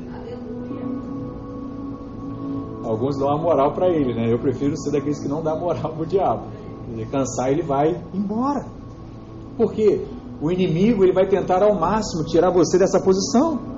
Alguns 2.84 3.18
dão 3.18 3.30
a 3.30 3.38
moral 3.38 3.74
para 3.74 3.88
ele, 3.90 4.14
né? 4.14 4.32
Eu 4.32 4.40
prefiro 4.40 4.78
ser 4.78 4.92
daqueles 4.92 5.20
que 5.20 5.28
não 5.28 5.42
dá 5.42 5.56
moral 5.56 5.94
pro 5.94 6.06
diabo. 6.06 6.44
Ele 6.92 7.06
cansar, 7.06 7.50
ele 7.50 7.64
vai 7.64 8.00
embora. 8.14 8.66
Por 9.58 9.72
quê? 9.72 10.06
O 10.42 10.52
inimigo 10.52 11.04
ele 11.04 11.14
vai 11.14 11.26
tentar 11.28 11.64
ao 11.64 11.74
máximo 11.76 12.26
tirar 12.26 12.52
você 12.52 12.78
dessa 12.78 13.02
posição. 13.02 13.73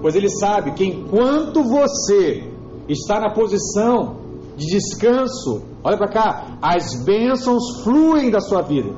Pois 0.00 0.14
ele 0.14 0.28
sabe 0.28 0.72
que 0.72 0.84
enquanto 0.84 1.62
você 1.62 2.50
está 2.88 3.20
na 3.20 3.30
posição 3.30 4.16
de 4.56 4.66
descanso, 4.66 5.62
olha 5.82 5.96
para 5.96 6.08
cá, 6.08 6.58
as 6.62 7.04
bênçãos 7.04 7.82
fluem 7.82 8.30
da 8.30 8.40
sua 8.40 8.62
vida. 8.62 8.90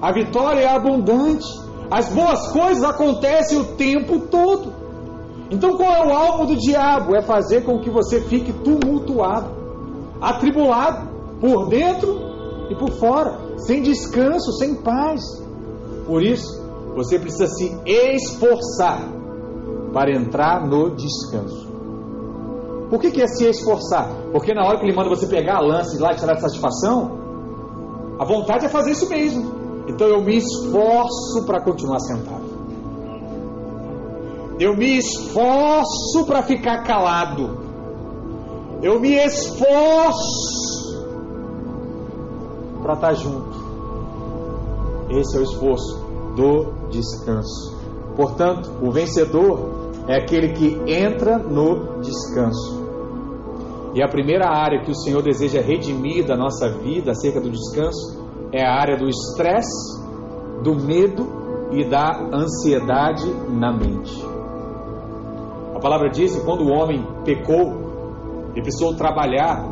A 0.00 0.12
vitória 0.12 0.60
é 0.60 0.68
abundante. 0.68 1.46
As 1.90 2.08
boas 2.12 2.48
coisas 2.52 2.84
acontecem 2.84 3.58
o 3.58 3.64
tempo 3.76 4.20
todo. 4.20 4.72
Então 5.50 5.76
qual 5.76 5.90
é 5.90 6.06
o 6.06 6.12
alvo 6.12 6.46
do 6.46 6.56
diabo? 6.56 7.16
É 7.16 7.22
fazer 7.22 7.62
com 7.62 7.80
que 7.80 7.90
você 7.90 8.20
fique 8.20 8.52
tumultuado, 8.52 9.50
atribulado, 10.20 11.08
por 11.40 11.68
dentro 11.68 12.18
e 12.70 12.74
por 12.74 12.90
fora, 12.92 13.38
sem 13.56 13.82
descanso, 13.82 14.52
sem 14.52 14.74
paz. 14.74 15.22
Por 16.06 16.22
isso, 16.22 16.62
você 16.94 17.18
precisa 17.18 17.46
se 17.46 17.74
esforçar 17.86 19.17
para 19.92 20.10
entrar 20.10 20.66
no 20.66 20.90
descanso. 20.90 21.68
Por 22.90 23.00
que, 23.00 23.10
que 23.10 23.20
é 23.20 23.26
se 23.26 23.44
esforçar? 23.44 24.08
Porque 24.32 24.54
na 24.54 24.64
hora 24.64 24.78
que 24.78 24.86
ele 24.86 24.96
manda 24.96 25.08
você 25.08 25.26
pegar 25.26 25.56
a 25.56 25.60
lança 25.60 25.96
e 25.96 26.00
lá 26.00 26.14
tirar 26.14 26.36
satisfação, 26.36 27.18
a 28.18 28.24
vontade 28.24 28.66
é 28.66 28.68
fazer 28.68 28.92
isso 28.92 29.08
mesmo. 29.08 29.58
Então 29.86 30.06
eu 30.06 30.22
me 30.22 30.36
esforço 30.36 31.44
para 31.46 31.60
continuar 31.60 32.00
sentado. 32.00 32.48
Eu 34.58 34.76
me 34.76 34.98
esforço 34.98 36.24
para 36.26 36.42
ficar 36.42 36.82
calado. 36.82 37.58
Eu 38.82 38.98
me 39.00 39.14
esforço 39.14 40.98
para 42.82 42.94
estar 42.94 43.14
junto. 43.14 43.58
Esse 45.10 45.36
é 45.36 45.40
o 45.40 45.42
esforço 45.42 46.06
do 46.34 46.88
descanso. 46.90 47.76
Portanto, 48.16 48.70
o 48.82 48.90
vencedor 48.90 49.77
é 50.08 50.16
aquele 50.16 50.54
que 50.54 50.80
entra 50.90 51.38
no 51.38 52.00
descanso. 52.00 52.78
E 53.94 54.02
a 54.02 54.08
primeira 54.08 54.48
área 54.48 54.82
que 54.82 54.90
o 54.90 54.94
Senhor 54.94 55.22
deseja 55.22 55.60
redimir 55.60 56.26
da 56.26 56.36
nossa 56.36 56.68
vida 56.70 57.10
acerca 57.10 57.40
do 57.40 57.50
descanso 57.50 58.18
é 58.50 58.64
a 58.64 58.72
área 58.72 58.96
do 58.96 59.06
estresse, 59.06 60.02
do 60.62 60.74
medo 60.74 61.26
e 61.72 61.84
da 61.84 62.26
ansiedade 62.32 63.26
na 63.50 63.70
mente. 63.70 64.24
A 65.74 65.78
palavra 65.78 66.08
diz 66.08 66.34
que 66.34 66.44
quando 66.44 66.62
o 66.62 66.70
homem 66.70 67.06
pecou, 67.24 68.50
ele 68.52 68.62
precisou 68.62 68.94
trabalhar 68.94 69.62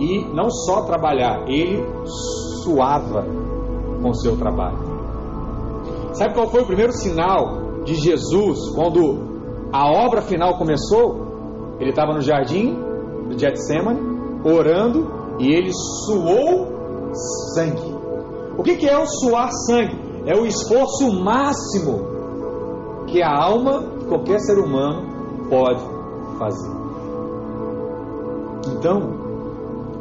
e 0.00 0.24
não 0.34 0.50
só 0.50 0.82
trabalhar, 0.82 1.48
ele 1.48 1.84
suava 2.64 3.24
com 4.02 4.10
o 4.10 4.14
seu 4.14 4.36
trabalho. 4.36 4.78
Sabe 6.12 6.34
qual 6.34 6.48
foi 6.48 6.62
o 6.62 6.66
primeiro 6.66 6.92
sinal 6.92 7.82
de 7.84 7.94
Jesus 7.94 8.70
quando 8.74 9.33
a 9.74 9.90
obra 9.90 10.22
final 10.22 10.56
começou? 10.56 11.76
Ele 11.80 11.90
estava 11.90 12.12
no 12.12 12.20
jardim 12.20 12.78
do 13.28 13.36
Getsemane, 13.36 13.98
orando, 14.44 15.10
e 15.40 15.52
ele 15.52 15.72
suou 15.72 16.68
sangue. 17.56 17.92
O 18.56 18.62
que, 18.62 18.76
que 18.76 18.88
é 18.88 18.96
o 18.96 19.04
suar 19.04 19.50
sangue? 19.66 19.98
É 20.26 20.36
o 20.38 20.46
esforço 20.46 21.12
máximo 21.12 22.06
que 23.08 23.20
a 23.20 23.28
alma 23.28 23.80
de 23.98 24.04
qualquer 24.04 24.38
ser 24.38 24.60
humano 24.60 25.48
pode 25.50 25.82
fazer. 26.38 26.70
Então, 28.78 29.00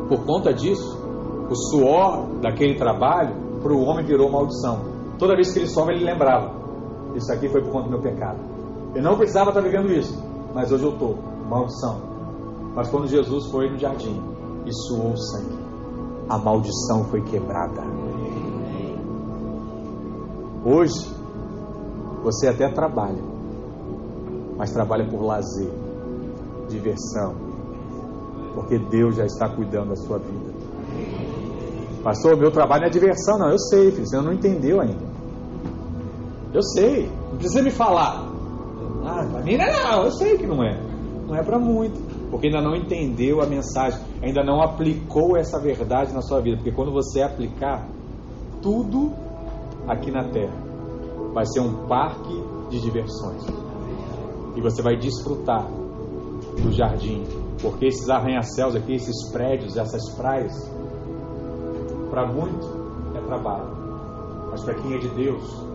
por 0.07 0.23
conta 0.23 0.53
disso, 0.53 1.01
o 1.49 1.55
suor 1.55 2.27
daquele 2.41 2.75
trabalho 2.75 3.35
para 3.63 3.73
o 3.73 3.81
homem 3.85 4.05
virou 4.05 4.29
maldição. 4.29 4.81
Toda 5.17 5.33
vez 5.33 5.51
que 5.51 5.57
ele 5.57 5.67
sobe, 5.67 5.93
ele 5.93 6.05
lembrava: 6.05 6.51
Isso 7.15 7.33
aqui 7.33 7.49
foi 7.49 7.63
por 7.63 7.71
conta 7.71 7.85
do 7.85 7.89
meu 7.89 8.01
pecado. 8.01 8.52
Eu 8.95 9.01
não 9.01 9.17
precisava 9.17 9.49
estar 9.49 9.61
vivendo 9.61 9.91
isso, 9.91 10.21
mas 10.53 10.71
hoje 10.71 10.83
eu 10.83 10.93
estou. 10.93 11.17
Maldição. 11.49 12.01
Mas 12.75 12.89
quando 12.89 13.07
Jesus 13.07 13.47
foi 13.51 13.69
no 13.69 13.77
jardim 13.77 14.21
e 14.65 14.73
suou 14.73 15.15
sangue, 15.17 15.57
a 16.29 16.37
maldição 16.37 17.03
foi 17.05 17.21
quebrada. 17.21 17.81
Hoje, 20.65 21.11
você 22.23 22.47
até 22.47 22.69
trabalha, 22.69 23.21
mas 24.57 24.71
trabalha 24.71 25.05
por 25.09 25.21
lazer, 25.21 25.71
diversão, 26.69 27.35
porque 28.55 28.79
Deus 28.79 29.15
já 29.15 29.25
está 29.25 29.49
cuidando 29.49 29.89
da 29.89 29.95
sua 29.95 30.19
vida. 30.19 30.53
Pastor, 32.03 32.37
meu 32.37 32.51
trabalho 32.51 32.85
é 32.85 32.89
diversão, 32.89 33.37
não. 33.37 33.49
Eu 33.49 33.59
sei, 33.59 33.91
filho, 33.91 34.07
você 34.07 34.17
não 34.21 34.33
entendeu 34.33 34.81
ainda. 34.81 35.05
Eu 36.53 36.61
sei, 36.61 37.09
não 37.31 37.37
precisa 37.37 37.61
me 37.61 37.71
falar. 37.71 38.22
Para 39.31 39.41
mim 39.41 39.57
não, 39.57 39.65
não, 39.65 40.03
eu 40.05 40.11
sei 40.11 40.37
que 40.37 40.45
não 40.45 40.63
é. 40.63 40.77
Não 41.27 41.35
é 41.35 41.43
para 41.43 41.57
muito, 41.57 41.99
porque 42.29 42.47
ainda 42.47 42.61
não 42.61 42.75
entendeu 42.75 43.41
a 43.41 43.45
mensagem, 43.45 43.99
ainda 44.21 44.43
não 44.43 44.61
aplicou 44.61 45.37
essa 45.37 45.59
verdade 45.59 46.13
na 46.13 46.21
sua 46.21 46.41
vida. 46.41 46.57
Porque 46.57 46.71
quando 46.71 46.91
você 46.91 47.21
aplicar, 47.21 47.87
tudo 48.61 49.13
aqui 49.87 50.11
na 50.11 50.29
terra 50.29 50.53
vai 51.33 51.45
ser 51.45 51.61
um 51.61 51.87
parque 51.87 52.33
de 52.69 52.79
diversões. 52.81 53.43
E 54.55 54.61
você 54.61 54.81
vai 54.81 54.95
desfrutar 54.95 55.67
do 56.61 56.71
jardim, 56.71 57.23
porque 57.61 57.87
esses 57.87 58.09
arranha-céus 58.09 58.75
aqui, 58.75 58.93
esses 58.93 59.31
prédios, 59.31 59.75
essas 59.77 60.15
praias, 60.15 60.53
para 62.09 62.27
muito 62.31 62.83
é 63.15 63.21
trabalho, 63.21 63.69
mas 64.51 64.63
para 64.63 64.75
quem 64.75 64.93
é 64.93 64.97
de 64.99 65.09
Deus 65.09 65.65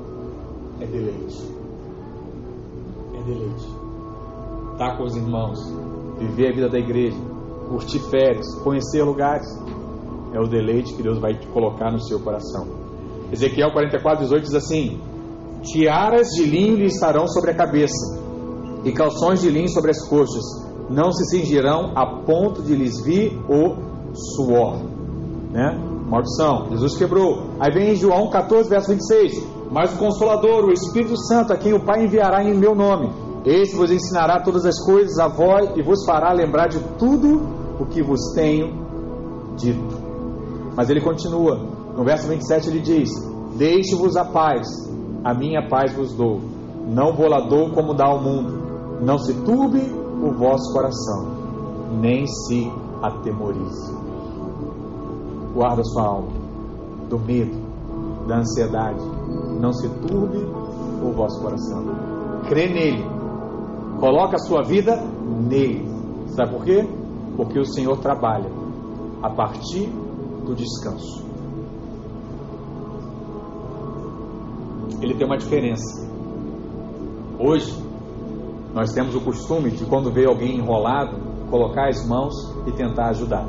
é 0.80 0.86
deleite. 0.86 1.57
Deleite. 3.28 3.66
Estar 4.72 4.90
tá 4.92 4.96
com 4.96 5.04
os 5.04 5.14
irmãos, 5.14 5.58
viver 6.18 6.48
a 6.48 6.54
vida 6.54 6.68
da 6.70 6.78
igreja, 6.78 7.18
curtir 7.68 7.98
férias, 8.10 8.46
conhecer 8.62 9.02
lugares, 9.02 9.46
é 10.32 10.40
o 10.40 10.46
deleite 10.46 10.94
que 10.94 11.02
Deus 11.02 11.18
vai 11.18 11.34
te 11.34 11.46
colocar 11.48 11.92
no 11.92 12.00
seu 12.00 12.20
coração. 12.20 12.66
Ezequiel 13.30 13.70
44, 13.72 14.24
18 14.24 14.42
diz 14.44 14.54
assim: 14.54 14.98
Tiaras 15.62 16.28
de 16.28 16.44
linho 16.44 16.76
lhe 16.76 16.86
estarão 16.86 17.26
sobre 17.28 17.50
a 17.50 17.54
cabeça, 17.54 18.18
e 18.84 18.92
calções 18.92 19.42
de 19.42 19.50
linho 19.50 19.68
sobre 19.68 19.90
as 19.90 20.08
coxas, 20.08 20.44
não 20.88 21.12
se 21.12 21.24
cingirão 21.26 21.92
a 21.94 22.22
ponto 22.24 22.62
de 22.62 22.74
lhes 22.74 22.98
vir 23.04 23.38
o 23.46 24.14
suor. 24.14 24.78
Né? 25.50 25.78
Maldição, 26.08 26.70
Jesus 26.70 26.96
quebrou. 26.96 27.50
Aí 27.60 27.70
vem 27.70 27.90
em 27.90 27.94
João 27.94 28.30
14, 28.30 28.70
verso 28.70 28.90
26. 28.90 29.57
Mas 29.70 29.94
o 29.94 29.98
Consolador, 29.98 30.64
o 30.64 30.72
Espírito 30.72 31.16
Santo, 31.16 31.52
a 31.52 31.56
quem 31.56 31.74
o 31.74 31.84
Pai 31.84 32.04
enviará 32.04 32.42
em 32.42 32.54
meu 32.54 32.74
nome, 32.74 33.10
esse 33.44 33.76
vos 33.76 33.90
ensinará 33.90 34.40
todas 34.40 34.64
as 34.64 34.78
coisas 34.84 35.18
a 35.18 35.28
vós 35.28 35.70
e 35.76 35.82
vos 35.82 36.04
fará 36.04 36.32
lembrar 36.32 36.68
de 36.68 36.80
tudo 36.98 37.40
o 37.78 37.86
que 37.86 38.02
vos 38.02 38.32
tenho 38.34 38.72
dito. 39.56 39.96
Mas 40.76 40.90
ele 40.90 41.00
continua, 41.00 41.56
no 41.96 42.04
verso 42.04 42.28
27 42.28 42.68
ele 42.68 42.80
diz: 42.80 43.10
Deixe-vos 43.56 44.16
a 44.16 44.24
paz, 44.24 44.66
a 45.24 45.34
minha 45.34 45.68
paz 45.68 45.92
vos 45.92 46.14
dou. 46.14 46.40
Não 46.86 47.12
vou 47.12 47.28
lá 47.28 47.40
dou 47.40 47.70
como 47.70 47.94
dá 47.94 48.06
ao 48.06 48.20
mundo. 48.20 49.00
Não 49.00 49.18
se 49.18 49.34
turbe 49.44 49.80
o 49.80 50.32
vosso 50.32 50.72
coração, 50.72 51.28
nem 52.00 52.26
se 52.26 52.72
atemorize. 53.02 53.94
Guarda 55.54 55.84
sua 55.84 56.02
alma 56.02 56.32
do 57.08 57.18
medo, 57.18 57.56
da 58.26 58.38
ansiedade. 58.38 59.17
Não 59.60 59.72
se 59.72 59.88
turbe 59.88 60.38
o 61.02 61.12
vosso 61.12 61.40
coração. 61.40 61.84
Crê 62.48 62.68
nele. 62.68 63.04
Coloca 63.98 64.36
a 64.36 64.38
sua 64.38 64.62
vida 64.62 64.96
nele. 65.48 65.86
Sabe 66.28 66.52
por 66.52 66.64
quê? 66.64 66.88
Porque 67.36 67.58
o 67.58 67.64
Senhor 67.64 67.98
trabalha 67.98 68.50
a 69.22 69.30
partir 69.30 69.88
do 70.44 70.54
descanso. 70.54 71.26
Ele 75.00 75.14
tem 75.14 75.26
uma 75.26 75.36
diferença. 75.36 76.08
Hoje, 77.38 77.72
nós 78.74 78.92
temos 78.92 79.14
o 79.14 79.20
costume 79.20 79.70
de, 79.70 79.84
quando 79.84 80.10
vê 80.10 80.26
alguém 80.26 80.56
enrolado, 80.56 81.16
colocar 81.50 81.88
as 81.88 82.06
mãos 82.06 82.34
e 82.66 82.72
tentar 82.72 83.08
ajudar. 83.10 83.46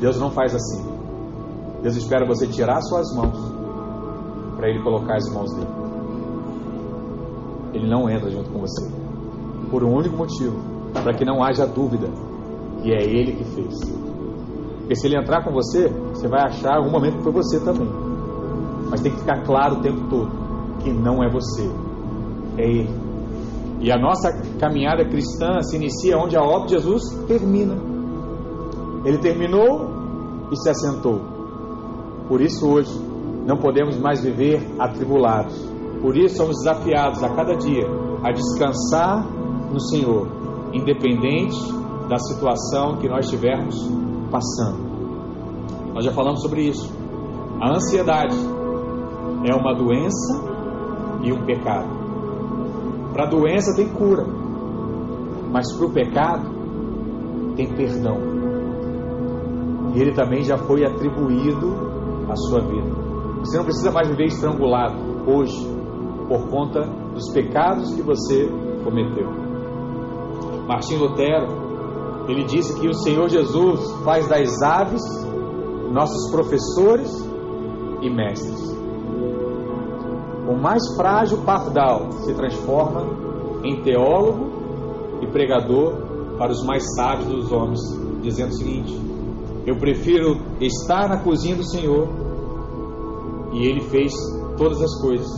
Deus 0.00 0.18
não 0.18 0.30
faz 0.30 0.54
assim. 0.54 0.84
Deus 1.82 1.96
espera 1.96 2.26
você 2.26 2.46
tirar 2.46 2.80
suas 2.82 3.14
mãos 3.14 3.53
para 4.64 4.70
Ele 4.70 4.82
colocar 4.82 5.16
as 5.16 5.30
mãos 5.30 5.52
dele. 5.52 5.68
Ele 7.74 7.86
não 7.86 8.08
entra 8.08 8.30
junto 8.30 8.48
com 8.48 8.60
você. 8.60 8.90
Por 9.70 9.84
um 9.84 9.94
único 9.94 10.16
motivo: 10.16 10.56
para 10.94 11.12
que 11.12 11.22
não 11.22 11.42
haja 11.42 11.66
dúvida 11.66 12.08
E 12.82 12.90
é 12.90 13.02
Ele 13.02 13.32
que 13.32 13.44
fez. 13.44 13.74
Porque 14.78 14.94
se 14.96 15.06
Ele 15.06 15.18
entrar 15.18 15.44
com 15.44 15.52
você, 15.52 15.88
você 15.88 16.26
vai 16.28 16.44
achar 16.44 16.76
algum 16.76 16.90
momento 16.90 17.18
que 17.18 17.22
foi 17.24 17.32
você 17.32 17.60
também. 17.60 17.88
Mas 18.90 19.02
tem 19.02 19.12
que 19.12 19.18
ficar 19.18 19.42
claro 19.44 19.76
o 19.76 19.80
tempo 19.82 20.08
todo 20.08 20.30
que 20.82 20.90
não 20.90 21.22
é 21.22 21.30
você, 21.30 21.70
é 22.56 22.66
Ele. 22.66 23.04
E 23.80 23.92
a 23.92 23.98
nossa 23.98 24.32
caminhada 24.58 25.04
cristã 25.04 25.60
se 25.60 25.76
inicia 25.76 26.16
onde 26.16 26.38
a 26.38 26.42
obra 26.42 26.68
de 26.68 26.72
Jesus 26.72 27.02
termina. 27.26 27.76
Ele 29.04 29.18
terminou 29.18 29.90
e 30.50 30.56
se 30.56 30.70
assentou. 30.70 31.20
Por 32.28 32.40
isso 32.40 32.66
hoje 32.66 33.13
não 33.46 33.56
podemos 33.56 33.98
mais 33.98 34.22
viver 34.22 34.66
atribulados. 34.78 35.54
Por 36.00 36.16
isso 36.16 36.36
somos 36.36 36.56
desafiados 36.58 37.22
a 37.22 37.28
cada 37.30 37.54
dia 37.56 37.86
a 38.22 38.32
descansar 38.32 39.26
no 39.70 39.80
Senhor, 39.80 40.26
independente 40.72 41.56
da 42.08 42.18
situação 42.18 42.96
que 42.96 43.08
nós 43.08 43.26
estivermos 43.26 43.76
passando. 44.30 44.94
Nós 45.94 46.04
já 46.04 46.12
falamos 46.12 46.42
sobre 46.42 46.62
isso. 46.62 46.92
A 47.60 47.70
ansiedade 47.70 48.36
é 49.44 49.54
uma 49.54 49.74
doença 49.74 50.42
e 51.22 51.32
um 51.32 51.44
pecado. 51.44 51.88
Para 53.12 53.24
a 53.24 53.28
doença 53.28 53.76
tem 53.76 53.88
cura, 53.88 54.26
mas 55.52 55.72
para 55.76 55.86
o 55.86 55.92
pecado 55.92 56.50
tem 57.56 57.68
perdão. 57.74 58.16
E 59.94 60.00
ele 60.00 60.12
também 60.12 60.42
já 60.42 60.58
foi 60.58 60.84
atribuído 60.84 61.72
à 62.28 62.34
sua 62.34 62.60
vida. 62.60 63.03
Você 63.44 63.58
não 63.58 63.64
precisa 63.64 63.90
mais 63.90 64.08
viver 64.08 64.24
estrangulado 64.24 64.96
hoje 65.26 65.54
por 66.26 66.48
conta 66.48 66.80
dos 67.12 67.30
pecados 67.30 67.94
que 67.94 68.00
você 68.00 68.48
cometeu. 68.82 69.28
Martim 70.66 70.96
Lutero, 70.96 72.24
ele 72.26 72.44
disse 72.44 72.80
que 72.80 72.88
o 72.88 72.94
Senhor 72.94 73.28
Jesus 73.28 73.80
faz 74.02 74.26
das 74.28 74.62
aves 74.62 75.02
nossos 75.92 76.30
professores 76.30 77.10
e 78.00 78.08
mestres. 78.08 78.74
O 80.48 80.54
mais 80.54 80.82
frágil 80.96 81.42
pardal 81.44 82.12
se 82.12 82.32
transforma 82.32 83.02
em 83.62 83.82
teólogo 83.82 85.20
e 85.20 85.26
pregador 85.26 85.92
para 86.38 86.50
os 86.50 86.64
mais 86.64 86.82
sábios 86.96 87.28
dos 87.28 87.52
homens, 87.52 87.80
dizendo 88.22 88.52
o 88.52 88.54
seguinte: 88.54 88.98
Eu 89.66 89.76
prefiro 89.76 90.40
estar 90.60 91.10
na 91.10 91.18
cozinha 91.22 91.56
do 91.56 91.64
Senhor 91.64 92.23
e 93.54 93.66
Ele 93.66 93.80
fez 93.82 94.12
todas 94.58 94.80
as 94.82 95.00
coisas. 95.00 95.28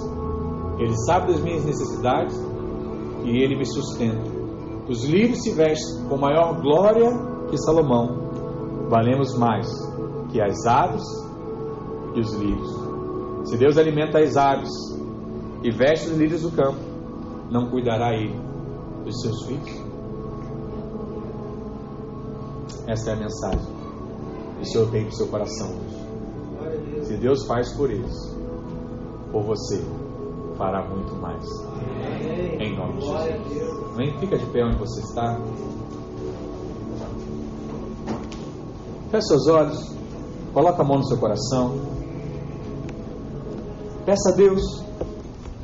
Ele 0.78 0.96
sabe 1.06 1.32
das 1.32 1.40
minhas 1.40 1.64
necessidades 1.64 2.36
e 3.24 3.30
Ele 3.42 3.56
me 3.56 3.64
sustenta. 3.64 4.36
Os 4.88 5.04
livros 5.04 5.42
se 5.42 5.52
vestem 5.52 6.08
com 6.08 6.16
maior 6.16 6.60
glória 6.60 7.10
que 7.48 7.56
Salomão. 7.58 8.26
Valemos 8.88 9.36
mais 9.36 9.66
que 10.30 10.40
as 10.40 10.66
aves 10.66 11.04
e 12.14 12.20
os 12.20 12.32
lírios. 12.34 13.48
Se 13.48 13.56
Deus 13.56 13.78
alimenta 13.78 14.18
as 14.18 14.36
aves 14.36 14.70
e 15.62 15.70
veste 15.70 16.08
os 16.08 16.16
lírios 16.16 16.42
do 16.42 16.50
campo, 16.50 16.80
não 17.50 17.70
cuidará 17.70 18.14
Ele 18.14 18.38
dos 19.04 19.20
seus 19.20 19.46
filhos? 19.46 19.86
Essa 22.88 23.10
é 23.10 23.12
a 23.14 23.16
mensagem 23.16 23.76
o 24.60 24.64
Senhor 24.64 24.90
tem 24.90 25.04
no 25.04 25.12
seu 25.12 25.28
coração 25.28 25.68
hoje. 25.68 26.05
Se 27.07 27.16
Deus 27.18 27.46
faz 27.46 27.72
por 27.76 27.88
eles, 27.88 28.12
por 29.30 29.44
você, 29.44 29.80
fará 30.59 30.88
muito 30.88 31.14
mais. 31.14 31.44
Em 32.61 32.76
nome 32.76 32.98
de 32.98 33.07
Jesus. 33.07 33.92
Amém? 33.94 34.18
Fica 34.18 34.36
de 34.36 34.46
pé 34.46 34.64
onde 34.64 34.76
você 34.78 35.00
está. 35.02 35.40
Feche 39.11 39.26
seus 39.28 39.46
olhos. 39.46 39.96
Coloca 40.52 40.82
a 40.82 40.84
mão 40.84 40.96
no 40.96 41.04
seu 41.04 41.16
coração. 41.18 41.78
Peça 44.04 44.32
a 44.32 44.36
Deus. 44.36 44.62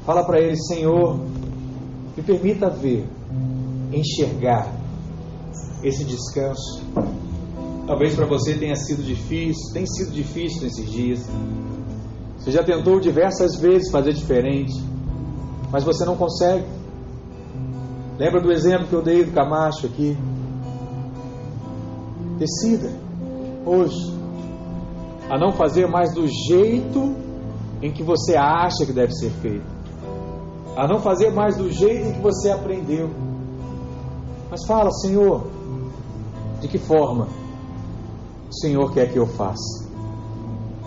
Fala 0.07 0.25
para 0.25 0.41
Ele, 0.41 0.57
Senhor, 0.57 1.19
me 2.17 2.23
permita 2.23 2.71
ver, 2.71 3.05
enxergar 3.93 4.73
esse 5.83 6.05
descanso. 6.05 6.85
Talvez 7.87 8.15
para 8.15 8.27
você 8.27 8.55
tenha 8.55 8.77
sido 8.77 9.03
difícil, 9.03 9.73
tem 9.73 9.85
sido 9.87 10.13
difícil 10.13 10.63
nesses 10.63 10.91
dias. 10.91 11.29
Você 12.39 12.53
já 12.53 12.63
tentou 12.63 13.01
diversas 13.01 13.57
vezes 13.57 13.91
fazer 13.91 14.13
diferente, 14.13 14.73
mas 15.71 15.83
você 15.83 16.05
não 16.05 16.17
consegue. 16.17 16.67
Lembra 18.19 18.41
do 18.41 18.53
exemplo 18.53 18.87
que 18.87 18.95
eu 18.95 19.03
dei 19.03 19.25
do 19.25 19.33
Camacho 19.33 19.87
aqui? 19.87 20.17
Decida 22.39 22.93
hoje 23.67 24.13
a 25.29 25.39
não 25.39 25.53
fazer 25.53 25.89
mais 25.89 26.15
do 26.15 26.27
jeito 26.27 27.17
em 27.81 27.91
que 27.91 28.03
você 28.03 28.37
acha 28.37 28.87
que 28.87 28.93
deve 28.93 29.13
ser 29.13 29.31
feito, 29.31 29.67
a 30.77 30.87
não 30.87 31.01
fazer 31.01 31.31
mais 31.33 31.57
do 31.57 31.71
jeito 31.71 32.09
em 32.09 32.13
que 32.13 32.21
você 32.21 32.51
aprendeu. 32.51 33.11
Mas 34.51 34.65
fala, 34.67 34.91
Senhor, 34.91 35.47
de 36.61 36.69
que 36.69 36.79
forma 36.79 37.42
o 38.53 38.61
Senhor 38.61 38.93
quer 38.93 39.11
que 39.11 39.19
eu 39.19 39.27
faça? 39.27 39.89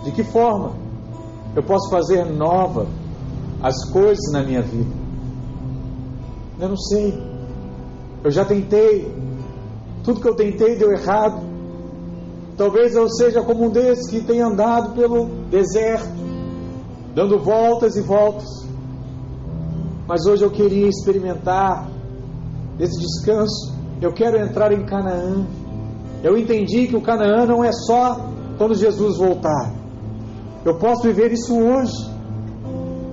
De 0.04 0.12
que 0.12 0.22
forma 0.22 0.72
eu 1.54 1.62
posso 1.64 1.90
fazer 1.90 2.24
nova 2.24 2.86
as 3.60 3.90
coisas 3.90 4.32
na 4.32 4.42
minha 4.44 4.62
vida? 4.62 4.90
Eu 6.60 6.68
não 6.68 6.76
sei. 6.76 7.12
Eu 8.22 8.30
já 8.30 8.44
tentei. 8.44 9.12
Tudo 10.04 10.20
que 10.20 10.28
eu 10.28 10.36
tentei 10.36 10.76
deu 10.76 10.92
errado. 10.92 11.44
Talvez 12.56 12.94
eu 12.94 13.08
seja 13.10 13.42
como 13.42 13.64
um 13.64 13.70
desses 13.70 14.08
que 14.08 14.20
tem 14.20 14.40
andado 14.40 14.94
pelo 14.94 15.26
deserto, 15.50 16.08
dando 17.14 17.38
voltas 17.38 17.96
e 17.96 18.00
voltas. 18.00 18.46
Mas 20.06 20.24
hoje 20.24 20.44
eu 20.44 20.50
queria 20.50 20.86
experimentar 20.86 21.90
esse 22.78 22.98
descanso. 22.98 23.74
Eu 24.00 24.12
quero 24.12 24.38
entrar 24.38 24.72
em 24.72 24.86
Canaã. 24.86 25.44
Eu 26.22 26.36
entendi 26.36 26.88
que 26.88 26.96
o 26.96 27.00
Canaã 27.00 27.46
não 27.46 27.64
é 27.64 27.70
só 27.72 28.20
quando 28.58 28.74
Jesus 28.74 29.18
voltar. 29.18 29.72
Eu 30.64 30.78
posso 30.78 31.02
viver 31.02 31.32
isso 31.32 31.54
hoje. 31.56 32.16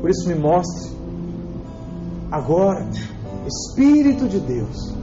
Por 0.01 0.09
isso 0.09 0.27
me 0.27 0.35
mostre 0.35 0.93
agora, 2.33 2.89
Espírito 3.45 4.27
de 4.27 4.39
Deus, 4.39 4.93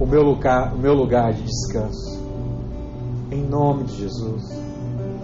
o 0.00 0.04
meu 0.04 0.22
lugar, 0.22 0.74
o 0.74 0.78
meu 0.78 0.92
lugar 0.92 1.32
de 1.32 1.42
descanso. 1.42 2.20
Em 3.30 3.42
nome 3.44 3.84
de 3.84 3.96
Jesus. 3.98 4.42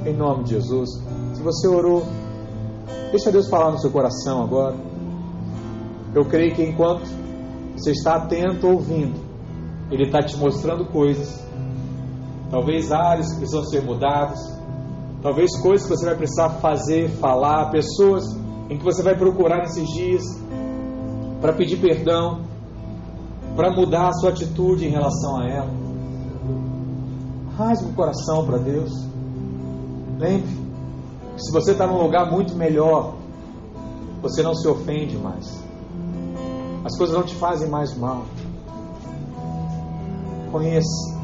Em 0.06 0.16
nome 0.16 0.44
de 0.44 0.50
Jesus. 0.50 0.90
Se 1.34 1.42
você 1.42 1.66
orou, 1.66 2.04
deixa 3.10 3.32
Deus 3.32 3.48
falar 3.48 3.72
no 3.72 3.80
seu 3.80 3.90
coração 3.90 4.42
agora. 4.42 4.76
Eu 6.14 6.24
creio 6.24 6.54
que 6.54 6.62
enquanto 6.62 7.06
você 7.76 7.90
está 7.90 8.14
atento 8.14 8.68
ouvindo, 8.68 9.27
Ele 9.90 10.04
está 10.04 10.20
te 10.20 10.36
mostrando 10.36 10.86
coisas. 10.86 11.46
Talvez 12.50 12.92
áreas 12.92 13.30
que 13.32 13.38
precisam 13.38 13.64
ser 13.64 13.82
mudadas. 13.82 14.38
Talvez 15.22 15.56
coisas 15.60 15.86
que 15.86 15.96
você 15.96 16.06
vai 16.06 16.16
precisar 16.16 16.50
fazer, 16.60 17.08
falar, 17.08 17.70
pessoas 17.70 18.24
em 18.70 18.76
que 18.76 18.84
você 18.84 19.02
vai 19.02 19.16
procurar 19.16 19.58
nesses 19.58 19.88
dias 19.88 20.22
para 21.40 21.52
pedir 21.52 21.78
perdão, 21.78 22.42
para 23.56 23.70
mudar 23.70 24.08
a 24.08 24.12
sua 24.12 24.30
atitude 24.30 24.86
em 24.86 24.90
relação 24.90 25.40
a 25.40 25.48
ela. 25.48 25.70
Rasgue 27.56 27.90
o 27.90 27.94
coração 27.94 28.46
para 28.46 28.58
Deus. 28.58 28.90
Lembre, 30.18 30.56
que 31.34 31.42
se 31.42 31.52
você 31.52 31.72
está 31.72 31.86
num 31.86 32.00
lugar 32.00 32.30
muito 32.30 32.54
melhor, 32.54 33.14
você 34.22 34.42
não 34.42 34.54
se 34.54 34.68
ofende 34.68 35.16
mais. 35.16 35.64
As 36.84 36.96
coisas 36.96 37.16
não 37.16 37.24
te 37.24 37.34
fazem 37.34 37.68
mais 37.68 37.96
mal. 37.96 38.24
Conheça 40.50 41.18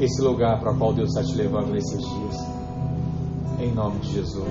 esse 0.00 0.22
lugar 0.22 0.60
para 0.60 0.72
o 0.72 0.78
qual 0.78 0.92
Deus 0.92 1.08
está 1.10 1.22
te 1.22 1.34
levando 1.36 1.72
nesses 1.72 2.00
dias. 2.00 2.36
Em 3.60 3.72
nome 3.74 3.98
de 4.00 4.12
Jesus. 4.12 4.48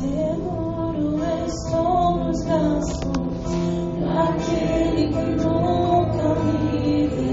Seguro 0.00 1.20
estou 1.46 2.24
nos 2.24 2.44
braços 2.44 2.98
daquele 4.00 5.08
que 5.08 5.42
nunca 5.42 6.34
me 6.42 7.28